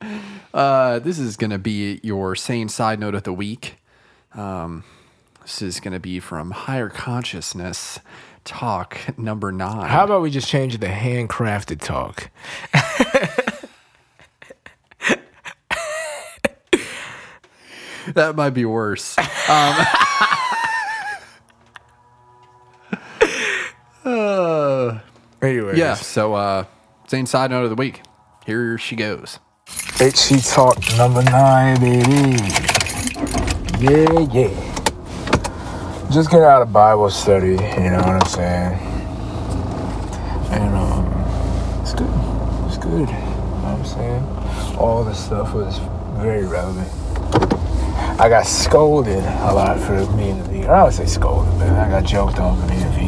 uh, 0.54 0.98
this 1.00 1.18
is 1.18 1.36
going 1.36 1.50
to 1.50 1.58
be 1.58 2.00
your 2.02 2.34
sane 2.34 2.68
side 2.68 3.00
note 3.00 3.14
of 3.14 3.22
the 3.22 3.32
week. 3.32 3.76
Um, 4.34 4.84
this 5.42 5.62
is 5.62 5.80
going 5.80 5.94
to 5.94 6.00
be 6.00 6.20
from 6.20 6.52
Higher 6.52 6.88
Consciousness 6.88 7.98
Talk 8.44 9.18
number 9.18 9.52
nine. 9.52 9.88
How 9.88 10.04
about 10.04 10.22
we 10.22 10.30
just 10.30 10.48
change 10.48 10.78
the 10.78 10.86
handcrafted 10.86 11.80
talk? 11.80 12.30
that 18.14 18.34
might 18.34 18.50
be 18.50 18.64
worse. 18.64 19.18
Um, 19.18 19.86
Anyways. 25.42 25.78
yeah, 25.78 25.94
so 25.94 26.34
uh, 26.34 26.64
sane 27.06 27.26
side 27.26 27.50
note 27.50 27.64
of 27.64 27.70
the 27.70 27.76
week. 27.76 28.02
Here 28.46 28.76
she 28.78 28.96
goes. 28.96 29.38
HC 30.00 30.42
Talk 30.44 30.78
number 30.96 31.22
nine, 31.22 31.80
baby. 31.80 32.36
Yeah, 33.80 34.20
yeah. 34.32 36.08
Just 36.10 36.30
get 36.30 36.42
out 36.42 36.60
of 36.62 36.72
Bible 36.72 37.08
study, 37.10 37.50
you 37.52 37.56
know 37.90 38.02
what 38.04 38.22
I'm 38.22 38.26
saying? 38.28 38.78
And 40.50 40.74
um, 40.74 41.06
it's 41.82 41.94
good. 41.94 42.10
It's 42.66 42.78
good. 42.78 43.08
You 43.08 43.14
know 43.14 43.62
what 43.62 43.78
I'm 43.78 43.84
saying? 43.84 44.76
All 44.78 45.04
the 45.04 45.14
stuff 45.14 45.54
was 45.54 45.78
very 46.18 46.44
relevant. 46.44 46.88
I 48.20 48.28
got 48.28 48.44
scolded 48.46 49.24
a 49.24 49.52
lot 49.54 49.78
for 49.78 50.04
being 50.16 50.40
a 50.40 50.42
vegan. 50.44 50.68
I 50.68 50.80
don't 50.80 50.92
say 50.92 51.06
scolded, 51.06 51.58
but 51.58 51.68
I 51.70 51.88
got 51.88 52.04
joked 52.04 52.38
on 52.38 52.60
for 52.60 52.68
being 52.68 52.82
a 52.82 52.90
vegan. 52.90 52.99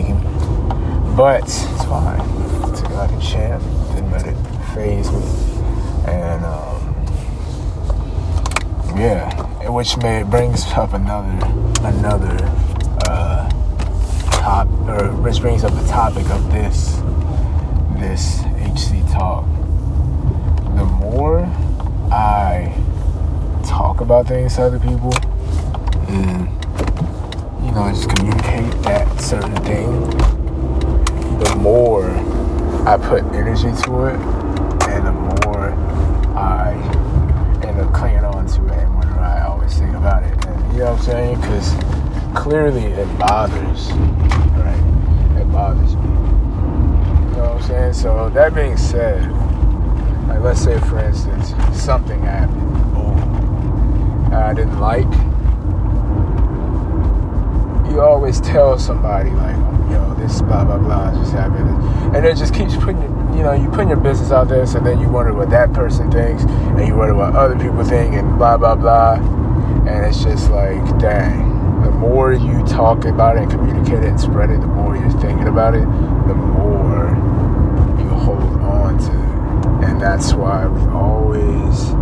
But 1.17 1.43
it's 1.45 1.85
fine. 1.85 2.21
I 2.21 2.75
Took 2.75 2.91
it 2.91 2.95
like 2.95 3.13
a 3.13 3.21
champ. 3.21 3.63
Didn't 3.95 4.11
let 4.11 4.27
it 4.27 4.37
phase 4.75 5.11
me. 5.11 5.23
And 6.07 6.45
um, 6.45 6.95
yeah, 8.97 9.69
which 9.69 9.97
may 9.99 10.23
brings 10.23 10.65
up 10.73 10.93
another 10.95 11.47
another 11.83 12.37
uh, 13.07 13.49
top 14.31 14.69
or 14.89 15.11
which 15.23 15.41
brings 15.41 15.65
up 15.65 15.73
the 15.75 15.87
topic 15.89 16.29
of 16.31 16.51
this 16.53 16.97
this 17.99 18.43
HC 18.43 19.07
talk. 19.13 19.45
The 20.77 20.85
more 20.85 21.41
I 22.11 22.75
talk 23.65 24.01
about 24.01 24.27
things 24.27 24.57
to 24.57 24.63
other 24.63 24.79
people 24.79 25.13
and 26.09 26.49
you 27.65 27.71
know 27.73 27.83
I 27.83 27.93
just 27.93 28.09
communicate 28.11 28.71
that 28.83 29.21
certain 29.21 29.57
thing, 29.65 30.11
the 31.39 31.55
more 31.57 32.09
I 32.85 32.97
put 32.97 33.23
energy 33.33 33.71
to 33.85 34.07
it 34.07 34.17
and 34.89 35.07
the 35.07 35.13
more 35.13 35.73
I 36.37 36.73
end 37.65 37.81
up 37.81 37.95
clinging 37.95 38.25
on 38.25 38.47
to 38.47 38.67
it 38.67 38.73
and 38.73 38.99
whenever 38.99 39.21
I 39.21 39.47
always 39.47 39.79
think 39.79 39.95
about 39.95 40.25
it. 40.25 40.47
And 40.47 40.73
you 40.73 40.81
know 40.81 40.93
what 40.93 40.99
I'm 40.99 41.05
saying? 41.05 41.41
Because 41.41 41.75
clearly 42.35 42.85
it 42.85 43.07
bothers, 43.19 43.93
right? 43.93 45.41
It 45.41 45.53
bothers 45.53 45.95
me. 45.95 46.03
You 46.03 47.37
know 47.37 47.55
what 47.55 47.63
I'm 47.63 47.63
saying? 47.63 47.93
So 47.93 48.29
that 48.31 48.53
being 48.53 48.77
said, 48.77 49.31
like 50.27 50.41
let's 50.41 50.61
say 50.61 50.79
for 50.81 50.99
instance, 50.99 51.55
something 51.73 52.21
happened 52.23 52.73
that 54.33 54.43
I 54.43 54.55
didn't 54.55 54.81
like. 54.81 55.07
You 57.93 58.01
always 58.01 58.41
tell 58.41 58.79
somebody 58.79 59.31
like, 59.31 59.57
yo, 59.93 60.15
this 60.15 60.41
blah 60.43 60.65
blah 60.65 60.79
blah 60.79 61.13
just 61.15 61.33
happened, 61.33 61.69
and 62.17 62.25
it 62.25 62.37
just 62.37 62.55
keeps 62.55 62.75
putting, 62.77 63.01
you 63.37 63.43
know, 63.43 63.53
you 63.53 63.69
putting 63.71 63.89
your 63.89 64.01
business 64.01 64.33
out 64.33 64.49
there, 64.49 64.67
so 64.67 64.81
then 64.81 64.99
you 65.01 65.09
wonder 65.09 65.33
what 65.33 65.51
that 65.51 65.73
person 65.73 66.11
thinks, 66.11 66.43
and 66.45 66.89
you 66.89 66.97
wonder 66.97 67.15
what 67.15 67.35
other 67.37 67.57
people 67.59 67.85
think, 67.85 68.15
and 68.15 68.39
blah 68.39 68.57
blah 68.57 68.75
blah, 68.75 69.15
and 69.87 70.05
it's 70.07 70.23
just 70.25 70.51
like, 70.51 70.83
dang. 70.99 71.53
The 71.83 71.91
more 71.91 72.33
you 72.33 72.65
talk 72.65 73.05
about 73.07 73.37
it 73.37 73.43
and 73.43 73.51
communicate 73.51 74.05
it 74.05 74.11
and 74.11 74.21
spread 74.21 74.51
it, 74.51 74.61
the 74.61 74.69
more 74.69 74.97
you're 74.97 75.11
thinking 75.21 75.49
about 75.49 75.75
it, 75.75 75.85
the 76.29 76.35
more 76.35 77.09
you 77.99 78.09
hold 78.09 78.41
on 78.63 78.99
to 78.99 79.11
it, 79.11 79.89
and 79.89 80.01
that's 80.01 80.33
why 80.33 80.67
we 80.67 80.81
always. 80.93 81.91
You 81.91 81.97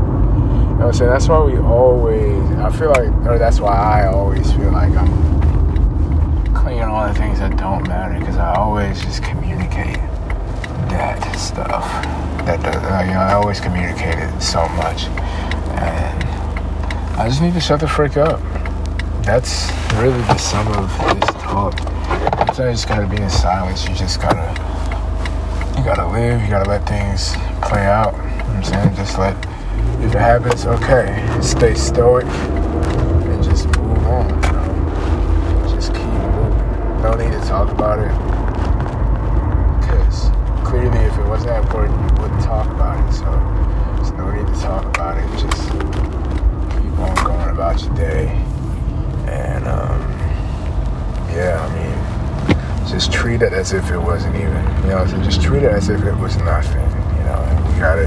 know 0.76 0.86
what 0.86 0.86
I'm 0.86 0.93
saying? 0.93 1.11
That's 1.11 1.28
why 1.28 1.45
we 1.45 1.59
always, 1.59 2.51
I 2.59 2.70
feel 2.70 2.88
like, 2.91 3.11
or 3.26 3.38
that's 3.38 3.59
why 3.61 3.74
I 3.74 4.07
always 4.07 4.53
feel 4.53 4.70
like 4.70 4.95
I'm 4.95 5.39
that 7.09 7.57
don't 7.57 7.88
matter 7.88 8.18
because 8.18 8.36
I 8.36 8.55
always 8.55 9.01
just 9.03 9.22
communicate 9.22 9.96
that 10.90 11.34
stuff. 11.38 11.84
That 12.44 12.61
uh, 12.62 13.05
you 13.05 13.12
know, 13.12 13.20
I 13.20 13.32
always 13.32 13.59
communicate 13.61 14.18
it 14.18 14.40
so 14.40 14.68
much, 14.70 15.05
and 15.80 16.24
I 17.18 17.26
just 17.26 17.40
need 17.40 17.55
to 17.55 17.61
shut 17.61 17.80
the 17.80 17.88
frick 17.88 18.18
up. 18.18 18.40
That's 19.24 19.70
really 19.94 20.20
the 20.22 20.36
sum 20.36 20.68
of 20.68 20.90
this 21.14 21.30
talk. 21.42 21.78
Sometimes 21.78 22.59
you 22.59 22.70
just 22.72 22.88
gotta 22.88 23.07
be 23.07 23.16
in 23.16 23.30
silence. 23.30 23.88
You 23.88 23.94
just 23.94 24.20
gotta, 24.20 24.51
you 25.78 25.84
gotta 25.84 26.07
live. 26.07 26.42
You 26.42 26.48
gotta 26.48 26.68
let 26.68 26.86
things 26.86 27.32
play 27.62 27.86
out. 27.86 28.12
You 28.12 28.20
know 28.20 28.55
I'm 28.57 28.64
saying, 28.64 28.94
just 28.96 29.18
let. 29.18 29.36
If 30.05 30.14
it 30.14 30.18
happens, 30.18 30.66
okay. 30.66 31.38
Stay 31.40 31.74
stoic 31.74 32.26
and 32.26 33.42
just 33.42 33.66
move 33.78 34.07
on. 34.07 34.28
You 34.28 34.53
know? 34.53 35.74
Just 35.74 35.94
keep 35.94 36.11
No 37.11 37.17
need 37.17 37.33
to 37.33 37.41
talk 37.41 37.69
about 37.71 37.99
it. 37.99 38.13
Because 39.81 40.31
clearly, 40.65 40.99
if 40.99 41.19
it 41.19 41.27
wasn't 41.27 41.49
that 41.49 41.65
important, 41.65 41.99
you 41.99 42.23
wouldn't 42.23 42.41
talk 42.45 42.71
about 42.71 43.05
it. 43.05 43.13
So 43.13 43.25
there's 43.97 44.13
no 44.13 44.31
need 44.31 44.47
to 44.47 44.61
talk 44.61 44.85
about 44.85 45.19
it. 45.19 45.27
Just 45.33 45.71
keep 46.71 46.99
on 47.01 47.15
going 47.25 47.51
about 47.51 47.83
your 47.83 47.93
day. 47.97 48.29
And, 49.27 49.67
um, 49.67 50.01
yeah, 51.35 51.59
I 51.59 51.69
mean, 51.75 52.89
just 52.89 53.13
treat 53.13 53.43
it 53.43 53.53
as 53.53 53.73
if 53.73 53.91
it 53.91 53.99
wasn't 53.99 54.37
even, 54.37 54.65
you 54.85 54.91
know, 54.91 55.05
so 55.05 55.21
just 55.21 55.43
treat 55.43 55.65
it 55.65 55.73
as 55.73 55.89
if 55.89 56.05
it 56.05 56.15
was 56.15 56.37
nothing, 56.37 56.81
you 56.81 57.25
know, 57.25 57.43
and 57.45 57.67
we 57.67 57.81
gotta 57.81 58.07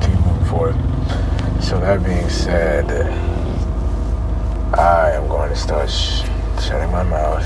keep 0.00 0.18
moving 0.24 0.46
forward. 0.46 0.76
So 1.62 1.78
that 1.80 2.02
being 2.02 2.30
said, 2.30 2.90
I 4.74 5.10
am 5.10 5.28
going 5.28 5.50
to 5.50 5.56
start 5.56 5.90
shutting 6.72 6.90
my 6.90 7.02
mouth 7.02 7.44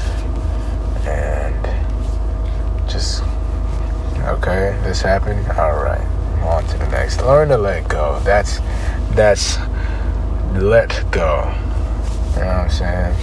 and 1.05 1.57
just 2.89 3.25
okay, 4.23 4.79
this 4.85 5.03
happened. 5.03 5.45
All 5.59 5.75
right, 5.83 6.01
on 6.43 6.65
to 6.69 6.79
the 6.79 6.87
next. 6.91 7.21
Learn 7.23 7.49
to 7.49 7.59
let 7.59 7.89
go. 7.89 8.21
That's 8.21 8.61
that's 9.17 9.59
let 10.55 11.11
go. 11.11 11.43
You 12.35 12.43
know 12.43 12.47
what 12.47 12.71
I'm 12.71 12.71
saying? 12.71 13.17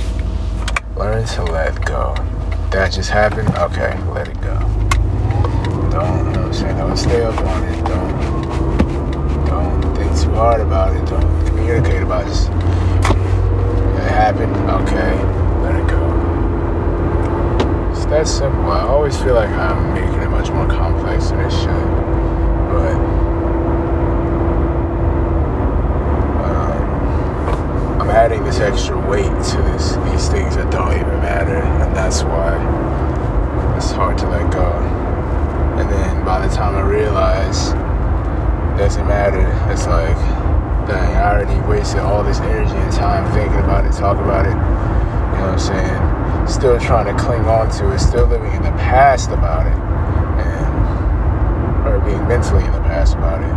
Learn 0.98 1.26
to 1.26 1.44
let 1.46 1.86
go. 1.86 2.14
That 2.72 2.92
just 2.92 3.10
happened. 3.10 3.48
Okay, 3.56 3.98
let 4.12 4.28
it 4.28 4.42
go. 4.42 4.60
Don't, 5.90 6.18
you 6.18 6.32
know 6.32 6.32
what 6.32 6.38
I'm 6.38 6.54
saying? 6.54 6.78
Don't 6.80 6.98
stay 6.98 7.24
up 7.24 7.40
on 7.40 7.64
it. 7.64 7.86
Don't 7.86 8.14
don't 9.46 9.96
think 9.96 10.20
too 10.20 10.32
hard 10.32 10.60
about 10.60 10.98
it. 10.98 11.06
Don't 11.06 11.46
communicate 11.48 12.04
about 12.04 12.24
it. 12.24 12.28
Just, 12.28 12.50
it 12.50 14.10
happened. 14.10 14.54
Okay, 14.82 15.44
let 15.64 15.76
it 15.76 15.88
go. 15.88 16.04
It's 17.92 18.06
that 18.24 18.30
simple. 18.30 18.72
I 18.72 18.82
always 18.82 19.18
feel 19.22 19.36
like 19.36 19.50
I'm 19.50 19.94
making 19.94 20.22
it 20.22 20.30
much 20.30 20.50
more 20.50 20.68
complex 20.68 21.30
than 21.30 21.40
it 21.42 21.52
should. 21.52 21.68
But 22.72 22.96
um, 26.48 28.02
I'm 28.02 28.10
adding 28.10 28.44
this 28.46 28.60
extra 28.60 28.98
weight 29.10 29.26
to 29.26 29.58
this 29.74 29.96
these 30.10 30.30
things 30.30 30.56
that 30.56 30.72
don't 30.72 30.94
even 30.94 31.20
matter, 31.20 31.58
and 31.58 31.96
that's 31.96 32.24
why 32.24 32.56
it's 33.76 33.92
hard 33.92 34.18
to 34.20 34.30
let 34.30 34.52
go. 34.52 34.72
And 35.80 35.90
then 35.90 36.26
by 36.26 36.46
the 36.46 36.54
time 36.54 36.76
I 36.76 36.82
realize 36.82 37.70
it 37.70 38.78
doesn't 38.78 39.08
matter, 39.08 39.44
it's 39.72 39.86
like, 39.86 40.16
dang, 40.88 41.16
I 41.18 41.34
already 41.34 41.68
wasted 41.68 42.00
all 42.00 42.24
this 42.24 42.40
energy 42.40 42.76
and 42.76 42.94
time 42.94 43.30
thinking 43.34 43.60
about 43.60 43.86
it, 43.86 43.92
talking 43.92 44.24
about 44.24 44.46
it. 44.46 44.52
You 44.52 45.40
know 45.40 45.52
what 45.52 45.54
I'm 45.54 45.60
saying? 45.60 46.13
Still 46.48 46.80
trying 46.80 47.06
to 47.06 47.14
cling 47.22 47.46
on 47.46 47.70
to 47.78 47.92
it, 47.92 48.00
still 48.00 48.26
living 48.28 48.52
in 48.54 48.64
the 48.64 48.72
past 48.72 49.32
about 49.32 49.66
it, 49.68 49.74
and 50.44 51.88
or 51.88 52.00
being 52.00 52.26
mentally 52.28 52.64
in 52.64 52.72
the 52.72 52.82
past 52.82 53.16
about 53.16 53.42
it. 53.42 53.50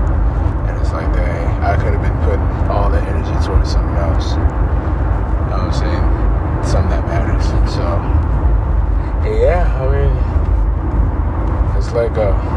And 0.68 0.80
it's 0.80 0.92
like, 0.92 1.12
dang, 1.12 1.62
I 1.62 1.76
could 1.76 1.92
have 1.94 2.02
been 2.02 2.18
putting 2.24 2.46
all 2.70 2.90
the 2.90 3.00
energy 3.00 3.46
towards 3.46 3.70
something 3.72 3.96
else. 3.96 4.32
You 4.32 4.38
know 5.50 5.58
what 5.62 5.70
I'm 5.70 5.72
saying? 5.72 6.64
Something 6.64 6.90
that 6.90 7.06
matters. 7.06 7.46
So, 7.70 7.82
yeah, 9.30 9.66
I 9.78 9.86
mean, 9.92 10.14
just 11.74 11.94
let 11.94 12.14
go. 12.14 12.55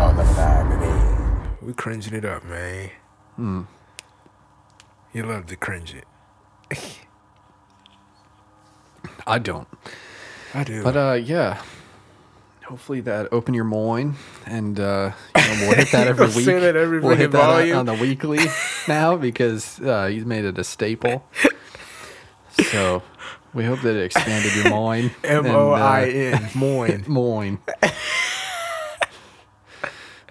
All 0.00 0.14
number 0.14 0.32
nine, 0.34 0.80
baby. 0.80 1.66
We 1.66 1.72
cringing 1.74 2.14
it 2.14 2.24
up, 2.24 2.44
man. 2.44 2.90
Hmm. 3.36 3.62
You 5.12 5.24
love 5.24 5.46
to 5.46 5.56
cringe 5.56 5.94
it. 5.94 6.06
I 9.26 9.38
don't. 9.38 9.68
I 10.54 10.64
do. 10.64 10.82
But 10.82 10.96
uh, 10.96 11.12
yeah. 11.14 11.62
Hopefully 12.66 13.00
that 13.00 13.32
open 13.32 13.52
your 13.52 13.64
moin, 13.64 14.14
and 14.46 14.78
uh, 14.78 15.10
you 15.36 15.42
know, 15.42 15.56
we'll 15.62 15.74
hit 15.74 15.90
that 15.90 16.06
every 16.06 16.26
week. 16.26 16.44
say 16.44 16.60
that 16.60 16.76
every 16.76 17.00
we'll 17.00 17.16
hit 17.16 17.32
that 17.32 17.72
on- 17.72 17.72
on 17.72 17.86
the 17.86 17.94
weekly 17.94 18.38
now 18.86 19.16
because 19.16 19.80
uh, 19.80 20.06
he's 20.06 20.24
made 20.24 20.44
it 20.44 20.56
a 20.56 20.62
staple. 20.62 21.26
So 22.70 23.02
we 23.54 23.64
hope 23.64 23.80
that 23.80 23.96
it 23.96 24.04
expanded 24.04 24.54
your 24.54 24.70
moin. 24.70 25.10
M 25.24 25.46
and, 25.46 25.56
O 25.56 25.72
uh, 25.72 25.78
I 25.78 26.08
N, 26.10 26.48
moin. 26.54 27.04
Moin. 27.08 27.58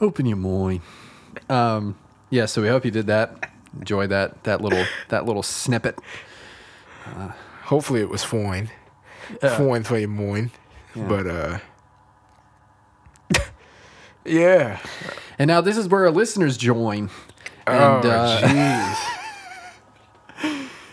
Open 0.01 0.25
your 0.25 0.37
moin. 0.37 0.81
Um, 1.49 1.97
yeah, 2.29 2.45
so 2.45 2.61
we 2.61 2.67
hope 2.69 2.85
you 2.85 2.91
did 2.91 3.07
that. 3.07 3.51
Enjoy 3.77 4.07
that 4.07 4.43
that 4.45 4.61
little 4.61 4.85
that 5.09 5.25
little 5.25 5.43
snippet. 5.43 5.97
Hopefully 7.63 8.01
it 8.01 8.09
was 8.09 8.23
foin. 8.23 8.69
foin 9.57 9.83
for 9.83 9.97
your 9.97 10.09
moin. 10.09 10.51
But 10.95 11.27
uh 11.27 11.59
Yeah. 14.25 14.79
And 15.37 15.47
now 15.47 15.61
this 15.61 15.77
is 15.77 15.87
where 15.87 16.05
our 16.05 16.11
listeners 16.11 16.57
join. 16.57 17.09
Oh 17.67 17.71
And 17.71 18.05
uh, 18.05 18.41
jeez. 18.41 18.97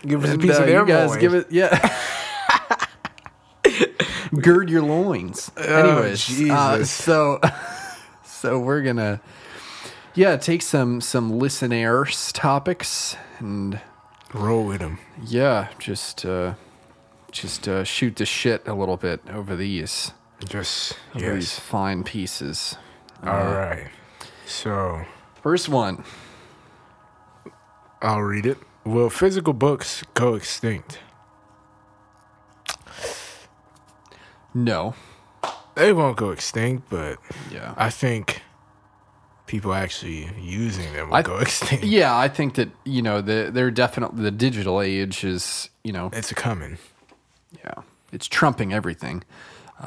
Give 0.05 0.23
us 0.23 0.33
a 0.35 0.37
piece 0.37 0.51
uh, 0.57 0.61
of 0.61 0.67
their 0.67 0.81
you 0.81 0.85
guys 0.85 1.17
give 1.17 1.33
it 1.33 1.47
yeah. 1.51 1.95
Gird 4.41 4.69
your 4.69 4.83
loins. 4.83 5.51
Anyways, 5.57 6.29
uh, 6.49 6.53
Oh, 6.53 6.77
Jesus. 6.77 6.91
so 6.91 7.39
so 8.41 8.59
we're 8.59 8.81
gonna 8.81 9.19
yeah 10.13 10.37
take 10.37 10.61
some 10.61 11.01
some 11.01 11.39
listeners 11.39 12.31
topics 12.33 13.15
and 13.39 13.79
Roll 14.33 14.65
with 14.65 14.79
them. 14.79 14.99
yeah 15.25 15.69
just 15.79 16.25
uh 16.25 16.53
just 17.31 17.67
uh, 17.67 17.83
shoot 17.83 18.15
the 18.15 18.25
shit 18.25 18.67
a 18.67 18.73
little 18.73 18.97
bit 18.97 19.21
over 19.29 19.55
these 19.55 20.11
Just 20.47 20.93
over 21.15 21.35
these 21.35 21.59
fine 21.59 22.03
pieces. 22.03 22.75
All 23.23 23.29
right. 23.53 23.89
So 24.45 25.05
First 25.43 25.69
one. 25.69 26.03
I'll 28.01 28.21
read 28.21 28.45
it. 28.45 28.57
Will 28.85 29.09
physical 29.09 29.53
books 29.53 30.03
go 30.13 30.35
extinct? 30.35 30.99
No. 34.53 34.95
They 35.77 35.93
won't 35.93 36.17
go 36.17 36.31
extinct, 36.31 36.89
but 36.89 37.17
Yeah. 37.51 37.73
I 37.77 37.89
think 37.89 38.41
people 39.45 39.73
actually 39.73 40.29
using 40.41 40.91
them 40.93 41.09
will 41.09 41.15
I- 41.15 41.21
go 41.21 41.37
extinct. 41.39 41.85
Yeah, 41.85 42.15
I 42.17 42.27
think 42.27 42.55
that 42.55 42.69
you 42.83 43.01
know 43.01 43.21
the 43.21 43.49
they're 43.53 43.71
definitely 43.71 44.23
the 44.23 44.31
digital 44.31 44.81
age 44.81 45.23
is 45.23 45.69
you 45.83 45.93
know 45.93 46.09
It's 46.13 46.33
coming. 46.33 46.77
yeah 47.63 47.83
it's 48.11 48.27
trumping 48.27 48.73
everything. 48.73 49.23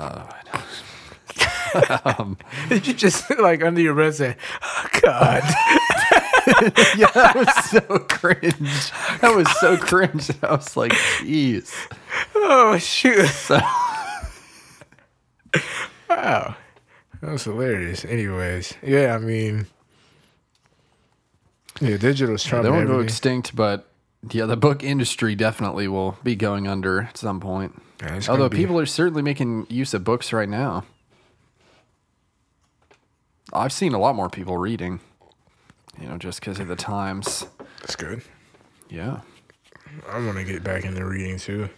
um 2.05 2.36
Did 2.68 2.86
you 2.86 2.95
just 2.95 3.30
like 3.38 3.62
under 3.62 3.80
your 3.80 3.95
breath 3.95 4.16
say, 4.16 4.36
oh, 4.62 4.86
God? 5.03 5.43
Yeah, 6.97 7.11
that 7.14 7.34
was 7.36 7.64
so 7.70 7.80
cringe. 8.09 8.91
That 9.20 9.32
was 9.36 9.49
so 9.61 9.76
cringe. 9.76 10.30
I 10.43 10.53
was 10.57 10.76
like, 10.76 10.93
jeez. 10.93 11.72
oh, 12.34 12.76
shoot. 12.78 13.26
So, 13.28 13.61
Wow. 16.11 16.57
That 17.21 17.31
was 17.33 17.45
hilarious. 17.45 18.05
Anyways, 18.05 18.75
yeah, 18.83 19.15
I 19.15 19.19
mean, 19.19 19.67
yeah, 21.81 21.97
digital's 21.97 22.45
they 22.45 22.71
won't 22.71 22.89
go 22.89 23.01
extinct, 23.01 23.55
but 23.55 23.89
yeah, 24.31 24.47
the 24.47 24.57
book 24.57 24.83
industry 24.83 25.35
definitely 25.35 25.87
will 25.87 26.19
be 26.23 26.35
going 26.35 26.67
under 26.67 27.03
at 27.03 27.17
some 27.17 27.39
point. 27.39 27.81
Yeah, 28.03 28.21
Although 28.29 28.49
be- 28.49 28.57
people 28.57 28.79
are 28.79 28.87
certainly 28.87 29.23
making 29.23 29.67
use 29.69 29.95
of 29.95 30.03
books 30.03 30.33
right 30.33 30.49
now. 30.49 30.85
I've 33.53 33.73
seen 33.73 33.95
a 33.95 33.99
lot 33.99 34.15
more 34.15 34.31
people 34.31 34.57
reading, 34.57 35.01
you 36.01 36.09
know, 36.09 36.17
just 36.17 36.41
because 36.41 36.59
of 36.61 36.69
the 36.69 36.77
times. 36.77 37.47
That's 37.81 37.97
good. 37.97 38.23
Yeah. 38.89 39.21
I 40.09 40.25
want 40.25 40.39
to 40.39 40.45
get 40.45 40.63
back 40.63 40.85
into 40.85 41.05
reading 41.05 41.39
too. 41.39 41.69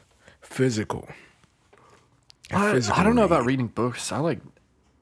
Physical. 0.41 1.09
I, 2.53 2.80
I 2.94 3.03
don't 3.03 3.16
know 3.16 3.24
about 3.24 3.44
reading 3.46 3.68
books. 3.68 4.12
I 4.12 4.18
like, 4.18 4.40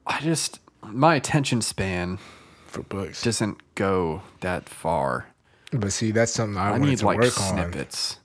I 0.05 0.19
just, 0.21 0.59
my 0.83 1.15
attention 1.15 1.61
span 1.61 2.19
for 2.65 2.83
books. 2.83 3.23
doesn't 3.23 3.57
go 3.75 4.21
that 4.41 4.69
far. 4.69 5.27
but 5.71 5.91
see, 5.91 6.11
that's 6.11 6.31
something 6.31 6.57
I, 6.57 6.67
I 6.67 6.71
wanted 6.71 6.85
need 6.85 6.97
to 6.99 7.05
like 7.05 7.19
work 7.19 7.31
snippets. 7.33 8.17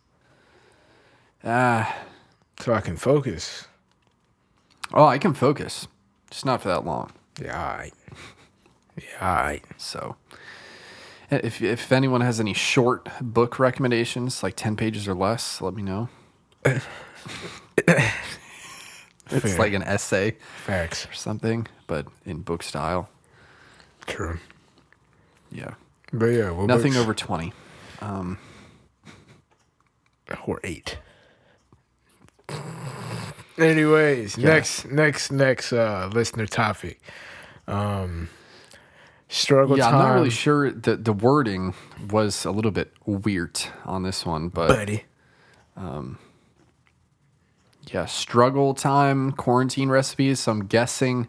Ah, 1.45 1.97
on 1.99 2.65
so 2.65 2.73
I 2.73 2.81
can 2.81 2.97
focus. 2.97 3.67
oh, 4.95 5.05
I 5.05 5.19
can 5.19 5.35
focus, 5.35 5.87
just 6.31 6.45
not 6.47 6.63
for 6.63 6.69
that 6.69 6.85
long. 6.85 7.13
Yeah, 7.41 7.61
all 7.61 7.77
right. 7.77 7.95
Yeah, 8.97 9.05
all 9.21 9.35
right. 9.35 9.63
So, 9.77 10.17
if 11.31 11.61
if 11.61 11.93
anyone 11.93 12.23
has 12.23 12.41
any 12.41 12.55
short 12.55 13.09
book 13.21 13.59
recommendations, 13.59 14.43
like 14.43 14.57
ten 14.57 14.75
pages 14.75 15.07
or 15.07 15.15
less, 15.15 15.61
let 15.61 15.75
me 15.75 15.83
know. 15.83 16.09
it's 19.31 19.43
Fair. 19.45 19.59
like 19.59 19.73
an 19.73 19.83
essay 19.83 20.37
Facts. 20.65 21.07
or 21.07 21.13
something, 21.13 21.67
but 21.87 22.07
in 22.25 22.43
book 22.43 22.63
style. 22.63 23.09
True. 24.07 24.39
Yeah, 25.51 25.75
But 26.13 26.27
yeah, 26.27 26.51
what 26.51 26.67
nothing 26.67 26.93
books- 26.93 27.03
over 27.03 27.15
twenty. 27.15 27.53
or 30.47 30.61
eight. 30.65 30.99
Anyways, 33.59 34.37
next 34.39 34.87
next 34.87 35.33
next 35.33 35.73
uh 35.73 36.11
listener 36.13 36.47
topic. 36.47 37.01
Um 37.67 38.29
struggle 39.29 39.77
Yeah, 39.79 39.87
time. 39.87 39.95
I'm 39.95 40.01
not 40.09 40.15
really 40.15 40.31
sure. 40.31 40.71
the 40.71 40.97
The 40.97 41.13
wording 41.13 41.75
was 42.11 42.45
a 42.45 42.51
little 42.51 42.71
bit 42.71 42.93
weird 43.07 43.59
on 43.85 44.03
this 44.03 44.27
one, 44.27 44.49
but 44.51 44.69
buddy. 44.69 45.05
Yeah, 47.93 48.07
struggle 48.07 48.75
time 48.75 49.33
quarantine 49.33 49.89
recipes. 49.89 50.41
So 50.41 50.53
I'm 50.53 50.67
guessing 50.67 51.29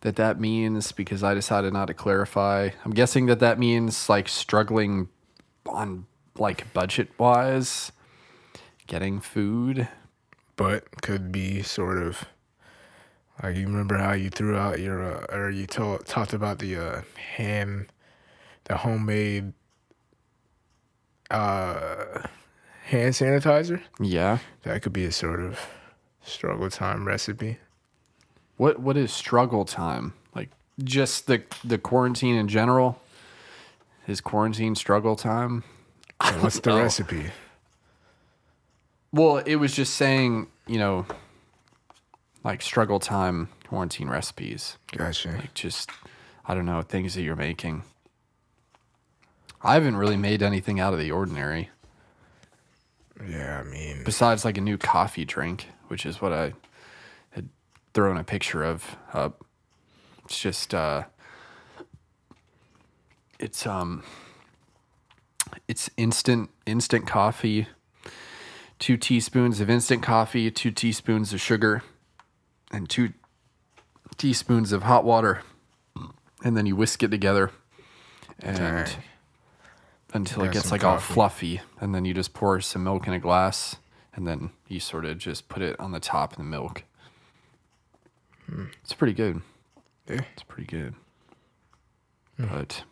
that 0.00 0.16
that 0.16 0.40
means 0.40 0.92
because 0.92 1.22
I 1.24 1.34
decided 1.34 1.72
not 1.72 1.86
to 1.86 1.94
clarify. 1.94 2.70
I'm 2.84 2.92
guessing 2.92 3.26
that 3.26 3.40
that 3.40 3.58
means 3.58 4.08
like 4.08 4.28
struggling 4.28 5.08
on 5.66 6.06
like 6.36 6.72
budget 6.72 7.08
wise, 7.18 7.92
getting 8.86 9.20
food. 9.20 9.88
But 10.56 11.02
could 11.02 11.30
be 11.30 11.62
sort 11.62 11.98
of 11.98 12.24
like 13.42 13.56
you 13.56 13.66
remember 13.66 13.96
how 13.96 14.12
you 14.12 14.30
threw 14.30 14.56
out 14.56 14.80
your 14.80 15.02
uh, 15.02 15.26
or 15.34 15.50
you 15.50 15.66
told 15.66 16.06
talked 16.06 16.32
about 16.32 16.58
the 16.58 16.76
uh 16.76 17.02
hand 17.36 17.86
the 18.64 18.76
homemade 18.78 19.52
uh 21.30 22.22
hand 22.86 23.14
sanitizer? 23.14 23.82
Yeah. 24.00 24.38
That 24.62 24.82
could 24.82 24.92
be 24.92 25.04
a 25.04 25.12
sort 25.12 25.40
of 25.40 25.60
struggle 26.28 26.70
time 26.70 27.06
recipe. 27.06 27.58
What 28.56 28.80
what 28.80 28.96
is 28.96 29.12
struggle 29.12 29.64
time? 29.64 30.14
Like 30.34 30.50
just 30.82 31.26
the 31.26 31.42
the 31.64 31.78
quarantine 31.78 32.34
in 32.36 32.48
general? 32.48 33.00
Is 34.06 34.20
quarantine 34.20 34.74
struggle 34.74 35.16
time? 35.16 35.64
What's 36.40 36.60
the 36.60 36.70
know. 36.70 36.78
recipe? 36.78 37.26
Well, 39.12 39.38
it 39.38 39.56
was 39.56 39.74
just 39.74 39.94
saying, 39.94 40.48
you 40.66 40.78
know, 40.78 41.06
like 42.44 42.62
struggle 42.62 42.98
time 42.98 43.48
quarantine 43.68 44.08
recipes. 44.08 44.78
Gotcha. 44.92 45.30
Like 45.30 45.54
just 45.54 45.90
I 46.46 46.54
don't 46.54 46.66
know, 46.66 46.82
things 46.82 47.14
that 47.14 47.22
you're 47.22 47.36
making. 47.36 47.82
I 49.62 49.74
haven't 49.74 49.96
really 49.96 50.16
made 50.16 50.42
anything 50.42 50.78
out 50.80 50.92
of 50.92 51.00
the 51.00 51.10
ordinary 51.10 51.70
Yeah, 53.28 53.60
I 53.60 53.68
mean 53.68 54.02
besides 54.04 54.44
like 54.44 54.56
a 54.56 54.60
new 54.60 54.78
coffee 54.78 55.24
drink, 55.24 55.66
which 55.88 56.06
is 56.06 56.20
what 56.20 56.32
I 56.32 56.52
had 57.30 57.48
thrown 57.92 58.16
a 58.16 58.24
picture 58.24 58.62
of 58.62 58.96
up. 59.12 59.44
It's 60.24 60.38
just 60.38 60.74
uh 60.74 61.04
it's 63.38 63.66
um 63.66 64.02
it's 65.66 65.90
instant 65.96 66.50
instant 66.66 67.06
coffee, 67.06 67.66
two 68.78 68.96
teaspoons 68.96 69.60
of 69.60 69.68
instant 69.70 70.02
coffee, 70.02 70.50
two 70.50 70.70
teaspoons 70.70 71.32
of 71.32 71.40
sugar, 71.40 71.82
and 72.70 72.88
two 72.88 73.12
teaspoons 74.16 74.72
of 74.72 74.82
hot 74.82 75.04
water. 75.04 75.42
And 76.44 76.56
then 76.56 76.66
you 76.66 76.76
whisk 76.76 77.02
it 77.02 77.10
together 77.10 77.50
and 78.38 78.86
Dang. 78.86 78.88
until 80.14 80.44
it 80.44 80.52
gets 80.52 80.70
like 80.70 80.84
all 80.84 80.98
fluffy. 80.98 81.60
And 81.80 81.92
then 81.94 82.04
you 82.04 82.14
just 82.14 82.32
pour 82.32 82.60
some 82.60 82.84
milk 82.84 83.08
in 83.08 83.12
a 83.12 83.18
glass 83.18 83.76
and 84.18 84.26
then 84.26 84.50
you 84.66 84.80
sort 84.80 85.04
of 85.04 85.16
just 85.16 85.48
put 85.48 85.62
it 85.62 85.78
on 85.80 85.92
the 85.92 86.00
top 86.00 86.32
of 86.32 86.38
the 86.38 86.44
milk. 86.44 86.84
It's 88.82 88.94
pretty 88.94 89.12
good. 89.12 89.42
yeah. 90.08 90.22
It's 90.32 90.42
pretty 90.42 90.66
good. 90.66 90.94
Hmm. 92.36 92.46
But 92.50 92.82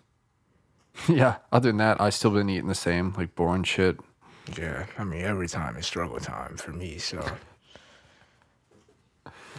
yeah, 1.09 1.37
other 1.51 1.71
than 1.71 1.79
that, 1.79 2.01
I 2.01 2.11
still 2.11 2.31
been 2.31 2.49
eating 2.49 2.69
the 2.69 2.75
same, 2.75 3.13
like 3.17 3.35
boring 3.35 3.65
shit. 3.65 3.99
Yeah, 4.57 4.87
I 4.97 5.05
mean 5.05 5.23
every 5.23 5.49
time 5.49 5.77
is 5.77 5.87
struggle 5.87 6.21
time 6.21 6.57
for 6.57 6.73
me, 6.73 6.99
so 6.99 7.21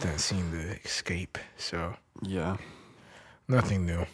doesn't 0.00 0.18
seem 0.18 0.50
to 0.52 0.80
escape. 0.84 1.36
So 1.56 1.94
Yeah. 2.22 2.56
nothing 3.48 3.84
new. 3.84 4.06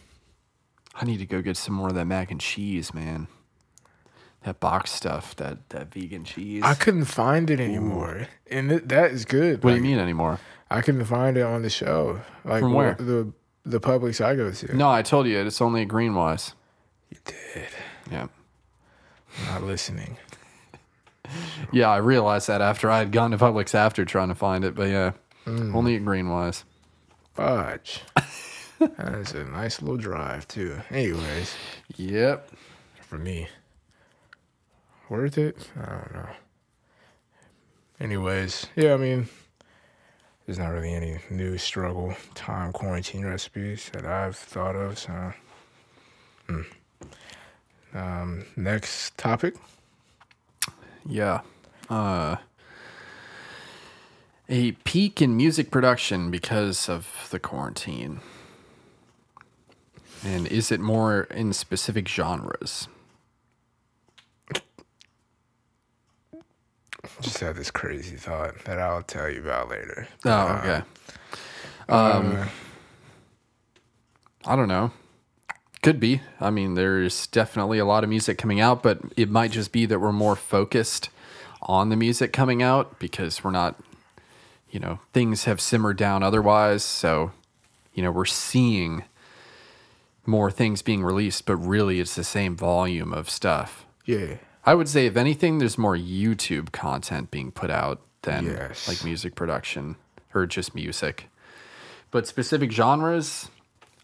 I 0.95 1.05
need 1.05 1.19
to 1.19 1.27
go 1.27 1.43
get 1.43 1.57
some 1.57 1.75
more 1.75 1.89
of 1.89 1.95
that 1.97 2.07
mac 2.07 2.31
and 2.31 2.41
cheese, 2.41 2.95
man. 2.95 3.27
That 4.45 4.61
box 4.61 4.91
stuff, 4.93 5.35
that 5.37 5.69
that 5.71 5.93
vegan 5.93 6.25
cheese. 6.25 6.63
I 6.65 6.75
couldn't 6.75 7.07
find 7.07 7.49
it 7.51 7.61
anymore, 7.61 8.29
and 8.51 8.69
th- 8.69 8.83
that 8.87 9.11
is 9.11 9.25
good. 9.25 9.65
what 9.65 9.71
do 9.71 9.77
you 9.77 9.83
mean 9.83 9.99
anymore? 9.99 10.39
I 10.71 10.83
couldn't 10.83 11.05
find 11.07 11.37
it 11.39 11.43
on 11.43 11.63
the 11.63 11.71
show. 11.71 12.21
Like 12.45 12.61
From 12.61 12.73
wh- 12.73 12.77
where? 12.77 12.95
The 12.95 13.33
the 13.65 13.81
Publix 13.81 14.23
I 14.23 14.35
go 14.37 14.51
to. 14.51 14.77
No, 14.77 14.91
I 14.91 15.01
told 15.03 15.27
you 15.27 15.39
it's 15.41 15.63
only 15.63 15.83
at 15.83 15.89
Greenwise. 15.89 16.53
You 17.11 17.17
did. 17.25 17.69
Yeah. 18.11 18.27
Not 19.51 19.63
listening. 19.63 20.19
Yeah, 21.73 21.89
I 21.89 21.97
realized 21.97 22.47
that 22.49 22.61
after 22.61 22.91
I 22.91 22.99
had 22.99 23.13
gone 23.13 23.31
to 23.31 23.39
Publix 23.39 23.75
after 23.75 24.05
trying 24.05 24.29
to 24.29 24.35
find 24.35 24.63
it, 24.65 24.75
but 24.75 24.89
yeah, 24.89 25.13
Mm. 25.47 25.75
only 25.75 25.97
at 25.97 26.03
Greenwise. 26.03 26.65
Fudge. 27.35 28.01
That's 28.79 29.33
a 29.33 29.45
nice 29.45 29.81
little 29.81 29.97
drive 29.97 30.47
too. 30.49 30.77
Anyways, 30.91 31.55
Yep. 31.97 32.51
for 33.03 33.17
me, 33.19 33.49
worth 35.09 35.39
it? 35.39 35.57
I 35.77 35.87
don't 35.87 36.15
know. 36.15 36.29
Anyways, 38.01 38.67
yeah, 38.77 38.95
I 38.95 38.97
mean, 38.97 39.29
there's 40.47 40.59
not 40.59 40.69
really 40.69 40.93
any 40.93 41.19
new 41.31 41.57
struggle 41.59 42.15
time 42.35 42.73
quarantine 42.73 43.25
recipes 43.25 43.91
that 43.93 44.05
I've 44.05 44.37
thought 44.37 44.77
of. 44.77 44.99
So, 44.99 45.33
hmm. 46.49 46.63
um, 47.95 48.45
next 48.57 49.17
topic. 49.17 49.55
Yeah. 51.07 51.41
Uh, 51.89 52.37
a 54.49 54.73
peak 54.73 55.23
in 55.23 55.37
music 55.37 55.71
production 55.71 56.31
because 56.31 56.89
of 56.89 57.29
the 57.31 57.39
quarantine. 57.39 58.21
And 60.25 60.47
is 60.47 60.73
it 60.73 60.81
more 60.81 61.23
in 61.25 61.53
specific 61.53 62.09
genres? 62.09 62.89
Just 67.21 67.39
had 67.39 67.57
this 67.57 67.71
crazy 67.71 68.17
thought 68.17 68.65
that 68.65 68.79
I'll 68.79 69.03
tell 69.03 69.29
you 69.29 69.41
about 69.41 69.69
later. 69.71 70.09
Oh, 70.25 70.47
okay. 70.63 70.83
Um, 71.89 72.37
Uh, 72.37 72.47
I 74.47 74.57
don't 74.57 74.69
know. 74.69 74.91
Could 75.83 76.01
be. 76.01 76.23
I 76.41 76.51
mean, 76.51 76.75
there's 76.75 77.27
definitely 77.27 77.79
a 77.79 77.85
lot 77.85 78.05
of 78.05 78.11
music 78.11 78.39
coming 78.39 78.61
out, 78.61 78.83
but 78.83 79.01
it 79.17 79.31
might 79.31 79.51
just 79.51 79.71
be 79.73 79.85
that 79.87 79.99
we're 79.99 80.13
more 80.13 80.37
focused 80.37 81.11
on 81.63 81.89
the 81.89 81.97
music 81.97 82.33
coming 82.33 82.63
out 82.63 82.99
because 82.99 83.43
we're 83.45 83.51
not, 83.51 83.79
you 84.71 84.81
know, 84.81 85.01
things 85.13 85.45
have 85.45 85.61
simmered 85.61 85.97
down 85.97 86.23
otherwise. 86.23 86.83
So, 86.85 87.33
you 87.95 88.03
know, 88.03 88.11
we're 88.11 88.25
seeing 88.25 89.05
more 90.27 90.51
things 90.51 90.81
being 90.83 91.05
released, 91.05 91.45
but 91.45 91.57
really 91.57 92.01
it's 92.01 92.15
the 92.15 92.25
same 92.25 92.57
volume 92.57 93.13
of 93.13 93.29
stuff. 93.29 93.85
yeah. 94.07 94.37
I 94.67 94.75
would 94.75 94.89
say, 94.89 95.07
if 95.07 95.17
anything, 95.17 95.59
there's 95.59 95.77
more 95.77 95.97
YouTube 95.97 96.73
content 96.73 97.31
being 97.31 97.53
put 97.53 97.71
out 97.71 98.01
than 98.23 98.47
Yes. 98.47 98.89
like 98.89 99.05
music 99.05 99.35
production 99.35 99.97
or 100.35 100.47
just 100.47 100.75
music. 100.75 101.29
But 102.11 102.27
specific 102.27 102.71
genres, 102.73 103.51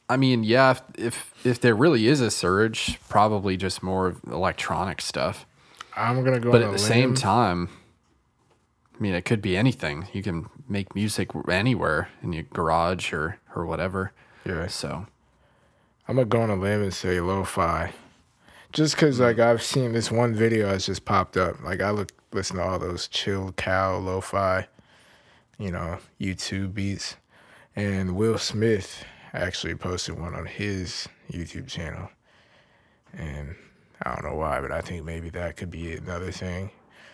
I 0.08 0.16
mean, 0.16 0.42
yeah, 0.44 0.72
if, 0.72 0.82
if 0.98 1.46
if 1.46 1.61
there 1.61 1.74
really 1.74 2.06
is 2.08 2.20
a 2.20 2.30
surge, 2.30 2.98
probably 3.08 3.56
just 3.56 3.82
more 3.82 4.16
electronic 4.26 5.00
stuff. 5.00 5.46
I'm 5.96 6.22
gonna 6.24 6.40
go. 6.40 6.50
But 6.50 6.62
at 6.62 6.72
the 6.72 6.78
same 6.78 7.14
time, 7.14 7.68
I 8.98 9.02
mean, 9.02 9.14
it 9.14 9.24
could 9.24 9.40
be 9.40 9.56
anything. 9.56 10.08
You 10.12 10.22
can 10.22 10.48
make 10.68 10.94
music 10.94 11.30
anywhere 11.48 12.08
in 12.22 12.32
your 12.32 12.44
garage 12.52 13.12
or 13.12 13.38
or 13.54 13.64
whatever. 13.64 14.12
yeah, 14.44 14.66
So 14.66 15.06
I'm 16.08 16.16
gonna 16.16 16.26
go 16.26 16.42
on 16.42 16.50
a 16.50 16.56
limb 16.56 16.82
and 16.82 16.92
say 16.94 17.20
lo-fi, 17.20 17.92
just 18.72 18.94
because 18.94 19.20
like 19.20 19.38
I've 19.38 19.62
seen 19.62 19.92
this 19.92 20.10
one 20.10 20.34
video 20.34 20.68
that's 20.68 20.86
just 20.86 21.04
popped 21.04 21.36
up. 21.36 21.62
Like 21.62 21.80
I 21.80 21.90
look 21.90 22.12
listen 22.32 22.56
to 22.56 22.62
all 22.62 22.78
those 22.78 23.08
chill 23.08 23.52
cow 23.52 23.96
lo-fi, 23.98 24.68
you 25.58 25.70
know, 25.70 25.98
YouTube 26.20 26.74
beats. 26.74 27.16
And 27.74 28.16
Will 28.16 28.38
Smith 28.38 29.04
actually 29.32 29.74
posted 29.74 30.18
one 30.18 30.34
on 30.34 30.46
his 30.46 31.08
YouTube 31.32 31.68
channel. 31.68 32.08
And 33.12 33.56
I 34.02 34.14
don't 34.14 34.24
know 34.24 34.36
why, 34.36 34.60
but 34.60 34.72
I 34.72 34.80
think 34.80 35.04
maybe 35.04 35.30
that 35.30 35.56
could 35.56 35.70
be 35.70 35.94
another 35.94 36.30
thing, 36.30 36.70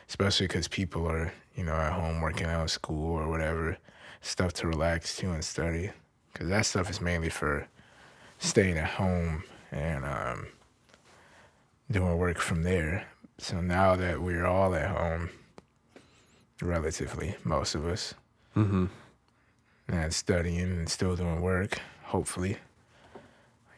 especially 0.08 0.46
because 0.46 0.68
people 0.68 1.08
are, 1.08 1.32
you 1.54 1.64
know, 1.64 1.74
at 1.74 1.92
home 1.92 2.20
working 2.20 2.46
out 2.46 2.70
school 2.70 3.16
or 3.16 3.28
whatever, 3.28 3.78
stuff 4.20 4.52
to 4.54 4.66
relax 4.66 5.16
to 5.16 5.30
and 5.30 5.44
study. 5.44 5.90
Because 6.32 6.48
that 6.48 6.66
stuff 6.66 6.90
is 6.90 7.00
mainly 7.00 7.30
for 7.30 7.66
staying 8.38 8.76
at 8.76 8.88
home 8.88 9.44
and 9.72 10.04
um, 10.04 10.46
doing 11.90 12.16
work 12.18 12.38
from 12.38 12.62
there. 12.62 13.06
So 13.38 13.60
now 13.60 13.96
that 13.96 14.22
we're 14.22 14.46
all 14.46 14.74
at 14.74 14.88
home, 14.90 15.30
relatively, 16.60 17.36
most 17.44 17.74
of 17.74 17.86
us, 17.86 18.14
Mm-hmm. 18.56 18.86
and 19.88 20.14
studying 20.14 20.60
and 20.62 20.88
still 20.88 21.14
doing 21.14 21.42
work, 21.42 21.78
hopefully, 22.04 22.56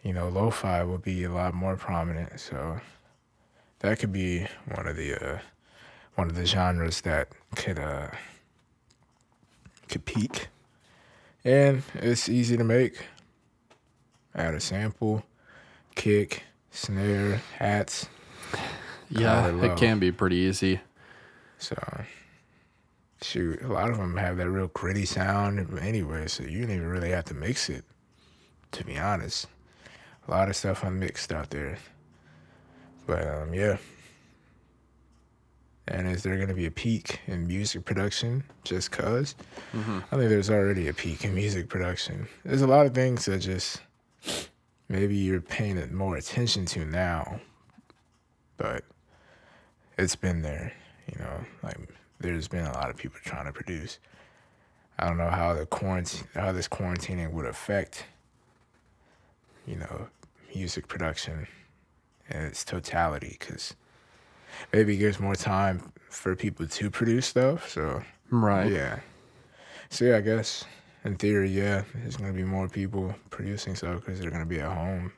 you 0.04 0.12
know, 0.12 0.28
lo-fi 0.28 0.84
will 0.84 0.98
be 0.98 1.24
a 1.24 1.32
lot 1.32 1.52
more 1.52 1.74
prominent. 1.76 2.38
So 2.38 2.80
that 3.80 3.98
could 3.98 4.12
be 4.12 4.46
one 4.72 4.86
of 4.86 4.94
the 4.96 5.14
uh, 5.16 5.38
one 6.14 6.28
of 6.30 6.36
the 6.36 6.46
genres 6.46 7.00
that 7.00 7.28
could 7.56 7.80
uh, 7.80 8.10
could 9.88 10.04
peak, 10.04 10.46
and 11.44 11.82
it's 11.94 12.28
easy 12.28 12.56
to 12.56 12.64
make. 12.64 13.04
Add 14.34 14.54
a 14.54 14.60
sample, 14.60 15.24
kick, 15.96 16.44
snare, 16.70 17.42
hats. 17.56 18.08
Yeah, 19.10 19.48
it 19.64 19.76
can 19.78 19.98
be 19.98 20.12
pretty 20.12 20.36
easy. 20.36 20.80
So, 21.58 21.76
shoot, 23.22 23.62
a 23.62 23.68
lot 23.68 23.90
of 23.90 23.96
them 23.96 24.16
have 24.16 24.36
that 24.36 24.50
real 24.50 24.68
gritty 24.68 25.06
sound 25.06 25.78
anyway, 25.80 26.28
so 26.28 26.44
you 26.44 26.62
don't 26.62 26.76
even 26.76 26.88
really 26.88 27.10
have 27.10 27.24
to 27.26 27.34
mix 27.34 27.68
it, 27.68 27.84
to 28.72 28.84
be 28.84 28.98
honest. 28.98 29.46
A 30.26 30.30
lot 30.30 30.48
of 30.48 30.56
stuff 30.56 30.84
unmixed 30.84 31.32
out 31.32 31.50
there. 31.50 31.78
But, 33.06 33.26
um, 33.26 33.54
yeah. 33.54 33.78
And 35.88 36.06
is 36.06 36.22
there 36.22 36.36
going 36.36 36.48
to 36.48 36.54
be 36.54 36.66
a 36.66 36.70
peak 36.70 37.20
in 37.26 37.46
music 37.46 37.86
production 37.86 38.44
just 38.62 38.90
because? 38.90 39.34
I 40.12 40.16
think 40.16 40.28
there's 40.28 40.50
already 40.50 40.88
a 40.88 40.92
peak 40.92 41.24
in 41.24 41.34
music 41.34 41.70
production. 41.70 42.28
There's 42.44 42.60
a 42.60 42.66
lot 42.66 42.84
of 42.84 42.94
things 42.94 43.24
that 43.24 43.38
just 43.38 43.80
maybe 44.88 45.16
you're 45.16 45.40
paying 45.40 45.76
it 45.76 45.92
more 45.92 46.16
attention 46.16 46.64
to 46.66 46.84
now, 46.84 47.40
but 48.56 48.84
it's 49.96 50.16
been 50.16 50.42
there, 50.42 50.72
you 51.12 51.18
know, 51.18 51.40
like 51.62 51.76
there's 52.20 52.48
been 52.48 52.64
a 52.66 52.72
lot 52.72 52.90
of 52.90 52.96
people 52.96 53.18
trying 53.24 53.46
to 53.46 53.52
produce. 53.52 53.98
I 54.98 55.06
don't 55.06 55.18
know 55.18 55.30
how 55.30 55.54
the 55.54 55.66
quarantine, 55.66 56.26
how 56.34 56.52
this 56.52 56.68
quarantining 56.68 57.32
would 57.32 57.46
affect, 57.46 58.04
you 59.66 59.76
know, 59.76 60.08
music 60.54 60.88
production 60.88 61.46
in 62.30 62.40
its 62.42 62.64
totality, 62.64 63.36
because 63.38 63.74
maybe 64.72 64.94
it 64.94 64.98
gives 64.98 65.20
more 65.20 65.36
time 65.36 65.92
for 66.10 66.34
people 66.34 66.66
to 66.66 66.90
produce 66.90 67.26
stuff. 67.26 67.68
So 67.70 68.02
Right. 68.30 68.70
yeah, 68.72 69.00
so 69.90 70.04
yeah, 70.04 70.16
I 70.16 70.20
guess 70.20 70.64
in 71.04 71.16
theory, 71.16 71.50
yeah, 71.50 71.84
there's 71.94 72.16
gonna 72.16 72.32
be 72.32 72.44
more 72.44 72.68
people 72.68 73.14
producing 73.30 73.74
stuff 73.74 74.00
because 74.00 74.20
they're 74.20 74.30
gonna 74.30 74.46
be 74.46 74.60
at 74.60 74.72
home, 74.72 75.12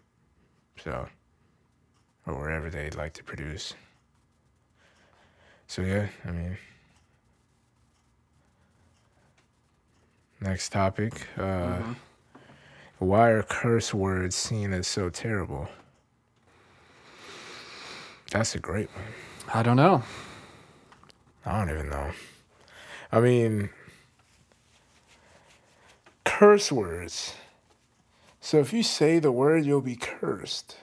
so 0.82 1.08
or 2.26 2.34
wherever 2.34 2.70
they'd 2.70 2.94
like 2.94 3.12
to 3.14 3.24
produce. 3.24 3.74
So 5.66 5.82
yeah, 5.82 6.08
I 6.24 6.30
mean, 6.30 6.58
next 10.40 10.70
topic. 10.70 11.26
Uh, 11.36 11.80
Why 12.98 13.30
are 13.30 13.42
curse 13.42 13.94
words 13.94 14.36
seen 14.36 14.74
as 14.74 14.86
so 14.86 15.08
terrible? 15.08 15.68
That's 18.30 18.54
a 18.54 18.58
great 18.58 18.90
one. 18.94 19.06
I 19.54 19.62
don't 19.62 19.76
know. 19.76 20.02
I 21.46 21.58
don't 21.58 21.74
even 21.74 21.88
know. 21.88 22.10
I 23.10 23.20
mean, 23.20 23.70
curse 26.24 26.70
words. 26.72 27.34
So 28.40 28.58
if 28.58 28.72
you 28.72 28.82
say 28.82 29.18
the 29.18 29.32
word, 29.32 29.66
you'll 29.66 29.80
be 29.80 29.96
cursed. 29.96 30.76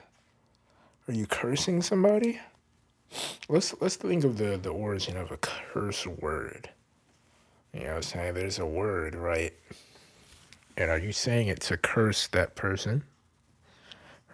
Are 1.08 1.14
you 1.14 1.26
cursing 1.26 1.82
somebody? 1.82 2.40
Let's 3.48 3.74
let's 3.80 3.96
think 3.96 4.24
of 4.24 4.36
the 4.38 4.58
the 4.58 4.68
origin 4.70 5.16
of 5.16 5.32
a 5.32 5.38
curse 5.38 6.06
word. 6.06 6.70
You 7.72 7.84
know, 7.84 8.00
saying 8.00 8.34
there's 8.34 8.58
a 8.58 8.66
word, 8.66 9.14
right? 9.14 9.52
And 10.76 10.90
are 10.90 10.98
you 10.98 11.12
saying 11.12 11.48
it 11.48 11.60
to 11.62 11.76
curse 11.76 12.28
that 12.28 12.54
person, 12.54 13.02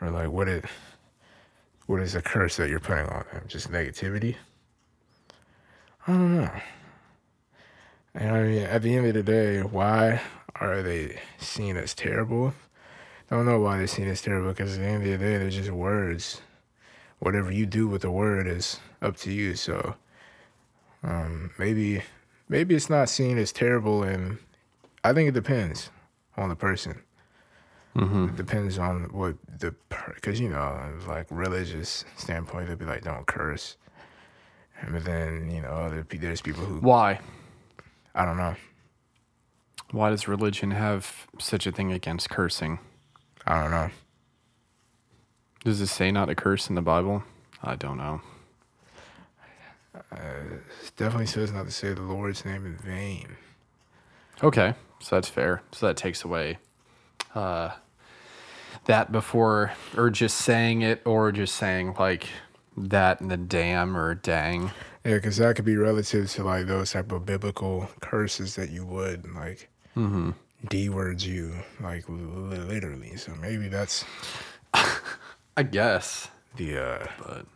or 0.00 0.10
like 0.10 0.30
what 0.30 0.48
it? 0.48 0.64
What 1.86 2.00
is 2.00 2.14
the 2.14 2.22
curse 2.22 2.56
that 2.56 2.68
you're 2.68 2.80
putting 2.80 3.06
on 3.06 3.24
them? 3.32 3.44
Just 3.46 3.70
negativity? 3.70 4.36
I 6.06 6.12
don't 6.12 6.36
know. 6.36 6.50
And 8.14 8.30
I 8.30 8.42
mean, 8.42 8.62
at 8.62 8.82
the 8.82 8.96
end 8.96 9.06
of 9.06 9.14
the 9.14 9.22
day, 9.22 9.60
why 9.60 10.20
are 10.60 10.82
they 10.82 11.20
seen 11.38 11.76
as 11.76 11.94
terrible? 11.94 12.54
I 13.30 13.36
don't 13.36 13.46
know 13.46 13.60
why 13.60 13.78
they're 13.78 13.86
seen 13.86 14.08
as 14.08 14.22
terrible 14.22 14.50
because 14.50 14.74
at 14.74 14.80
the 14.80 14.86
end 14.86 15.02
of 15.02 15.08
the 15.08 15.18
day, 15.18 15.38
they're 15.38 15.50
just 15.50 15.70
words. 15.70 16.40
Whatever 17.18 17.50
you 17.50 17.66
do 17.66 17.88
with 17.88 18.02
the 18.02 18.10
word 18.10 18.46
is 18.46 18.78
up 19.00 19.16
to 19.18 19.32
you. 19.32 19.54
So 19.54 19.94
um, 21.02 21.50
maybe 21.58 22.02
maybe 22.48 22.74
it's 22.74 22.90
not 22.90 23.08
seen 23.08 23.38
as 23.38 23.52
terrible, 23.52 24.02
and 24.02 24.38
I 25.02 25.12
think 25.12 25.28
it 25.28 25.32
depends 25.32 25.90
on 26.36 26.48
the 26.48 26.56
person. 26.56 27.02
It 28.28 28.36
depends 28.36 28.76
on 28.78 29.04
what 29.12 29.36
the 29.58 29.74
because 30.14 30.40
you 30.40 30.48
know 30.48 30.92
like 31.06 31.26
religious 31.30 32.04
standpoint 32.16 32.68
they'd 32.68 32.78
be 32.78 32.84
like 32.84 33.04
don't 33.04 33.26
curse, 33.26 33.76
but 34.90 35.04
then 35.04 35.50
you 35.50 35.62
know 35.62 36.04
there's 36.10 36.40
people 36.40 36.64
who 36.64 36.80
Why? 36.80 37.20
I 38.16 38.24
don't 38.24 38.36
know 38.36 38.56
Why 39.94 40.10
does 40.10 40.26
religion 40.26 40.72
have 40.72 41.28
such 41.38 41.68
a 41.68 41.72
thing 41.72 41.92
against 41.92 42.28
cursing? 42.28 42.80
I 43.46 43.62
don't 43.62 43.70
know 43.70 43.90
Does 45.62 45.80
it 45.80 45.86
say 45.86 46.10
not 46.10 46.24
to 46.26 46.34
curse 46.34 46.68
in 46.68 46.74
the 46.74 46.82
Bible? 46.82 47.22
I 47.62 47.76
don't 47.76 47.96
know. 47.96 48.20
it 50.10 50.62
definitely 50.96 51.26
says 51.26 51.52
not 51.52 51.66
to 51.66 51.70
say 51.70 51.92
the 51.92 52.02
Lord's 52.02 52.44
name 52.44 52.66
in 52.66 52.76
vain. 52.76 53.36
Okay, 54.42 54.74
so 54.98 55.14
that's 55.14 55.28
fair. 55.28 55.62
So 55.70 55.86
that 55.86 55.96
takes 55.96 56.24
away 56.24 56.58
uh, 57.36 57.70
that 58.86 59.12
before, 59.12 59.74
or 59.96 60.10
just 60.10 60.38
saying 60.38 60.82
it, 60.82 61.02
or 61.04 61.30
just 61.30 61.54
saying 61.54 61.94
like 62.00 62.26
that 62.76 63.20
and 63.20 63.30
the 63.30 63.36
damn 63.36 63.96
or 63.96 64.16
dang. 64.16 64.72
Yeah, 65.04 65.14
because 65.14 65.36
that 65.36 65.54
could 65.54 65.64
be 65.64 65.76
relative 65.76 66.28
to 66.32 66.42
like 66.42 66.66
those 66.66 66.90
type 66.90 67.12
of 67.12 67.24
biblical 67.24 67.88
curses 68.00 68.56
that 68.56 68.70
you 68.70 68.84
would 68.84 69.32
like 69.32 69.68
D 70.68 70.88
words 70.88 71.26
you 71.26 71.52
like 71.80 72.04
literally. 72.08 73.16
So 73.16 73.32
maybe 73.40 73.68
that's 73.68 74.04
I 75.56 75.62
guess, 75.62 76.28
the 76.56 76.78
uh 76.78 77.06
but 77.18 77.46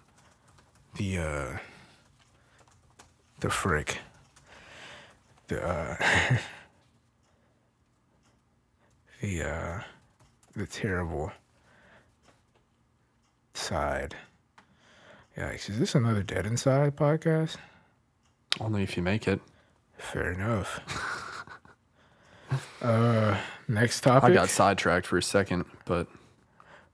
the 0.97 1.19
uh 1.19 1.59
the 3.41 3.51
frick. 3.51 3.99
The 5.49 5.67
uh 5.67 5.97
the 9.21 9.43
uh 9.43 9.81
the 10.55 10.67
terrible 10.67 11.33
side. 13.55 14.15
Yikes. 15.37 15.71
Is 15.71 15.79
this 15.79 15.95
another 15.95 16.23
dead 16.23 16.47
inside 16.47 16.97
podcast? 16.97 17.57
Only 18.61 18.83
if 18.83 18.97
you 18.97 19.03
make 19.03 19.29
it. 19.29 19.41
fair 19.99 20.33
enough 20.33 20.81
uh 22.83 23.37
next 23.69 24.01
topic 24.03 24.31
I 24.31 24.35
got 24.35 24.49
sidetracked 24.49 25.07
for 25.07 25.19
a 25.19 25.23
second, 25.23 25.65
but 25.85 26.07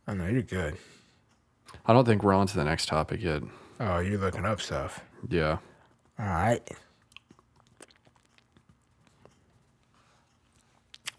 oh 0.09 0.15
know 0.15 0.27
you're 0.27 0.43
good 0.43 0.77
I 1.87 1.93
don't 1.93 2.05
think 2.05 2.23
we're 2.23 2.35
on 2.35 2.47
to 2.47 2.57
the 2.57 2.65
next 2.65 2.87
topic 2.87 3.23
yet. 3.23 3.43
oh 3.81 3.99
you're 3.99 4.19
looking 4.19 4.45
up 4.45 4.61
stuff 4.61 5.01
Yeah. 5.29 5.59
all 6.19 6.27
right 6.27 6.67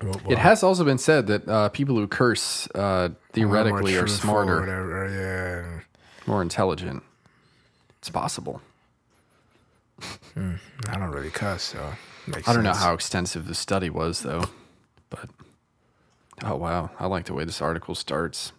Well, 0.02 0.20
It 0.30 0.38
has 0.38 0.62
also 0.62 0.84
been 0.84 0.98
said 0.98 1.28
that 1.28 1.48
uh, 1.48 1.70
people 1.70 1.96
who 1.96 2.08
curse 2.08 2.68
uh, 2.76 2.80
a 2.80 2.82
lot 2.82 3.10
more 3.10 3.16
theoretically 3.34 3.96
are 3.98 4.08
smarter, 4.08 4.60
whatever, 4.60 5.10
yeah 5.10 5.82
more 6.28 6.42
intelligent. 6.42 7.02
It's 8.00 8.10
possible. 8.10 8.62
I 10.36 10.58
don't 10.94 11.12
really 11.12 11.30
cuss, 11.30 11.64
so 11.64 11.94
makes 12.28 12.48
I 12.48 12.54
don't 12.54 12.64
know 12.64 12.74
how 12.74 12.94
extensive 12.94 13.48
the 13.48 13.56
study 13.56 13.90
was, 13.90 14.22
though. 14.22 14.46
But 15.10 15.30
oh 16.44 16.56
wow, 16.56 16.92
I 17.00 17.08
like 17.08 17.26
the 17.26 17.34
way 17.34 17.46
this 17.46 17.62
article 17.62 17.96
starts. 17.96 18.52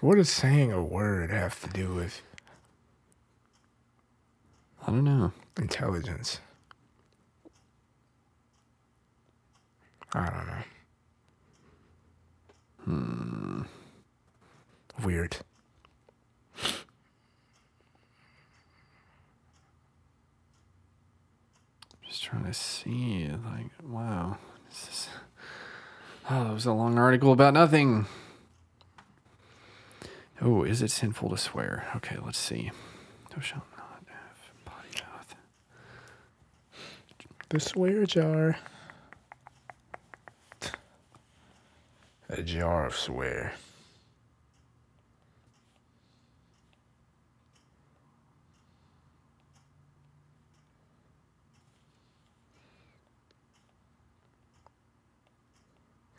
What 0.00 0.14
does 0.14 0.30
saying 0.30 0.72
a 0.72 0.82
word 0.82 1.30
have 1.30 1.60
to 1.62 1.68
do 1.70 1.92
with? 1.92 2.22
I 4.86 4.90
don't 4.92 5.04
know. 5.04 5.32
Intelligence. 5.58 6.40
I 10.14 10.30
don't 10.30 10.46
know. 10.46 10.64
Hmm. 12.84 13.62
Weird. 15.04 15.36
Just 22.06 22.17
trying 22.28 22.44
to 22.44 22.52
see. 22.52 23.28
Like, 23.28 23.70
wow. 23.82 24.36
This 24.68 24.88
is, 24.88 25.08
oh, 26.28 26.44
that 26.44 26.52
was 26.52 26.66
a 26.66 26.72
long 26.72 26.98
article 26.98 27.32
about 27.32 27.54
nothing. 27.54 28.06
Oh, 30.40 30.62
is 30.62 30.82
it 30.82 30.90
sinful 30.90 31.30
to 31.30 31.38
swear? 31.38 31.88
Okay, 31.96 32.16
let's 32.22 32.38
see. 32.38 32.70
Thou 33.34 33.40
shalt 33.40 33.64
not 33.76 34.04
have 34.08 34.64
body 34.64 35.04
mouth. 35.10 35.34
The 37.48 37.60
swear 37.60 38.04
jar. 38.04 38.58
A 42.28 42.42
jar 42.42 42.86
of 42.86 42.94
swear. 42.94 43.54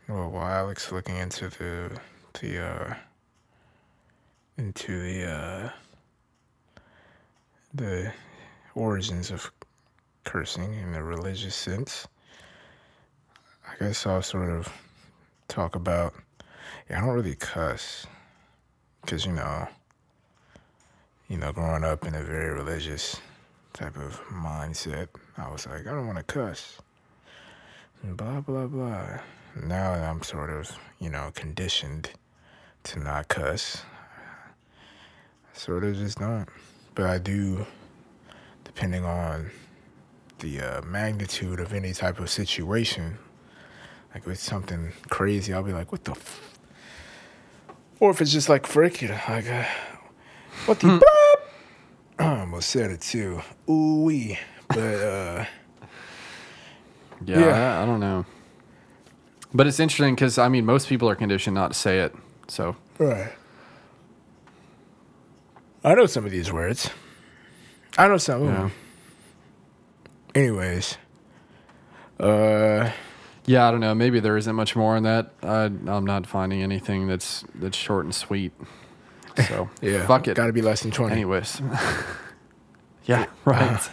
Well, 0.10 0.32
while 0.32 0.66
Alec's 0.66 0.92
looking 0.92 1.18
into 1.18 1.50
the 1.50 1.96
the 2.42 2.66
uh 2.66 2.94
into 4.58 5.00
the 5.00 5.32
uh 5.32 5.70
the 7.76 8.12
origins 8.74 9.30
of 9.30 9.52
cursing 10.24 10.74
in 10.74 10.94
the 10.94 11.04
religious 11.04 11.54
sense. 11.54 12.08
I 13.68 13.76
guess 13.78 14.08
I'll 14.08 14.24
sort 14.24 14.50
of 14.50 14.68
talk 15.48 15.76
about. 15.76 16.16
Yeah, 16.90 16.98
I 16.98 17.02
don't 17.02 17.14
really 17.14 17.36
cuss, 17.36 18.08
cause 19.06 19.28
you 19.28 19.34
know, 19.34 19.68
you 21.28 21.38
know, 21.38 21.54
growing 21.54 21.84
up 21.84 22.08
in 22.08 22.16
a 22.16 22.24
very 22.24 22.52
religious 22.52 23.22
type 23.74 23.96
of 23.96 24.20
mindset, 24.32 25.10
I 25.38 25.52
was 25.52 25.68
like, 25.68 25.86
I 25.86 25.92
don't 25.92 26.08
want 26.08 26.18
to 26.18 26.24
cuss. 26.24 26.80
And 28.02 28.18
blah 28.18 28.42
blah 28.42 28.66
blah. 28.66 29.20
Now 29.56 29.92
I'm 29.94 30.22
sort 30.24 30.50
of, 30.50 30.72
you 31.00 31.10
know, 31.10 31.32
conditioned 31.36 32.12
to 32.84 33.00
not 33.00 33.28
cuss. 33.28 33.84
Sort 35.54 35.84
of 35.84 35.96
just 35.96 36.20
don't. 36.20 36.48
But 36.96 37.06
I 37.06 37.18
do, 37.18 37.66
depending 38.64 39.06
on 39.06 39.52
the 40.40 40.62
uh, 40.62 40.82
magnitude 40.84 41.60
of 41.60 41.74
any 41.74 41.94
type 41.94 42.20
of 42.20 42.30
situation, 42.30 43.18
like 44.14 44.26
with 44.26 44.40
something 44.40 44.94
crazy, 45.10 45.54
I'll 45.54 45.64
be 45.64 45.74
like, 45.74 45.92
what 45.92 46.04
the 46.06 46.12
f-? 46.12 46.58
Or 48.00 48.12
if 48.12 48.22
it's 48.22 48.32
just 48.32 48.48
like 48.50 48.64
freaking, 48.64 49.10
like, 49.30 49.50
uh, 49.50 49.66
what 50.66 50.80
the 50.80 51.02
I 52.18 52.40
almost 52.42 52.70
said 52.70 52.92
it 52.92 53.02
too. 53.02 53.42
Ooh 53.70 54.04
wee. 54.04 54.40
But, 54.68 54.78
uh, 54.78 55.46
Yeah, 57.26 57.40
Yeah. 57.40 57.80
I, 57.80 57.84
I 57.84 57.86
don't 57.86 58.00
know. 58.00 58.26
But 59.54 59.66
it's 59.68 59.80
interesting 59.80 60.16
because, 60.16 60.38
I 60.38 60.48
mean, 60.48 60.66
most 60.66 60.88
people 60.88 61.10
are 61.10 61.16
conditioned 61.16 61.56
not 61.56 61.72
to 61.72 61.78
say 61.78 62.00
it. 62.00 62.16
So, 62.48 62.76
right. 63.00 63.32
I 65.84 65.96
know 65.96 66.06
some 66.06 66.26
of 66.26 66.32
these 66.32 66.52
words. 66.52 66.90
I 67.98 68.08
know 68.08 68.18
some 68.18 68.44
of 68.44 68.48
them. 68.48 68.72
Anyways, 70.36 70.98
uh, 72.20 72.92
Yeah, 73.46 73.68
I 73.68 73.72
don't 73.72 73.80
know. 73.80 73.96
Maybe 73.96 74.20
there 74.20 74.38
isn't 74.38 74.56
much 74.56 74.76
more 74.76 74.96
on 74.96 75.04
that. 75.04 75.32
I, 75.42 75.64
I'm 75.66 76.06
not 76.06 76.28
finding 76.28 76.62
anything 76.62 77.08
that's 77.08 77.44
that's 77.56 77.76
short 77.78 78.06
and 78.06 78.14
sweet. 78.14 78.52
So, 79.48 79.70
yeah, 79.82 80.06
fuck 80.06 80.28
it. 80.28 80.36
Got 80.36 80.48
to 80.48 80.54
be 80.54 80.62
less 80.62 80.82
than 80.82 80.92
twenty. 80.92 81.14
Anyways. 81.14 81.60
yeah, 83.06 83.26
right. 83.46 83.90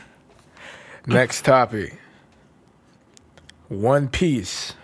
Next 1.07 1.45
topic. 1.45 1.99
One 3.69 4.09
Piece. 4.09 4.75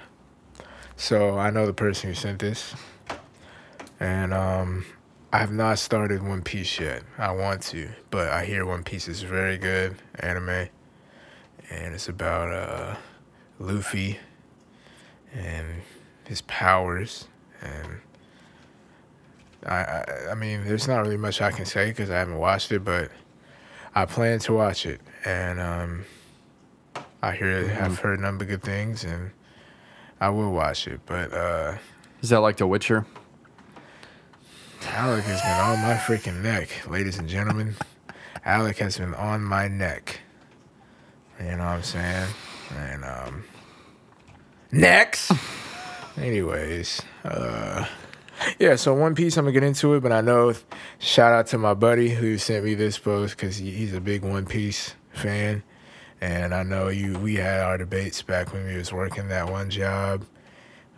So 1.02 1.36
I 1.36 1.50
know 1.50 1.66
the 1.66 1.72
person 1.72 2.10
who 2.10 2.14
sent 2.14 2.38
this, 2.38 2.76
and 3.98 4.32
um, 4.32 4.86
I 5.32 5.38
have 5.38 5.50
not 5.50 5.80
started 5.80 6.22
One 6.22 6.42
Piece 6.42 6.78
yet. 6.78 7.02
I 7.18 7.32
want 7.32 7.60
to, 7.62 7.88
but 8.12 8.28
I 8.28 8.44
hear 8.44 8.64
One 8.64 8.84
Piece 8.84 9.08
is 9.08 9.22
very 9.22 9.58
good 9.58 9.96
anime, 10.20 10.68
and 11.70 11.92
it's 11.92 12.08
about 12.08 12.52
uh, 12.52 12.94
Luffy 13.58 14.20
and 15.34 15.82
his 16.24 16.42
powers, 16.42 17.26
and 17.60 18.00
I, 19.66 19.74
I, 19.74 20.04
I 20.30 20.34
mean, 20.36 20.64
there's 20.64 20.86
not 20.86 21.00
really 21.00 21.16
much 21.16 21.42
I 21.42 21.50
can 21.50 21.64
say 21.66 21.90
because 21.90 22.10
I 22.10 22.18
haven't 22.20 22.38
watched 22.38 22.70
it, 22.70 22.84
but 22.84 23.10
I 23.92 24.04
plan 24.04 24.38
to 24.38 24.52
watch 24.52 24.86
it, 24.86 25.00
and 25.24 25.58
um, 25.58 26.04
I 27.20 27.32
hear 27.32 27.76
I've 27.82 27.98
heard 27.98 28.20
a 28.20 28.22
number 28.22 28.44
of 28.44 28.50
good 28.50 28.62
things, 28.62 29.02
and 29.02 29.32
I 30.22 30.28
will 30.28 30.52
watch 30.52 30.86
it. 30.86 31.00
But 31.04 31.32
uh, 31.32 31.78
Is 32.22 32.28
that 32.28 32.38
like 32.38 32.56
The 32.56 32.64
Witcher? 32.64 33.04
Alec 34.86 35.24
has 35.24 35.40
been 35.40 35.50
on 35.50 35.82
my 35.82 35.94
freaking 35.94 36.42
neck, 36.42 36.68
ladies 36.88 37.18
and 37.18 37.28
gentlemen. 37.28 37.74
Alec 38.44 38.78
has 38.78 38.98
been 38.98 39.14
on 39.14 39.42
my 39.42 39.66
neck. 39.66 40.20
You 41.40 41.46
know 41.46 41.56
what 41.56 41.64
I'm 41.64 41.82
saying? 41.82 42.28
And 42.76 43.04
um, 43.04 43.44
next. 44.70 45.32
Anyways, 46.16 47.02
uh, 47.24 47.84
yeah. 48.60 48.76
So 48.76 48.94
One 48.94 49.16
Piece, 49.16 49.36
I'm 49.36 49.44
gonna 49.44 49.52
get 49.52 49.64
into 49.64 49.94
it, 49.94 50.04
but 50.04 50.12
I 50.12 50.20
know. 50.20 50.54
Shout 51.00 51.32
out 51.32 51.48
to 51.48 51.58
my 51.58 51.74
buddy 51.74 52.10
who 52.10 52.38
sent 52.38 52.64
me 52.64 52.74
this 52.74 52.96
post 52.96 53.36
because 53.36 53.56
he's 53.56 53.92
a 53.92 54.00
big 54.00 54.22
One 54.22 54.46
Piece 54.46 54.94
fan, 55.10 55.64
and 56.22 56.54
I 56.54 56.62
know 56.62 56.88
you. 56.88 57.18
We 57.18 57.34
had 57.34 57.60
our 57.60 57.76
debates 57.76 58.22
back 58.22 58.52
when 58.52 58.64
we 58.64 58.76
was 58.76 58.92
working 58.92 59.28
that 59.28 59.50
one 59.50 59.68
job 59.68 60.24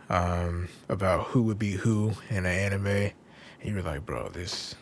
um, 0.07 0.69
about 0.87 1.25
who 1.25 1.41
would 1.43 1.57
be 1.57 1.71
who 1.71 2.13
in 2.29 2.37
an 2.37 2.45
anime. 2.45 2.87
And 2.87 3.11
you 3.63 3.73
were 3.73 3.81
like, 3.81 4.05
bro, 4.05 4.29
this 4.29 4.75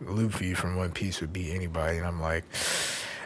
Luffy 0.00 0.54
from 0.54 0.76
One 0.76 0.90
Piece 0.90 1.20
would 1.20 1.32
beat 1.32 1.54
anybody, 1.54 1.98
and 1.98 2.06
I'm 2.06 2.20
like. 2.20 2.44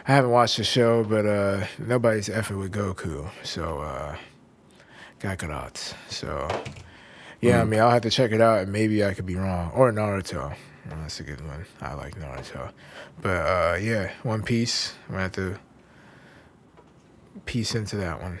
I 0.07 0.13
haven't 0.15 0.31
watched 0.31 0.57
the 0.57 0.63
show, 0.63 1.03
but 1.03 1.27
uh, 1.27 1.67
nobody's 1.77 2.27
effing 2.27 2.57
with 2.57 2.73
Goku, 2.73 3.29
so 3.43 3.81
uh, 3.81 4.15
Kakarot. 5.19 5.93
So 6.09 6.49
yeah, 7.39 7.61
I 7.61 7.65
mean, 7.65 7.79
I'll 7.79 7.91
have 7.91 8.01
to 8.01 8.09
check 8.09 8.31
it 8.31 8.41
out, 8.41 8.63
and 8.63 8.71
maybe 8.71 9.05
I 9.05 9.13
could 9.13 9.27
be 9.27 9.35
wrong. 9.35 9.71
Or 9.75 9.91
Naruto. 9.91 10.55
Oh, 10.55 10.95
that's 11.01 11.19
a 11.19 11.23
good 11.23 11.45
one. 11.45 11.67
I 11.81 11.93
like 11.93 12.15
Naruto, 12.15 12.71
but 13.21 13.29
uh, 13.29 13.77
yeah, 13.79 14.11
One 14.23 14.41
Piece. 14.41 14.95
I'm 15.07 15.11
gonna 15.11 15.23
have 15.23 15.31
to 15.33 15.59
piece 17.45 17.75
into 17.75 17.95
that 17.97 18.21
one. 18.21 18.39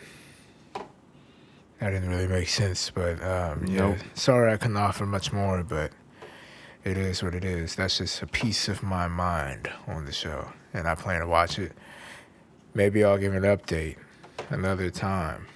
That 1.79 1.89
didn't 1.91 2.09
really 2.09 2.27
make 2.27 2.47
sense, 2.47 2.91
but 2.91 3.21
um, 3.23 3.65
yeah. 3.65 3.89
Nope. 3.89 3.97
Sorry, 4.13 4.53
I 4.53 4.57
couldn't 4.57 4.77
offer 4.77 5.05
much 5.05 5.33
more, 5.33 5.63
but 5.63 5.91
it 6.83 6.95
is 6.97 7.23
what 7.23 7.33
it 7.33 7.43
is. 7.43 7.75
That's 7.75 7.97
just 7.97 8.21
a 8.21 8.27
piece 8.27 8.67
of 8.67 8.83
my 8.83 9.07
mind 9.07 9.69
on 9.87 10.05
the 10.05 10.11
show, 10.11 10.49
and 10.73 10.87
I 10.87 10.93
plan 10.95 11.21
to 11.21 11.27
watch 11.27 11.57
it. 11.57 11.71
Maybe 12.75 13.03
I'll 13.03 13.17
give 13.17 13.33
an 13.33 13.43
update 13.43 13.97
another 14.51 14.91
time. 14.91 15.47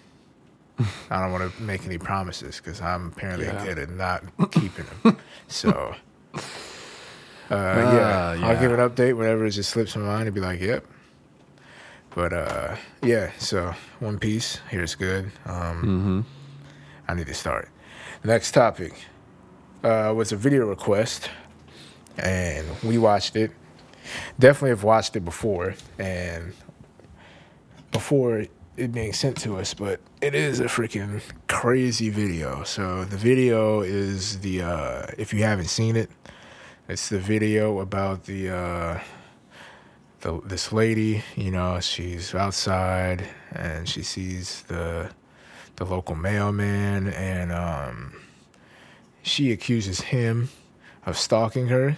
I 1.09 1.21
don't 1.21 1.31
want 1.31 1.53
to 1.55 1.61
make 1.61 1.85
any 1.85 1.97
promises 1.99 2.57
because 2.57 2.81
I'm 2.81 3.07
apparently 3.07 3.45
Yeah. 3.45 3.63
good 3.63 3.77
at 3.79 3.89
not 3.91 4.23
keeping 4.51 4.85
them. 5.03 5.17
So, 5.47 5.69
uh, 6.33 6.39
yeah, 7.51 8.35
Ah, 8.41 8.47
I'll 8.47 8.59
give 8.59 8.71
an 8.73 8.79
update 8.79 9.15
whenever 9.15 9.45
it 9.45 9.51
just 9.51 9.69
slips 9.69 9.95
my 9.95 10.01
mind 10.01 10.25
and 10.27 10.33
be 10.35 10.41
like, 10.41 10.59
"Yep." 10.59 10.85
But 12.15 12.33
uh, 12.33 12.75
yeah, 13.03 13.31
so 13.37 13.75
One 13.99 14.17
Piece 14.17 14.59
here's 14.69 14.95
good. 14.95 15.31
Um, 15.45 15.83
Mm-hmm. 15.83 16.21
I 17.07 17.13
need 17.13 17.27
to 17.27 17.33
start. 17.35 17.69
Next 18.23 18.51
topic 18.53 18.93
uh, 19.83 20.11
was 20.15 20.31
a 20.31 20.35
video 20.35 20.65
request, 20.65 21.29
and 22.17 22.65
we 22.81 22.97
watched 22.97 23.35
it. 23.35 23.51
Definitely 24.39 24.69
have 24.69 24.83
watched 24.83 25.15
it 25.15 25.23
before, 25.25 25.75
and 25.99 26.53
before 27.91 28.45
it 28.77 28.91
being 28.91 29.13
sent 29.13 29.37
to 29.37 29.57
us, 29.57 29.73
but 29.73 29.99
it 30.21 30.33
is 30.33 30.59
a 30.59 30.65
freaking 30.65 31.21
crazy 31.47 32.09
video. 32.09 32.63
So 32.63 33.05
the 33.05 33.17
video 33.17 33.81
is 33.81 34.39
the 34.39 34.63
uh, 34.63 35.05
if 35.17 35.33
you 35.33 35.43
haven't 35.43 35.67
seen 35.69 35.95
it, 35.95 36.09
it's 36.89 37.09
the 37.09 37.19
video 37.19 37.79
about 37.79 38.23
the 38.23 38.49
uh, 38.49 38.99
the 40.25 40.41
this 40.43 40.73
lady. 40.73 41.23
You 41.35 41.51
know, 41.51 41.79
she's 41.79 42.33
outside 42.33 43.23
and 43.51 43.87
she 43.87 44.01
sees 44.01 44.63
the 44.63 45.11
the 45.75 45.85
local 45.85 46.15
mailman, 46.15 47.07
and 47.09 47.51
um, 47.51 48.21
she 49.21 49.51
accuses 49.51 50.01
him 50.01 50.49
of 51.05 51.17
stalking 51.17 51.67
her. 51.67 51.97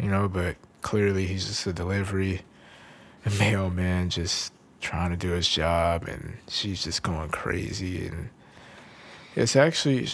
You 0.00 0.08
know, 0.08 0.28
but 0.28 0.56
clearly 0.80 1.26
he's 1.26 1.46
just 1.46 1.66
a 1.66 1.72
delivery 1.72 2.42
mailman 3.38 4.10
just 4.10 4.52
trying 4.80 5.10
to 5.10 5.16
do 5.16 5.30
his 5.30 5.48
job, 5.48 6.04
and 6.08 6.38
she's 6.48 6.82
just 6.82 7.02
going 7.02 7.30
crazy, 7.30 8.06
and 8.06 8.30
it's 9.34 9.56
actually 9.56 10.08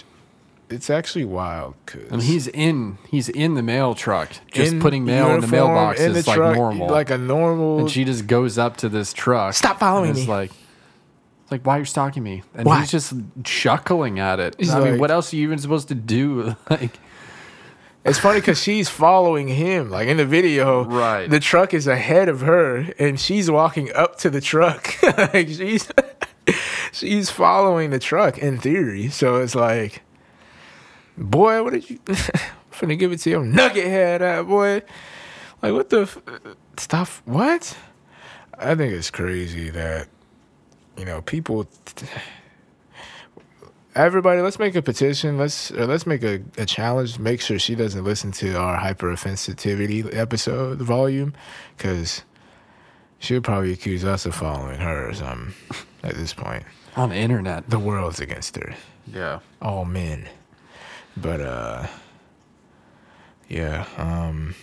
it's 0.70 0.88
actually 0.90 1.24
wild 1.24 1.74
because 1.84 2.10
And 2.10 2.22
he's 2.22 2.46
in 2.48 2.98
he's 3.08 3.28
in 3.28 3.54
the 3.54 3.62
mail 3.62 3.94
truck, 3.94 4.30
just 4.52 4.78
putting 4.80 5.04
mail 5.04 5.30
in 5.34 5.40
the 5.40 5.46
mailbox 5.46 6.00
is 6.00 6.26
like 6.26 6.38
normal. 6.38 6.88
like 6.88 7.10
a 7.10 7.18
normal. 7.18 7.80
and 7.80 7.90
she 7.90 8.04
just 8.04 8.26
goes 8.26 8.58
up 8.58 8.76
to 8.78 8.88
this 8.88 9.12
truck. 9.12 9.54
Stop 9.54 9.78
following 9.78 10.10
and 10.10 10.18
me. 10.18 10.26
Like, 10.26 10.50
it's 11.42 11.50
like 11.50 11.66
why 11.66 11.74
are 11.74 11.78
you're 11.78 11.86
stalking 11.86 12.22
me? 12.22 12.42
And 12.54 12.64
Why? 12.66 12.80
he's 12.80 12.90
just 12.90 13.12
chuckling 13.44 14.18
at 14.18 14.40
it. 14.40 14.56
He's 14.58 14.70
I 14.70 14.80
mean, 14.80 14.98
what 14.98 15.10
else 15.10 15.32
are 15.32 15.36
you 15.36 15.42
even 15.44 15.58
supposed 15.58 15.88
to 15.88 15.94
do? 15.94 16.56
Like, 16.70 16.98
It's 18.04 18.18
funny 18.18 18.40
because 18.40 18.60
she's 18.60 18.88
following 18.88 19.46
him. 19.46 19.88
Like 19.90 20.08
in 20.08 20.16
the 20.16 20.26
video, 20.26 20.84
Right. 20.84 21.30
The 21.30 21.38
truck 21.38 21.72
is 21.72 21.86
ahead 21.86 22.28
of 22.28 22.40
her, 22.40 22.92
and 22.98 23.20
she's 23.20 23.48
walking 23.50 23.92
up 23.92 24.16
to 24.18 24.30
the 24.30 24.40
truck. 24.40 25.00
like 25.18 25.48
she's 25.48 25.88
she's 26.92 27.30
following 27.30 27.90
the 27.90 27.98
truck 28.00 28.38
in 28.38 28.58
theory. 28.58 29.08
So 29.08 29.36
it's 29.36 29.54
like, 29.54 30.02
boy, 31.16 31.62
what 31.62 31.72
did 31.72 31.88
you? 31.90 31.98
I'm 32.08 32.16
finna 32.72 32.98
give 32.98 33.12
it 33.12 33.18
to 33.20 33.30
your 33.30 33.44
nugget 33.44 33.86
head, 33.86 34.22
uh, 34.22 34.42
boy. 34.42 34.82
Like 35.62 35.72
what 35.72 35.90
the 35.90 36.02
f- 36.02 36.18
stuff? 36.76 37.22
What? 37.24 37.76
I 38.58 38.74
think 38.74 38.92
it's 38.94 39.10
crazy 39.10 39.70
that 39.70 40.08
you 40.96 41.04
know 41.04 41.22
people. 41.22 41.66
Everybody, 43.94 44.40
let's 44.40 44.58
make 44.58 44.74
a 44.74 44.80
petition. 44.80 45.36
Let's 45.36 45.70
or 45.70 45.86
let's 45.86 46.06
make 46.06 46.22
a, 46.22 46.40
a 46.56 46.64
challenge. 46.64 47.18
Make 47.18 47.42
sure 47.42 47.58
she 47.58 47.74
doesn't 47.74 48.02
listen 48.04 48.32
to 48.32 48.56
our 48.56 48.78
hypersensitivity 48.78 50.14
episode 50.16 50.80
volume, 50.80 51.34
because 51.76 52.22
she'll 53.18 53.42
probably 53.42 53.72
accuse 53.72 54.02
us 54.02 54.24
of 54.24 54.34
following 54.34 54.80
her 54.80 55.10
or 55.10 55.12
something. 55.12 55.54
At 56.02 56.14
this 56.14 56.32
point, 56.32 56.64
on 56.96 57.10
the 57.10 57.16
internet. 57.16 57.68
the 57.68 57.78
world's 57.78 58.18
against 58.18 58.56
her. 58.56 58.74
Yeah. 59.12 59.40
All 59.60 59.84
men. 59.84 60.26
But 61.16 61.40
uh, 61.40 61.86
yeah. 63.48 63.86
Um, 63.96 64.54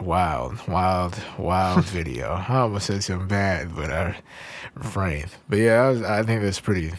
wild, 0.00 0.66
wild, 0.68 1.18
wild 1.38 1.84
video. 1.86 2.44
I 2.48 2.58
almost 2.58 2.86
said 2.86 3.02
something 3.02 3.28
bad, 3.28 3.74
but 3.74 3.90
I 3.90 4.16
refrained. 4.74 5.30
But 5.48 5.58
yeah, 5.58 5.82
I, 5.82 5.88
was, 5.90 6.02
I 6.02 6.22
think 6.22 6.42
that's 6.42 6.60
pretty. 6.60 6.92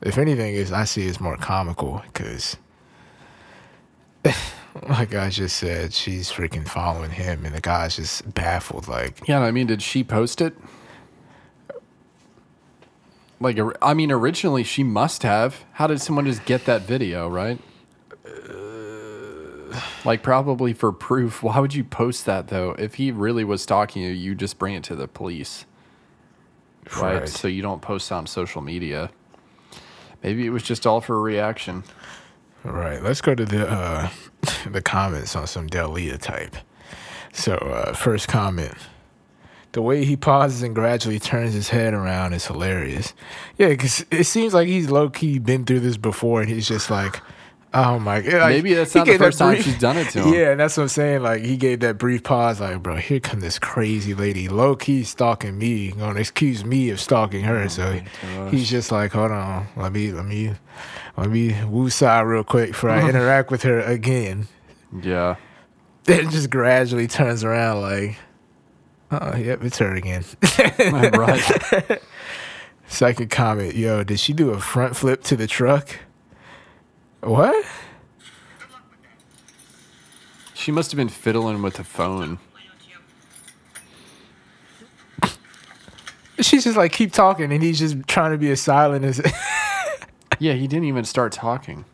If 0.00 0.18
anything, 0.18 0.54
is 0.54 0.72
I 0.72 0.84
see 0.84 1.06
it's 1.06 1.20
more 1.20 1.36
comical 1.36 2.02
because, 2.12 2.56
like 4.88 5.14
I 5.14 5.30
just 5.30 5.56
said, 5.56 5.92
she's 5.92 6.30
freaking 6.30 6.66
following 6.66 7.12
him, 7.12 7.44
and 7.44 7.54
the 7.54 7.60
guy's 7.60 7.96
just 7.96 8.34
baffled. 8.34 8.88
Like, 8.88 9.28
Yeah, 9.28 9.40
I 9.40 9.52
mean, 9.52 9.68
did 9.68 9.80
she 9.80 10.02
post 10.02 10.40
it? 10.40 10.56
Like, 13.38 13.58
I 13.80 13.94
mean, 13.94 14.10
originally 14.10 14.64
she 14.64 14.82
must 14.82 15.22
have. 15.22 15.64
How 15.72 15.86
did 15.86 16.00
someone 16.00 16.26
just 16.26 16.44
get 16.44 16.64
that 16.64 16.82
video, 16.82 17.28
right? 17.28 17.60
Like, 20.04 20.22
probably 20.22 20.72
for 20.72 20.92
proof. 20.92 21.42
Why 21.42 21.58
would 21.58 21.74
you 21.74 21.84
post 21.84 22.26
that, 22.26 22.48
though? 22.48 22.72
If 22.72 22.94
he 22.94 23.10
really 23.10 23.44
was 23.44 23.62
stalking 23.62 24.02
you, 24.02 24.10
you 24.10 24.34
just 24.34 24.58
bring 24.58 24.74
it 24.74 24.82
to 24.84 24.96
the 24.96 25.08
police, 25.08 25.64
right? 26.96 27.20
Right. 27.20 27.28
So 27.28 27.48
you 27.48 27.62
don't 27.62 27.80
post 27.80 28.10
on 28.10 28.26
social 28.26 28.62
media. 28.62 29.10
Maybe 30.22 30.46
it 30.46 30.50
was 30.50 30.62
just 30.62 30.86
all 30.86 31.00
for 31.00 31.16
a 31.16 31.20
reaction. 31.20 31.84
All 32.64 32.72
right, 32.72 33.02
let's 33.02 33.20
go 33.20 33.34
to 33.34 33.44
the 33.44 33.68
uh, 33.68 34.08
the 34.70 34.82
comments 34.82 35.34
on 35.34 35.46
some 35.46 35.66
Delia 35.66 36.18
type. 36.18 36.56
So, 37.32 37.54
uh, 37.54 37.92
first 37.92 38.28
comment: 38.28 38.74
the 39.72 39.82
way 39.82 40.04
he 40.04 40.16
pauses 40.16 40.62
and 40.62 40.74
gradually 40.74 41.18
turns 41.18 41.54
his 41.54 41.70
head 41.70 41.92
around 41.92 42.34
is 42.34 42.46
hilarious. 42.46 43.14
Yeah, 43.58 43.68
because 43.68 44.04
it 44.10 44.24
seems 44.24 44.54
like 44.54 44.68
he's 44.68 44.90
low 44.90 45.10
key 45.10 45.38
been 45.38 45.64
through 45.64 45.80
this 45.80 45.96
before, 45.96 46.40
and 46.40 46.48
he's 46.48 46.68
just 46.68 46.88
like, 46.90 47.20
"Oh 47.74 47.98
my 47.98 48.20
god!" 48.20 48.40
Like, 48.40 48.48
Maybe 48.50 48.74
that's 48.74 48.94
not 48.94 49.06
the 49.06 49.18
first 49.18 49.38
time 49.38 49.60
she's 49.60 49.78
done 49.78 49.96
it 49.96 50.10
to 50.10 50.22
him. 50.24 50.34
Yeah, 50.34 50.50
and 50.52 50.60
that's 50.60 50.76
what 50.76 50.84
I'm 50.84 50.88
saying. 50.88 51.22
Like 51.22 51.42
he 51.42 51.56
gave 51.56 51.80
that 51.80 51.98
brief 51.98 52.22
pause, 52.22 52.60
like, 52.60 52.82
"Bro, 52.82 52.96
here 52.96 53.20
come 53.20 53.40
this 53.40 53.58
crazy 53.58 54.14
lady, 54.14 54.48
low 54.48 54.76
key 54.76 55.04
stalking 55.04 55.58
me, 55.58 55.92
gonna 55.92 56.20
accuse 56.20 56.64
me 56.64 56.90
of 56.90 57.00
stalking 57.00 57.44
her." 57.44 57.62
Oh 57.62 57.68
so 57.68 58.00
he's 58.50 58.68
just 58.70 58.92
like, 58.92 59.12
"Hold 59.12 59.30
on, 59.32 59.66
let 59.76 59.92
me, 59.92 60.12
let 60.12 60.24
me." 60.26 60.52
Let 61.14 61.28
me 61.28 61.50
woosah 61.50 62.24
real 62.26 62.42
quick 62.42 62.70
before 62.70 62.88
I 62.88 63.06
interact 63.10 63.50
with 63.50 63.64
her 63.64 63.80
again. 63.80 64.48
Yeah. 65.02 65.36
It 66.08 66.30
just 66.30 66.48
gradually 66.50 67.06
turns 67.06 67.44
around 67.44 67.82
like, 67.82 68.16
oh, 69.12 69.36
yep, 69.36 69.62
it's 69.62 69.76
her 69.78 69.94
again. 69.94 70.24
right. 71.12 72.00
Second 72.88 73.30
comment, 73.30 73.74
yo, 73.76 74.02
did 74.02 74.18
she 74.18 74.32
do 74.32 74.50
a 74.50 74.58
front 74.58 74.96
flip 74.96 75.22
to 75.24 75.36
the 75.36 75.46
truck? 75.46 75.98
What? 77.22 77.64
She 80.54 80.70
must 80.70 80.90
have 80.90 80.96
been 80.96 81.08
fiddling 81.08 81.62
with 81.62 81.74
the 81.74 81.84
phone. 81.84 82.38
She's 86.40 86.64
just 86.64 86.76
like, 86.76 86.92
keep 86.92 87.12
talking, 87.12 87.52
and 87.52 87.62
he's 87.62 87.78
just 87.78 87.96
trying 88.06 88.32
to 88.32 88.38
be 88.38 88.50
as 88.50 88.60
silent 88.60 89.04
as. 89.04 89.20
Yeah, 90.42 90.54
he 90.54 90.66
didn't 90.66 90.86
even 90.86 91.04
start 91.04 91.30
talking. 91.30 91.84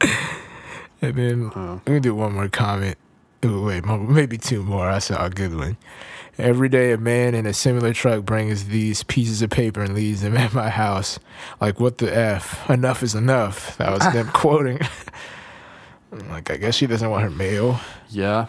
and 0.00 1.14
then 1.16 1.52
oh. 1.54 1.82
let 1.86 1.92
me 1.92 2.00
do 2.00 2.14
one 2.14 2.32
more 2.32 2.48
comment. 2.48 2.96
Ooh, 3.44 3.66
wait, 3.66 3.84
maybe 3.84 4.38
two 4.38 4.62
more. 4.62 4.88
I 4.88 5.00
saw 5.00 5.26
a 5.26 5.28
good 5.28 5.54
one. 5.54 5.76
Every 6.38 6.68
day, 6.68 6.92
a 6.92 6.98
man 6.98 7.34
in 7.34 7.44
a 7.46 7.52
similar 7.52 7.92
truck 7.92 8.24
brings 8.24 8.66
these 8.66 9.02
pieces 9.02 9.42
of 9.42 9.50
paper 9.50 9.82
and 9.82 9.94
leaves 9.94 10.22
them 10.22 10.36
at 10.38 10.52
my 10.54 10.70
house. 10.70 11.18
Like, 11.60 11.80
what 11.80 11.98
the 11.98 12.14
F? 12.14 12.68
Enough 12.70 13.02
is 13.02 13.14
enough. 13.14 13.76
That 13.78 13.90
was 13.90 14.00
them 14.12 14.28
quoting. 14.32 14.80
Like, 16.28 16.50
I 16.50 16.56
guess 16.56 16.74
she 16.74 16.88
doesn't 16.88 17.08
want 17.08 17.22
her 17.22 17.30
mail. 17.30 17.78
Yeah. 18.08 18.46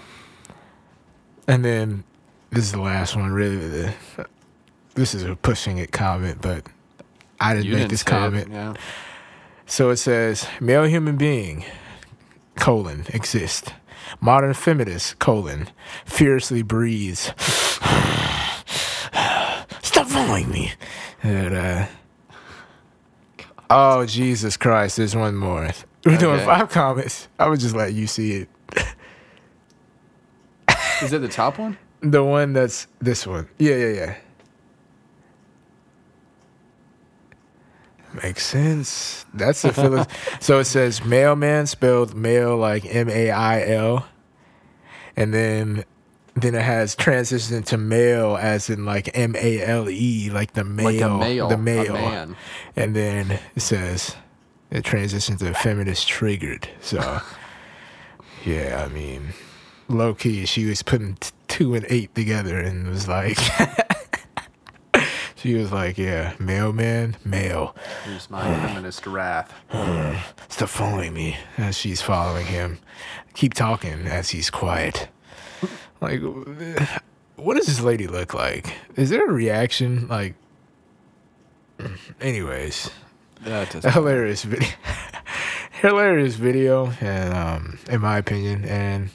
And 1.48 1.64
then 1.64 2.04
this 2.50 2.64
is 2.66 2.72
the 2.72 2.82
last 2.82 3.16
one, 3.16 3.32
really. 3.32 3.56
The, 3.58 3.94
this 4.96 5.14
is 5.14 5.22
a 5.24 5.36
pushing 5.36 5.78
it 5.78 5.92
comment, 5.92 6.42
but 6.42 6.66
I 7.40 7.54
didn't 7.54 7.66
You 7.68 7.74
make 7.74 7.80
didn't 7.82 7.92
this 7.92 8.02
say 8.02 8.06
it, 8.08 8.10
comment. 8.10 8.50
Yeah. 8.52 8.74
So 9.68 9.92
it 9.92 9.98
says, 9.98 10.48
male 10.60 10.86
human 10.86 11.18
being, 11.18 11.64
colon, 12.56 13.06
exist. 13.10 13.74
Modern 14.20 14.54
feminist, 14.54 15.20
colon, 15.20 15.70
fiercely 16.06 16.62
breathes. 16.62 17.32
Stop 19.82 20.08
following 20.08 20.50
me. 20.50 20.74
And, 21.24 21.54
uh, 21.54 21.86
oh, 23.70 24.06
Jesus 24.06 24.58
Christ, 24.58 24.98
there's 24.98 25.16
one 25.16 25.36
more. 25.36 25.70
We're 26.06 26.18
doing 26.18 26.40
five 26.40 26.70
comments. 26.70 27.28
I 27.40 27.48
would 27.48 27.60
just 27.60 27.76
let 27.76 27.94
you 27.94 28.08
see 28.08 28.34
it. 28.34 28.50
Is 31.02 31.14
it 31.14 31.22
the 31.22 31.28
top 31.28 31.58
one? 31.58 31.78
The 32.04 32.24
one 32.24 32.54
that's 32.54 32.88
this 33.00 33.28
one. 33.28 33.48
Yeah, 33.60 33.76
yeah, 33.76 33.94
yeah. 33.94 34.16
Makes 38.24 38.46
sense. 38.46 39.26
That's 39.34 39.62
the 39.62 40.08
so 40.42 40.60
it 40.60 40.66
says 40.66 41.04
mailman 41.06 41.66
spelled 41.68 42.14
mail 42.16 42.58
like 42.58 42.86
M 42.86 43.10
A 43.10 43.32
I 43.32 43.66
L, 43.68 44.06
and 45.16 45.34
then 45.34 45.86
then 46.34 46.56
it 46.56 46.62
has 46.62 46.96
transitioned 46.96 47.66
to 47.66 47.78
male 47.78 48.38
as 48.40 48.70
in 48.70 48.86
like 48.86 49.10
M 49.14 49.36
A 49.38 49.64
L 49.64 49.90
E, 49.90 50.30
like 50.30 50.54
the 50.54 50.64
male, 50.64 51.18
Like 51.18 51.30
male, 51.30 51.48
the 51.48 51.58
male, 51.58 52.36
and 52.76 52.96
then 52.96 53.40
it 53.56 53.62
says 53.62 54.16
it 54.70 54.84
transitions 54.84 55.40
to 55.40 55.54
feminist 55.54 56.08
triggered. 56.08 56.70
So 56.82 57.22
yeah, 58.46 58.86
I 58.86 58.94
mean, 58.94 59.34
low 59.88 60.14
key, 60.14 60.46
she 60.46 60.66
was 60.66 60.84
putting 60.84 61.16
t- 61.16 61.32
two 61.48 61.76
and 61.76 61.86
eight 61.90 62.14
together 62.16 62.58
and 62.60 62.88
was 62.88 63.08
like, 63.08 63.38
she 65.42 65.56
was 65.56 65.72
like, 65.72 65.98
yeah, 65.98 66.34
mailman, 66.40 67.18
male. 67.26 67.76
Here's 68.06 68.30
my 68.30 68.44
feminist 68.44 69.08
wrath. 69.08 69.52
Stop 70.50 70.70
following 70.70 71.14
me 71.14 71.38
as 71.58 71.78
she's 71.78 72.02
following 72.02 72.46
him. 72.46 72.78
Keep 73.34 73.56
talking 73.56 74.06
as 74.06 74.30
he's 74.30 74.50
quiet. 74.52 75.08
Like, 76.00 76.22
what 77.38 77.58
does 77.58 77.66
this 77.66 77.82
lady 77.82 78.06
look 78.08 78.34
like? 78.34 78.76
Is 78.96 79.10
there 79.10 79.28
a 79.28 79.32
reaction? 79.32 80.08
Like, 80.08 80.36
anyways, 82.20 82.92
That 83.44 83.74
a 83.84 83.92
hilarious 83.92 84.44
video. 84.44 84.70
hilarious 85.82 86.36
video, 86.36 86.92
and 87.02 87.34
um, 87.34 87.80
in 87.90 88.02
my 88.02 88.20
opinion, 88.20 88.66
and 88.66 89.10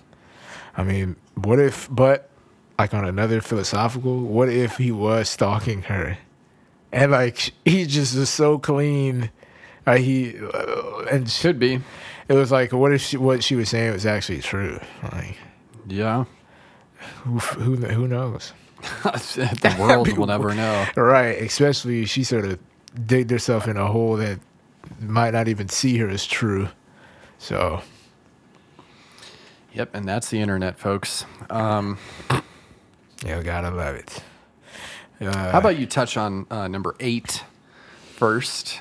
I 0.77 0.83
mean, 0.83 1.15
what 1.35 1.61
if? 1.61 1.89
But 1.91 2.31
like 2.79 2.93
on 2.95 3.05
another 3.05 3.41
philosophical, 3.41 4.21
what 4.21 4.49
if 4.49 4.77
he 4.77 4.91
was 4.93 5.29
stalking 5.29 5.83
her, 5.83 6.19
and 6.93 7.13
like 7.13 7.53
he 7.65 7.87
just 7.87 8.17
was 8.17 8.29
so 8.31 8.59
clean, 8.59 9.31
like 9.87 10.01
he 10.03 10.37
uh, 10.39 11.01
and 11.11 11.29
Should 11.31 11.59
be. 11.59 11.81
it 12.29 12.35
was 12.35 12.51
like, 12.53 12.73
what 12.73 12.93
if 12.93 13.01
she, 13.03 13.17
what 13.17 13.43
she 13.45 13.55
was 13.57 13.69
saying 13.69 13.93
was 13.93 14.07
actually 14.07 14.41
true? 14.41 14.79
Like, 15.03 15.37
Yeah. 15.87 16.25
who 17.25 17.39
who 17.39 17.77
who 17.77 18.07
knows? 18.09 18.53
the 19.05 19.77
world 19.81 20.17
will 20.17 20.27
never 20.27 20.55
know. 20.63 20.87
Right, 20.97 21.41
especially 21.43 22.05
she 22.05 22.23
sort 22.25 22.45
of 22.45 22.59
digged 23.07 23.31
herself 23.31 23.67
in 23.69 23.77
a 23.77 23.87
hole 23.87 24.17
that 24.17 24.39
might 25.01 25.33
not 25.33 25.49
even 25.49 25.69
see 25.69 25.97
her 25.99 26.09
as 26.09 26.25
true. 26.27 26.69
So, 27.39 27.81
Yep, 29.73 29.91
and 29.95 30.07
that's 30.09 30.31
the 30.31 30.41
internet, 30.41 30.79
folks. 30.79 31.25
Um, 31.51 31.99
you 33.25 33.43
gotta 33.43 33.71
love 33.71 33.95
it. 33.97 34.23
Uh, 35.21 35.51
how 35.53 35.59
about 35.59 35.79
you 35.79 35.87
touch 35.87 36.17
on 36.17 36.47
uh, 36.51 36.69
number 36.69 36.95
eight 37.01 37.45
first? 38.15 38.81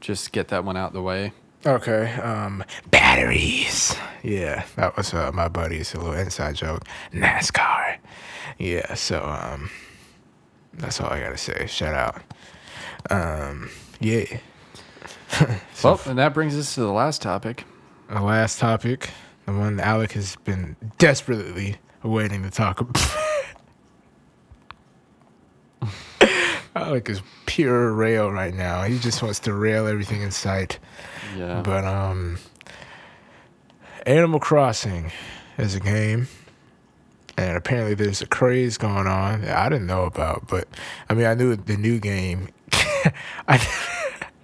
Just 0.00 0.32
get 0.32 0.48
that 0.48 0.64
one 0.64 0.76
out 0.76 0.88
of 0.88 0.92
the 0.94 1.02
way. 1.02 1.32
Okay, 1.66 2.12
um, 2.14 2.64
batteries. 2.90 3.94
Yeah, 4.22 4.64
that 4.76 4.96
was 4.96 5.12
uh, 5.12 5.32
my 5.32 5.48
buddy's 5.48 5.94
a 5.94 5.98
little 5.98 6.14
inside 6.14 6.54
joke. 6.54 6.84
NASCAR. 7.12 7.96
Yeah, 8.58 8.94
so 8.94 9.22
um, 9.24 9.70
that's 10.74 11.00
all 11.00 11.10
I 11.10 11.20
gotta 11.20 11.36
say. 11.36 11.66
Shout 11.66 11.94
out. 11.94 12.22
Um, 13.10 13.70
yeah. 14.00 14.24
Well, 15.84 16.00
and 16.06 16.18
that 16.18 16.32
brings 16.34 16.56
us 16.56 16.74
to 16.76 16.80
the 16.80 16.90
last 16.92 17.20
topic. 17.20 17.64
The 18.08 18.20
last 18.20 18.58
topic, 18.58 19.10
the 19.44 19.52
one 19.52 19.78
Alec 19.80 20.12
has 20.12 20.36
been 20.36 20.76
desperately 20.98 21.76
waiting 22.02 22.42
to 22.42 22.50
talk 22.50 22.80
about. 22.80 22.96
Alec 26.76 27.08
is 27.08 27.22
pure 27.46 27.90
rail 27.92 28.30
right 28.30 28.52
now. 28.52 28.82
He 28.82 28.98
just 28.98 29.22
wants 29.22 29.38
to 29.40 29.54
rail 29.54 29.86
everything 29.86 30.20
in 30.20 30.30
sight. 30.30 30.78
Yeah. 31.34 31.62
But 31.62 31.84
um, 31.84 32.38
Animal 34.04 34.40
Crossing 34.40 35.10
is 35.56 35.74
a 35.74 35.80
game, 35.80 36.28
and 37.38 37.56
apparently 37.56 37.94
there's 37.94 38.20
a 38.20 38.26
craze 38.26 38.76
going 38.76 39.06
on 39.06 39.40
that 39.40 39.56
I 39.56 39.70
didn't 39.70 39.86
know 39.86 40.04
about. 40.04 40.48
But 40.48 40.68
I 41.08 41.14
mean, 41.14 41.24
I 41.24 41.32
knew 41.32 41.56
the 41.56 41.78
new 41.78 41.98
game. 41.98 42.48
I, 43.48 43.66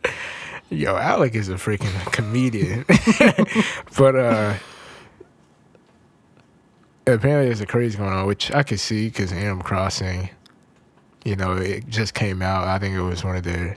yo, 0.70 0.96
Alec 0.96 1.34
is 1.34 1.50
a 1.50 1.54
freaking 1.54 1.94
comedian. 2.12 2.86
but 3.98 4.16
uh, 4.16 4.54
apparently 7.06 7.44
there's 7.44 7.60
a 7.60 7.66
craze 7.66 7.94
going 7.94 8.12
on, 8.12 8.26
which 8.26 8.50
I 8.52 8.62
could 8.62 8.80
see 8.80 9.08
because 9.08 9.32
Animal 9.32 9.64
Crossing. 9.64 10.30
You 11.24 11.36
know, 11.36 11.56
it 11.56 11.88
just 11.88 12.14
came 12.14 12.42
out. 12.42 12.66
I 12.66 12.78
think 12.78 12.96
it 12.96 13.02
was 13.02 13.24
one 13.24 13.36
of 13.36 13.44
their 13.44 13.76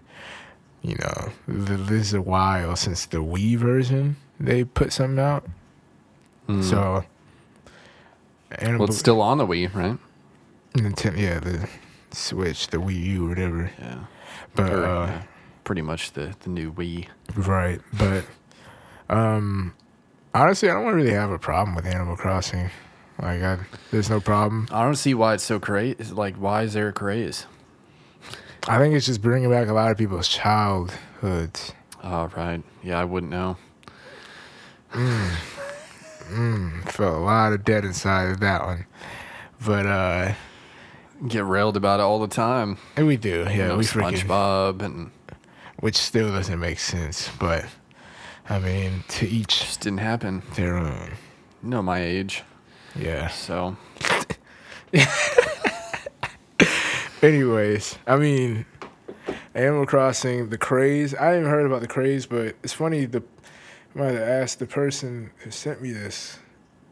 you 0.86 0.96
know, 0.98 1.32
this 1.48 2.08
is 2.08 2.14
a 2.14 2.22
while 2.22 2.76
since 2.76 3.08
the 3.08 3.18
Wii 3.18 3.58
version 3.58 4.18
they 4.40 4.64
put 4.64 4.94
something 4.94 5.18
out. 5.18 5.48
So, 6.62 7.04
Animal, 8.52 8.80
well, 8.82 8.90
it's 8.90 8.98
still 9.00 9.20
on 9.20 9.40
the 9.40 9.48
Wii, 9.48 9.74
right? 9.74 9.98
Nintendo, 10.76 11.18
yeah, 11.18 11.40
the 11.40 11.68
Switch, 12.12 12.68
the 12.68 12.78
Wii 12.78 13.02
U, 13.04 13.30
whatever. 13.30 13.72
Yeah. 13.80 13.98
But 14.54 14.72
Or, 14.72 14.86
uh, 14.86 15.08
yeah, 15.08 15.24
pretty 15.64 15.82
much 15.82 16.12
the, 16.12 16.36
the 16.42 16.52
new 16.52 16.72
Wii. 16.72 17.08
right, 17.36 17.82
but 17.98 18.26
um, 19.10 19.74
honestly, 20.36 20.70
I 20.70 20.74
don't 20.76 20.94
really 20.94 21.14
have 21.14 21.32
a 21.32 21.40
problem 21.40 21.76
with 21.76 21.88
Animal 21.88 22.16
Crossing. 22.16 22.70
Like, 23.22 23.42
I, 23.42 23.58
there's 23.92 24.10
no 24.10 24.20
problem. 24.20 24.68
I 24.72 24.84
don't 24.84 24.96
see 24.96 25.14
why 25.14 25.36
it's 25.36 25.44
so 25.44 25.60
crazy. 25.60 25.96
Like, 26.12 26.36
why 26.36 26.64
is 26.64 26.74
there 26.74 26.90
a 26.90 26.94
craze? 26.94 27.46
I 28.68 28.78
think 28.78 28.94
it's 28.96 29.06
just 29.06 29.22
bringing 29.22 29.50
back 29.50 29.68
a 29.68 29.74
lot 29.74 29.92
of 29.92 29.98
people's 29.98 30.28
childhoods. 30.28 31.72
Oh, 32.04 32.30
right. 32.36 32.62
Yeah, 32.84 33.00
I 33.00 33.04
wouldn't 33.06 33.32
know. 33.32 33.58
Felt 36.86 37.16
a 37.16 37.20
lot 37.20 37.54
of 37.54 37.64
dead 37.64 37.86
inside 37.86 38.30
of 38.30 38.40
that 38.40 38.64
one, 38.66 38.86
but 39.66 39.86
uh, 39.86 40.34
Get 41.28 41.46
railed 41.46 41.78
about 41.78 42.00
it 42.00 42.04
all 42.04 42.20
the 42.20 42.28
time. 42.28 42.78
and 42.98 43.08
we 43.08 43.18
do, 43.18 43.44
yeah, 43.48 43.52
you 43.52 43.58
know, 43.68 43.78
we 43.78 43.84
freaking. 43.84 44.20
SpongeBob 44.20 44.82
and 44.82 45.12
which 45.80 45.96
still 45.98 46.30
doesn't 46.32 46.60
make 46.60 46.80
sense. 46.80 47.30
But 47.40 47.66
I 48.50 48.60
mean, 48.60 49.04
to 49.10 49.28
each 49.28 49.60
just 49.62 49.82
didn't 49.82 50.00
happen. 50.00 50.42
their 50.56 50.76
own. 50.78 51.12
You 51.64 51.70
know 51.70 51.82
my 51.82 52.00
age, 52.02 52.44
Yeah. 52.98 53.28
so 53.30 53.76
Anyways, 57.22 57.98
I 58.06 58.18
mean, 58.18 58.66
Animal 59.54 59.86
Crossing, 59.86 60.50
the 60.50 60.58
craze. 60.58 61.16
I 61.16 61.28
haven't 61.32 61.50
heard 61.50 61.66
about 61.66 61.82
the 61.82 61.88
craze, 61.88 62.26
but 62.26 62.56
it's 62.64 62.74
funny. 62.74 63.06
The 63.06 63.24
I 63.96 63.98
might 64.00 64.12
have 64.12 64.22
asked 64.22 64.60
the 64.60 64.68
person 64.68 65.32
who 65.38 65.52
sent 65.52 65.82
me 65.82 65.92
this, 65.92 66.38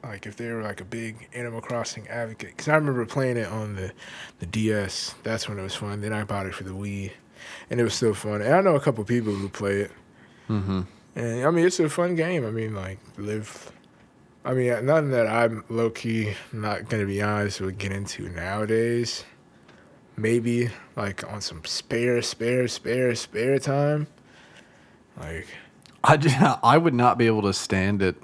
like 0.04 0.26
if 0.26 0.36
they 0.38 0.50
were 0.52 0.62
like 0.64 0.82
a 0.82 0.86
big 0.86 1.28
Animal 1.34 1.62
Crossing 1.62 2.08
advocate, 2.08 2.52
because 2.52 2.68
I 2.70 2.76
remember 2.76 3.06
playing 3.06 3.38
it 3.38 3.48
on 3.48 3.76
the 3.76 3.92
the 4.40 4.46
DS. 4.46 5.14
That's 5.24 5.48
when 5.48 5.60
it 5.60 5.64
was 5.64 5.76
fun. 5.76 6.02
Then 6.02 6.14
I 6.14 6.24
bought 6.24 6.46
it 6.48 6.56
for 6.56 6.64
the 6.64 6.72
Wii, 6.72 7.12
and 7.70 7.80
it 7.80 7.84
was 7.84 7.94
still 7.94 8.14
fun. 8.14 8.42
And 8.42 8.54
I 8.56 8.62
know 8.62 8.76
a 8.76 8.80
couple 8.80 9.04
people 9.04 9.34
who 9.34 9.50
play 9.50 9.82
it. 9.82 9.92
hmm 10.48 10.82
And 11.16 11.46
I 11.46 11.52
mean, 11.52 11.66
it's 11.66 11.80
a 11.80 11.90
fun 11.90 12.16
game. 12.16 12.46
I 12.46 12.50
mean, 12.52 12.74
like 12.74 13.00
live. 13.18 13.72
I 14.46 14.54
mean, 14.54 14.86
nothing 14.86 15.12
that 15.12 15.28
I'm 15.28 15.64
low 15.70 15.90
key 15.90 16.34
not 16.52 16.90
gonna 16.90 17.06
be 17.06 17.22
honest 17.22 17.62
would 17.62 17.78
get 17.78 17.92
into 17.92 18.28
nowadays. 18.30 19.24
Maybe 20.18 20.70
like 20.96 21.24
on 21.32 21.42
some 21.42 21.64
spare, 21.66 22.22
spare, 22.22 22.68
spare, 22.68 23.16
spare 23.16 23.58
time. 23.60 24.08
Like, 25.20 25.48
I 26.04 26.18
ju- 26.18 26.30
I 26.64 26.78
would 26.78 26.94
not 26.94 27.18
be 27.18 27.28
able 27.28 27.44
to 27.44 27.54
stand 27.54 28.02
it. 28.02 28.16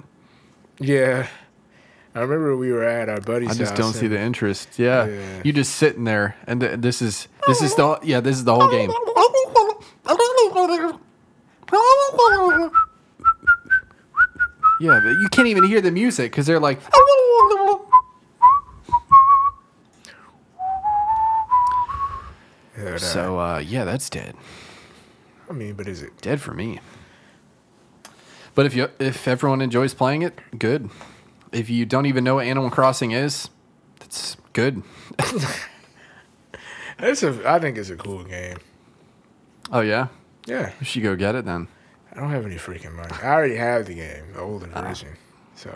yeah. 0.78 1.26
I 2.12 2.22
remember 2.22 2.56
we 2.56 2.72
were 2.72 2.82
at 2.82 3.08
our 3.08 3.20
buddy's 3.20 3.50
I 3.50 3.54
just 3.54 3.70
house 3.70 3.78
don't 3.78 3.92
see 3.92 4.08
the 4.08 4.18
interest. 4.18 4.80
Yeah. 4.80 5.06
Yeah. 5.06 5.42
you 5.44 5.52
just 5.52 5.76
sitting 5.76 6.02
there, 6.02 6.34
and 6.48 6.60
th- 6.60 6.80
this 6.80 7.00
is 7.00 7.28
this 7.46 7.62
is 7.62 7.72
the 7.76 8.00
yeah 8.02 8.18
this 8.18 8.34
is 8.36 8.42
the 8.42 8.52
whole 8.54 8.68
game. 8.68 8.90
Yeah, 14.80 15.00
but 15.04 15.10
you 15.18 15.28
can't 15.28 15.48
even 15.48 15.64
hear 15.64 15.80
the 15.80 15.90
music 15.90 16.32
because 16.32 16.46
they're 16.46 16.58
like. 16.60 16.80
So 22.96 23.38
uh, 23.38 23.58
yeah, 23.58 23.84
that's 23.84 24.08
dead. 24.08 24.34
I 25.48 25.52
mean, 25.52 25.74
but 25.74 25.86
is 25.86 26.02
it? 26.02 26.18
Dead 26.20 26.40
for 26.40 26.54
me. 26.54 26.80
But 28.54 28.66
if 28.66 28.74
you 28.74 28.88
if 28.98 29.28
everyone 29.28 29.60
enjoys 29.60 29.94
playing 29.94 30.22
it, 30.22 30.38
good. 30.58 30.90
If 31.52 31.68
you 31.68 31.84
don't 31.84 32.06
even 32.06 32.24
know 32.24 32.36
what 32.36 32.46
Animal 32.46 32.70
Crossing 32.70 33.10
is, 33.10 33.50
that's 33.98 34.36
good. 34.52 34.82
It's 37.02 37.22
a. 37.22 37.50
I 37.50 37.58
think 37.58 37.78
it's 37.78 37.88
a 37.88 37.96
cool 37.96 38.24
game. 38.24 38.58
Oh 39.72 39.80
yeah, 39.80 40.08
Yeah, 40.46 40.72
you 40.80 40.84
should 40.84 41.02
go 41.02 41.16
get 41.16 41.34
it 41.34 41.44
then. 41.46 41.68
I 42.12 42.20
don't 42.20 42.30
have 42.30 42.44
any 42.46 42.56
freaking 42.56 42.94
money. 42.94 43.12
I 43.22 43.26
already 43.28 43.56
have 43.56 43.86
the 43.86 43.94
game, 43.94 44.32
the 44.34 44.40
older 44.40 44.68
ah. 44.74 44.82
version, 44.82 45.16
so 45.54 45.70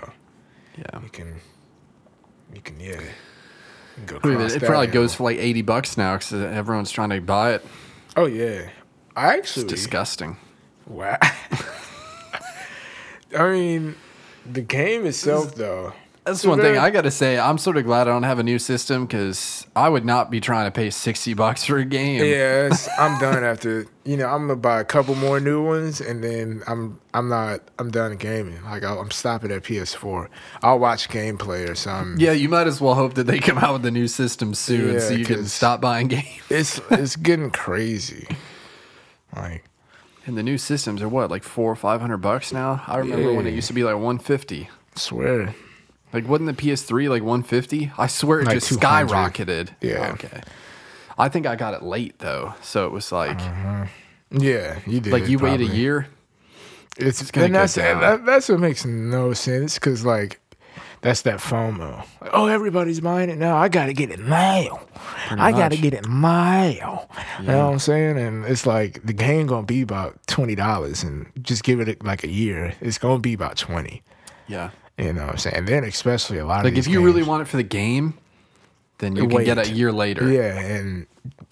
Yeah. 0.77 1.01
you 1.03 1.09
can, 1.11 1.35
you 2.53 2.61
can 2.61 2.81
yeah. 2.81 3.01
you 3.01 3.01
can 3.97 4.07
go 4.07 4.21
I 4.23 4.27
mean, 4.29 4.39
cross 4.39 4.55
it 4.55 4.63
probably 4.63 4.87
goes 4.89 5.15
for 5.15 5.25
like 5.25 5.39
eighty 5.39 5.63
bucks 5.63 5.97
now 5.97 6.17
because 6.17 6.33
everyone's 6.33 6.91
trying 6.91 7.11
to 7.11 7.21
buy 7.21 7.53
it. 7.55 7.65
Oh 8.17 8.27
yeah, 8.27 8.69
I 9.17 9.37
It's 9.37 9.51
actually. 9.51 9.69
disgusting. 9.69 10.37
Wow. 10.87 11.19
I 13.37 13.51
mean, 13.51 13.97
the 14.51 14.61
game 14.61 15.07
itself, 15.07 15.55
though. 15.55 15.93
That's 16.25 16.45
one 16.47 16.59
thing 16.59 16.79
I 16.79 16.89
got 16.89 17.03
to 17.03 17.11
say. 17.11 17.39
I'm 17.39 17.59
sort 17.59 17.77
of 17.77 17.85
glad 17.85 18.09
I 18.09 18.13
don't 18.13 18.23
have 18.23 18.39
a 18.39 18.43
new 18.43 18.59
system 18.59 19.05
because 19.05 19.67
I 19.77 19.91
would 19.91 20.07
not 20.07 20.31
be 20.31 20.41
trying 20.41 20.67
to 20.67 20.71
pay 20.71 20.89
sixty 20.89 21.35
bucks 21.35 21.65
for 21.67 21.77
a 21.77 21.85
game. 21.85 22.25
Yeah, 22.25 22.75
I'm 22.99 23.21
done 23.21 23.45
after. 23.45 23.87
You 24.05 24.17
know, 24.17 24.27
I'm 24.29 24.47
gonna 24.47 24.57
buy 24.57 24.81
a 24.81 24.85
couple 24.85 25.15
more 25.17 25.39
new 25.39 25.63
ones, 25.63 26.01
and 26.01 26.25
then 26.25 26.63
I'm 26.67 26.99
I'm 27.13 27.29
not 27.29 27.61
I'm 27.79 27.91
done 27.91 28.17
gaming. 28.17 28.63
Like 28.65 28.85
I'll, 28.85 29.01
I'm 29.01 29.11
stopping 29.11 29.51
at 29.53 29.65
PS4. 29.65 30.29
I'll 30.63 30.79
watch 30.79 31.11
gameplay 31.11 31.69
or 31.69 31.75
something. 31.75 32.19
Yeah, 32.19 32.33
you 32.33 32.49
might 32.49 32.67
as 32.69 32.81
well 32.81 32.95
hope 32.95 33.15
that 33.15 33.25
they 33.27 33.39
come 33.39 33.59
out 33.59 33.75
with 33.75 33.85
a 33.87 33.91
new 33.91 34.09
system 34.09 34.55
soon 34.55 34.95
Yeah, 34.95 35.01
so 35.01 35.13
you 35.15 35.27
can 35.27 35.45
stop 35.45 35.83
buying 35.83 36.09
games. 36.09 36.43
It's 36.49 36.81
it's 36.91 37.17
getting 37.17 37.51
crazy. 37.51 38.27
Like 39.37 39.65
And 40.27 40.39
the 40.39 40.43
new 40.43 40.57
systems 40.59 41.03
are 41.03 41.09
what, 41.09 41.31
like 41.31 41.43
four 41.43 41.71
or 41.71 41.77
five 41.77 42.01
hundred 42.01 42.19
bucks 42.19 42.51
now? 42.53 42.83
I 42.87 42.97
remember 42.99 43.35
when 43.35 43.47
it 43.47 43.53
used 43.53 43.69
to 43.69 43.75
be 43.75 43.85
like 43.85 43.99
one 43.99 44.19
fifty. 44.19 44.71
swear. 44.95 45.55
Like 46.15 46.29
wasn't 46.29 46.57
the 46.57 46.63
PS3 46.63 47.09
like 47.11 47.23
one 47.23 47.43
fifty? 47.43 47.91
I 47.99 48.07
swear 48.07 48.41
it 48.41 48.47
Like 48.47 48.55
just 48.55 48.69
200. 48.69 49.09
skyrocketed. 49.09 49.71
Yeah. 49.81 50.13
Okay. 50.13 50.41
I 51.19 51.29
think 51.29 51.47
I 51.47 51.57
got 51.57 51.75
it 51.75 51.83
late 51.83 52.19
though, 52.21 52.55
so 52.63 52.87
it 52.87 52.93
was 52.93 53.11
like 53.13 53.39
mm-hmm. 53.39 54.41
Yeah, 54.41 54.79
you 54.87 55.01
did. 55.01 55.13
like 55.13 55.29
you 55.29 55.39
wait 55.39 55.61
a 55.61 55.67
year. 55.67 56.09
It's, 56.97 57.31
gonna 57.31 57.47
and 57.47 57.55
go 57.55 57.59
that's 57.61 57.75
down. 57.75 58.01
that, 58.01 58.25
that's 58.25 58.49
what 58.49 58.61
makes 58.61 58.85
no 58.85 59.33
sense 59.33 59.75
because 59.75 60.05
like 60.05 60.41
that's 61.01 61.23
that 61.23 61.39
FOMO. 61.39 61.99
Like, 62.21 62.31
oh, 62.33 62.47
everybody's 62.47 63.01
buying 63.01 63.29
it 63.29 63.37
now. 63.37 63.57
I 63.57 63.69
gotta 63.69 63.93
get 63.93 64.11
it 64.11 64.21
now. 64.21 64.81
I 65.31 65.53
gotta 65.53 65.77
get 65.77 65.93
it 65.93 66.09
now. 66.09 67.09
You 67.41 67.47
know 67.47 67.67
what 67.67 67.73
I'm 67.75 67.79
saying? 67.79 68.19
And 68.19 68.45
it's 68.45 68.67
like 68.67 69.05
the 69.05 69.13
game 69.13 69.47
gonna 69.47 69.67
be 69.67 69.83
about 69.83 70.25
twenty 70.27 70.55
dollars, 70.55 71.03
and 71.03 71.27
just 71.43 71.65
give 71.65 71.81
it 71.81 72.05
like 72.05 72.25
a 72.25 72.31
year. 72.31 72.75
It's 72.81 72.99
gonna 72.99 73.21
be 73.21 73.35
about 73.35 73.57
twenty. 73.57 74.03
Yeah. 74.47 74.71
You 74.99 75.13
know 75.13 75.23
what 75.23 75.33
I'm 75.33 75.39
saying? 75.39 75.57
And 75.57 75.69
then 75.69 75.85
especially 75.85 76.39
a 76.39 76.47
lot 76.47 76.61
of 76.61 76.65
Like 76.65 76.75
of 76.75 76.79
if 76.79 76.87
you 76.87 77.05
really 77.05 77.23
want 77.23 77.43
it 77.43 77.47
for 77.47 77.57
the 77.57 77.65
game, 77.65 78.15
then 78.99 79.17
you 79.17 79.27
can 79.29 79.45
get 79.45 79.59
it 79.59 79.69
a 79.69 79.73
year 79.73 79.91
later. 79.93 80.31
Yeah, 80.31 80.57
and 80.59 81.07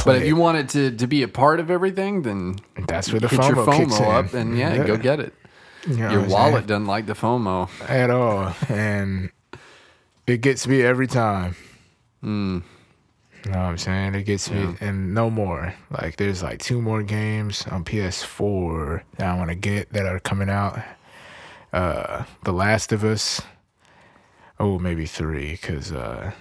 But 0.05 0.17
if 0.17 0.27
you 0.27 0.37
want 0.37 0.59
it 0.59 0.69
to, 0.71 0.97
to 0.97 1.07
be 1.07 1.23
a 1.23 1.29
part 1.29 1.59
of 1.59 1.71
everything, 1.71 2.23
then 2.23 2.57
that's 2.87 3.11
where 3.11 3.21
the 3.21 3.29
hit 3.29 3.41
FOMO, 3.41 3.55
your 3.57 3.67
kicks 3.67 3.99
in. 3.99 4.05
FOMO 4.05 4.27
up 4.27 4.35
and 4.35 4.57
yeah, 4.57 4.87
go 4.87 4.97
get 4.97 5.21
it. 5.21 5.35
You 5.89 5.97
know 5.97 6.11
Your 6.11 6.21
I'm 6.23 6.31
saying? 6.31 6.31
wallet 6.31 6.67
doesn't 6.69 6.87
like 6.87 7.07
the 7.07 7.15
FOMO. 7.15 7.69
at 7.89 8.11
all, 8.11 8.55
and 8.69 9.31
it 10.29 10.41
gets 10.41 10.67
me 10.69 10.83
every 10.83 11.09
time. 11.09 11.57
Mm. 12.23 12.63
You 13.45 13.51
know 13.51 13.59
what 13.59 13.65
I'm 13.65 13.79
saying? 13.79 14.15
It 14.15 14.23
gets 14.23 14.49
me, 14.49 14.77
and 14.81 15.13
no 15.13 15.29
more. 15.29 15.75
Like, 15.91 16.15
there's 16.17 16.45
like 16.45 16.61
two 16.61 16.81
more 16.81 17.03
games 17.03 17.67
on 17.67 17.83
PS4 17.85 19.03
that 19.17 19.27
I 19.27 19.37
want 19.37 19.49
to 19.51 19.57
get 19.57 19.93
that 19.93 20.07
are 20.07 20.21
coming 20.21 20.49
out. 20.49 20.79
Uh, 21.73 22.25
The 22.45 22.53
Last 22.53 22.93
of 22.93 23.05
Us. 23.05 23.41
Oh, 24.61 24.79
maybe 24.79 25.07
three, 25.07 25.53
because, 25.53 25.91
uh, 25.93 26.33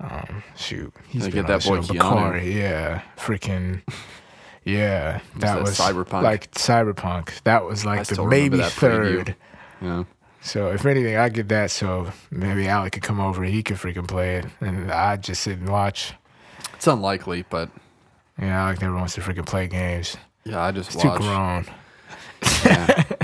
um, 0.00 0.42
shoot, 0.56 0.92
he's 1.08 1.22
They 1.22 1.30
been 1.30 1.42
get 1.46 1.50
on 1.50 1.50
that 1.52 1.62
the 1.62 1.68
boy 1.70 1.80
show. 1.82 1.92
Bakari, 1.94 2.58
yeah, 2.60 3.02
freaking, 3.16 3.82
yeah, 4.64 5.20
that 5.36 5.40
that 5.40 5.62
was 5.62 5.78
Cyberpunk? 5.78 6.22
like 6.22 6.50
Cyberpunk. 6.52 7.42
That 7.44 7.64
was 7.64 7.84
like 7.84 8.06
the 8.06 8.24
maybe 8.24 8.58
third. 8.60 9.36
Yeah. 9.80 10.04
So 10.40 10.70
if 10.70 10.84
anything, 10.86 11.16
I 11.16 11.28
get 11.28 11.48
that. 11.48 11.70
So 11.70 12.10
maybe 12.30 12.66
Alec 12.68 12.94
could 12.94 13.02
come 13.02 13.20
over. 13.20 13.42
He 13.44 13.62
could 13.62 13.76
freaking 13.76 14.06
play 14.08 14.36
it, 14.36 14.46
and 14.60 14.90
I 14.92 15.16
just 15.16 15.42
sit 15.42 15.58
and 15.58 15.68
watch. 15.68 16.12
It's 16.74 16.86
unlikely, 16.86 17.44
but 17.48 17.70
Yeah, 18.38 18.62
Alec 18.64 18.80
never 18.80 18.96
wants 18.96 19.14
to 19.14 19.20
freaking 19.20 19.46
play 19.46 19.66
games. 19.68 20.16
yeah, 20.44 20.60
I 20.62 20.72
just 20.72 20.98
too 20.98 21.08
watch. 21.08 21.20
grown. 21.20 21.66
Yeah. 22.64 23.02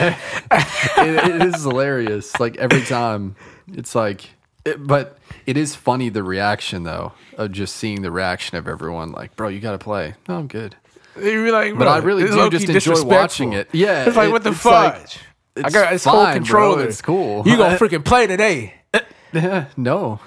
it, 0.00 1.30
it 1.30 1.42
is 1.54 1.62
hilarious. 1.62 2.38
Like 2.38 2.56
every 2.56 2.82
time, 2.82 3.36
it's 3.72 3.94
like, 3.94 4.30
it, 4.64 4.84
but 4.86 5.18
it 5.46 5.56
is 5.56 5.74
funny 5.74 6.08
the 6.08 6.22
reaction 6.22 6.82
though 6.82 7.12
of 7.36 7.52
just 7.52 7.76
seeing 7.76 8.02
the 8.02 8.10
reaction 8.10 8.56
of 8.56 8.68
everyone. 8.68 9.12
Like, 9.12 9.36
bro, 9.36 9.48
you 9.48 9.60
got 9.60 9.72
to 9.72 9.78
play. 9.78 10.14
No, 10.28 10.38
I'm 10.38 10.46
good. 10.46 10.76
You'd 11.16 11.44
be 11.44 11.50
like, 11.50 11.78
But 11.78 11.88
I 11.88 11.98
really 11.98 12.24
do 12.24 12.50
just 12.50 12.68
enjoy 12.68 13.02
watching 13.04 13.52
it. 13.54 13.68
Yeah, 13.72 14.04
it's 14.06 14.16
like 14.16 14.28
it- 14.28 14.32
what 14.32 14.42
the 14.44 14.52
fuck? 14.52 14.94
like-. 14.98 15.64
I 15.64 15.70
got 15.70 15.90
this 15.90 16.04
whole 16.04 16.22
fine, 16.22 16.42
bro. 16.42 16.78
It's 16.80 17.00
cool. 17.00 17.42
You 17.46 17.56
gonna 17.56 17.76
freaking 17.78 18.04
play 18.04 18.26
today? 18.26 18.74
No. 19.76 20.20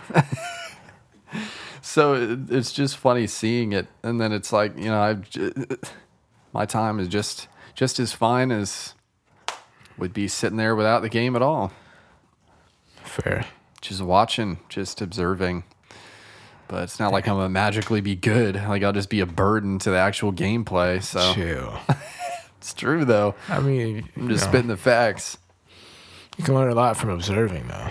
so 1.81 2.13
it, 2.13 2.39
it's 2.51 2.71
just 2.71 2.97
funny 2.97 3.25
seeing 3.25 3.71
it, 3.73 3.87
and 4.03 4.19
then 4.21 4.31
it's 4.31 4.51
like 4.53 4.77
you 4.77 4.85
know, 4.85 5.01
I've 5.01 5.27
my 6.53 6.65
time 6.65 6.99
is 6.99 7.07
just 7.07 7.47
just 7.73 7.99
as 7.99 8.13
fine 8.13 8.51
as 8.51 8.93
would 9.99 10.13
be 10.13 10.27
sitting 10.27 10.57
there 10.57 10.75
without 10.75 11.01
the 11.01 11.09
game 11.09 11.35
at 11.35 11.41
all, 11.41 11.71
Fair. 13.03 13.45
just 13.81 14.01
watching, 14.01 14.59
just 14.69 15.01
observing. 15.01 15.63
But 16.67 16.83
it's 16.83 16.99
not 16.99 17.11
like 17.11 17.27
I'm 17.27 17.35
gonna 17.35 17.49
magically 17.49 18.01
be 18.01 18.15
good. 18.15 18.55
Like 18.55 18.83
I'll 18.83 18.93
just 18.93 19.09
be 19.09 19.19
a 19.21 19.25
burden 19.25 19.79
to 19.79 19.89
the 19.89 19.97
actual 19.97 20.31
gameplay. 20.31 21.01
So 21.01 21.33
Chill. 21.33 21.79
it's 22.57 22.73
true 22.73 23.05
though. 23.05 23.33
I 23.47 23.59
mean, 23.59 24.07
I'm 24.15 24.29
just 24.29 24.45
know, 24.45 24.49
spitting 24.51 24.67
the 24.67 24.77
facts. 24.77 25.37
you 26.37 26.43
can 26.43 26.53
learn 26.53 26.69
a 26.71 26.75
lot 26.75 26.95
from 26.95 27.09
observing, 27.09 27.67
though. 27.67 27.87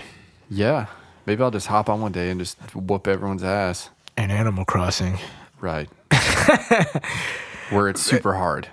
Yeah, 0.49 0.87
maybe 1.25 1.43
I'll 1.43 1.51
just 1.51 1.67
hop 1.67 1.89
on 1.89 1.99
one 2.01 2.13
day 2.13 2.29
and 2.29 2.39
just 2.39 2.57
whoop 2.73 3.07
everyone's 3.07 3.43
ass. 3.43 3.89
And 4.15 4.31
Animal 4.31 4.63
Crossing. 4.65 5.17
Right. 5.59 5.89
Where 7.69 7.89
it's 7.89 8.01
super 8.01 8.33
hard. 8.35 8.69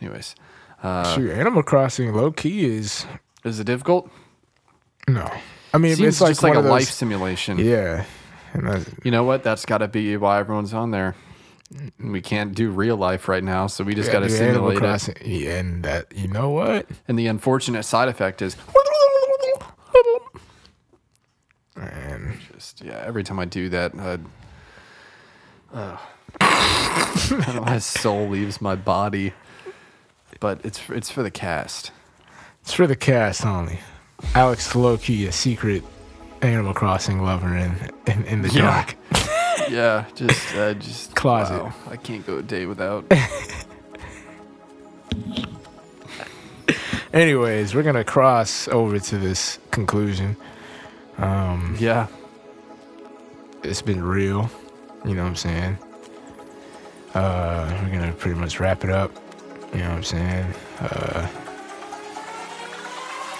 Anyways, 0.00 0.34
uh, 0.86 1.14
Shoot, 1.14 1.30
Animal 1.30 1.62
Crossing, 1.62 2.12
low 2.14 2.30
key 2.30 2.64
is 2.64 3.06
is 3.44 3.60
it 3.60 3.64
difficult? 3.64 4.10
no. 5.08 5.30
I 5.74 5.78
mean, 5.78 5.96
Seems 5.96 6.08
it's 6.08 6.20
like 6.22 6.30
just 6.30 6.42
like 6.42 6.54
a 6.54 6.62
those, 6.62 6.70
life 6.70 6.88
simulation. 6.90 7.58
Yeah. 7.58 8.04
And 8.54 8.86
You 9.04 9.10
know 9.10 9.24
what? 9.24 9.42
That's 9.42 9.66
got 9.66 9.78
to 9.78 9.88
be 9.88 10.16
why 10.16 10.38
everyone's 10.38 10.72
on 10.72 10.90
there. 10.90 11.14
We 11.98 12.22
can't 12.22 12.54
do 12.54 12.70
real 12.70 12.96
life 12.96 13.28
right 13.28 13.44
now, 13.44 13.66
so 13.66 13.84
we 13.84 13.94
just 13.94 14.10
got 14.10 14.20
to 14.20 14.30
simulate 14.30 14.76
it. 14.76 14.80
Crossing. 14.80 15.16
Yeah, 15.22 15.58
and 15.58 15.84
that 15.84 16.16
you 16.16 16.28
know 16.28 16.50
what? 16.50 16.86
And 17.08 17.18
the 17.18 17.26
unfortunate 17.26 17.82
side 17.82 18.08
effect 18.08 18.40
is 18.40 18.56
And 21.76 22.38
just 22.54 22.82
yeah. 22.82 23.02
Every 23.04 23.22
time 23.24 23.38
I 23.38 23.44
do 23.44 23.68
that, 23.68 23.92
uh, 23.98 24.18
uh, 25.74 25.98
I 26.40 27.52
know, 27.54 27.60
my 27.62 27.78
soul 27.78 28.28
leaves 28.28 28.62
my 28.62 28.76
body. 28.76 29.34
But 30.40 30.60
it's 30.64 30.80
it's 30.90 31.10
for 31.10 31.22
the 31.22 31.30
cast. 31.30 31.90
it's 32.62 32.72
for 32.72 32.86
the 32.86 32.96
cast 32.96 33.44
only. 33.46 33.78
Alec's 34.34 34.74
low 34.74 34.96
key 34.96 35.26
a 35.26 35.32
secret 35.32 35.82
Animal 36.42 36.74
Crossing 36.74 37.22
lover 37.22 37.56
in 37.56 37.74
in, 38.06 38.24
in 38.24 38.42
the 38.42 38.48
Yeah. 38.50 38.62
dark. 38.62 38.96
Yeah, 39.70 40.04
just 40.14 40.54
uh, 40.54 40.74
just 40.74 41.16
Closet. 41.16 41.60
wow, 41.64 41.72
I 41.90 41.96
can't 41.96 42.24
go 42.24 42.38
a 42.38 42.42
day 42.42 42.66
without. 42.66 43.04
Anyways, 47.12 47.74
we're 47.74 47.82
gonna 47.82 48.04
cross 48.04 48.68
over 48.68 48.98
to 48.98 49.18
this 49.18 49.58
conclusion. 49.70 50.36
Um, 51.18 51.76
yeah, 51.80 52.06
It's 53.62 53.82
been 53.82 54.02
real. 54.04 54.50
You 55.04 55.14
know 55.14 55.22
what 55.22 55.28
I'm 55.30 55.36
saying? 55.36 55.78
Uh, 57.14 57.80
we're 57.84 57.90
gonna 57.98 58.12
pretty 58.12 58.38
much 58.38 58.60
wrap 58.60 58.84
it 58.84 58.90
up. 58.90 59.10
You 59.76 59.82
know 59.82 59.90
what 59.90 59.96
I'm 59.96 60.02
saying? 60.04 60.54
Uh, 60.80 61.28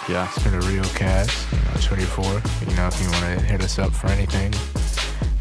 yeah. 0.06 0.28
it's 0.28 0.44
been 0.44 0.52
a 0.52 0.60
real 0.66 0.84
cast. 0.84 1.50
You 1.50 1.58
know, 1.60 1.80
24. 1.80 2.24
You 2.24 2.76
know, 2.76 2.88
if 2.88 3.00
you 3.00 3.10
want 3.10 3.40
to 3.40 3.46
hit 3.46 3.62
us 3.62 3.78
up 3.78 3.90
for 3.90 4.08
anything, 4.08 4.52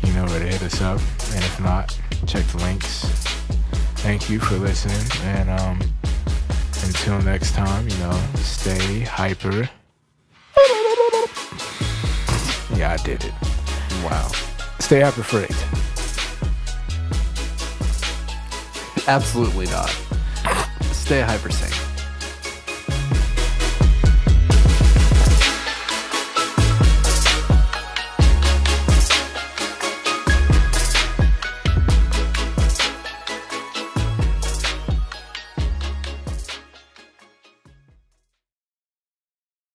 you 0.07 0.13
know 0.13 0.23
where 0.23 0.39
to 0.39 0.45
hit 0.45 0.61
us 0.61 0.81
up. 0.81 1.01
And 1.33 1.43
if 1.43 1.59
not, 1.59 1.89
check 2.25 2.45
the 2.45 2.59
links. 2.59 3.01
Thank 4.05 4.29
you 4.29 4.39
for 4.39 4.55
listening. 4.55 5.05
And 5.35 5.49
um, 5.49 5.81
until 6.85 7.21
next 7.23 7.55
time, 7.55 7.89
you 7.89 7.97
know, 7.97 8.17
stay 8.35 9.01
hyper. 9.01 9.69
Yeah, 12.73 12.93
I 12.97 13.03
did 13.03 13.25
it. 13.25 13.33
Wow. 14.01 14.31
Stay 14.79 15.01
hyper 15.01 15.23
freight. 15.23 15.51
Absolutely 19.09 19.65
not. 19.65 19.93
Stay 21.05 21.21
hyper 21.21 21.51
sane. 21.51 21.84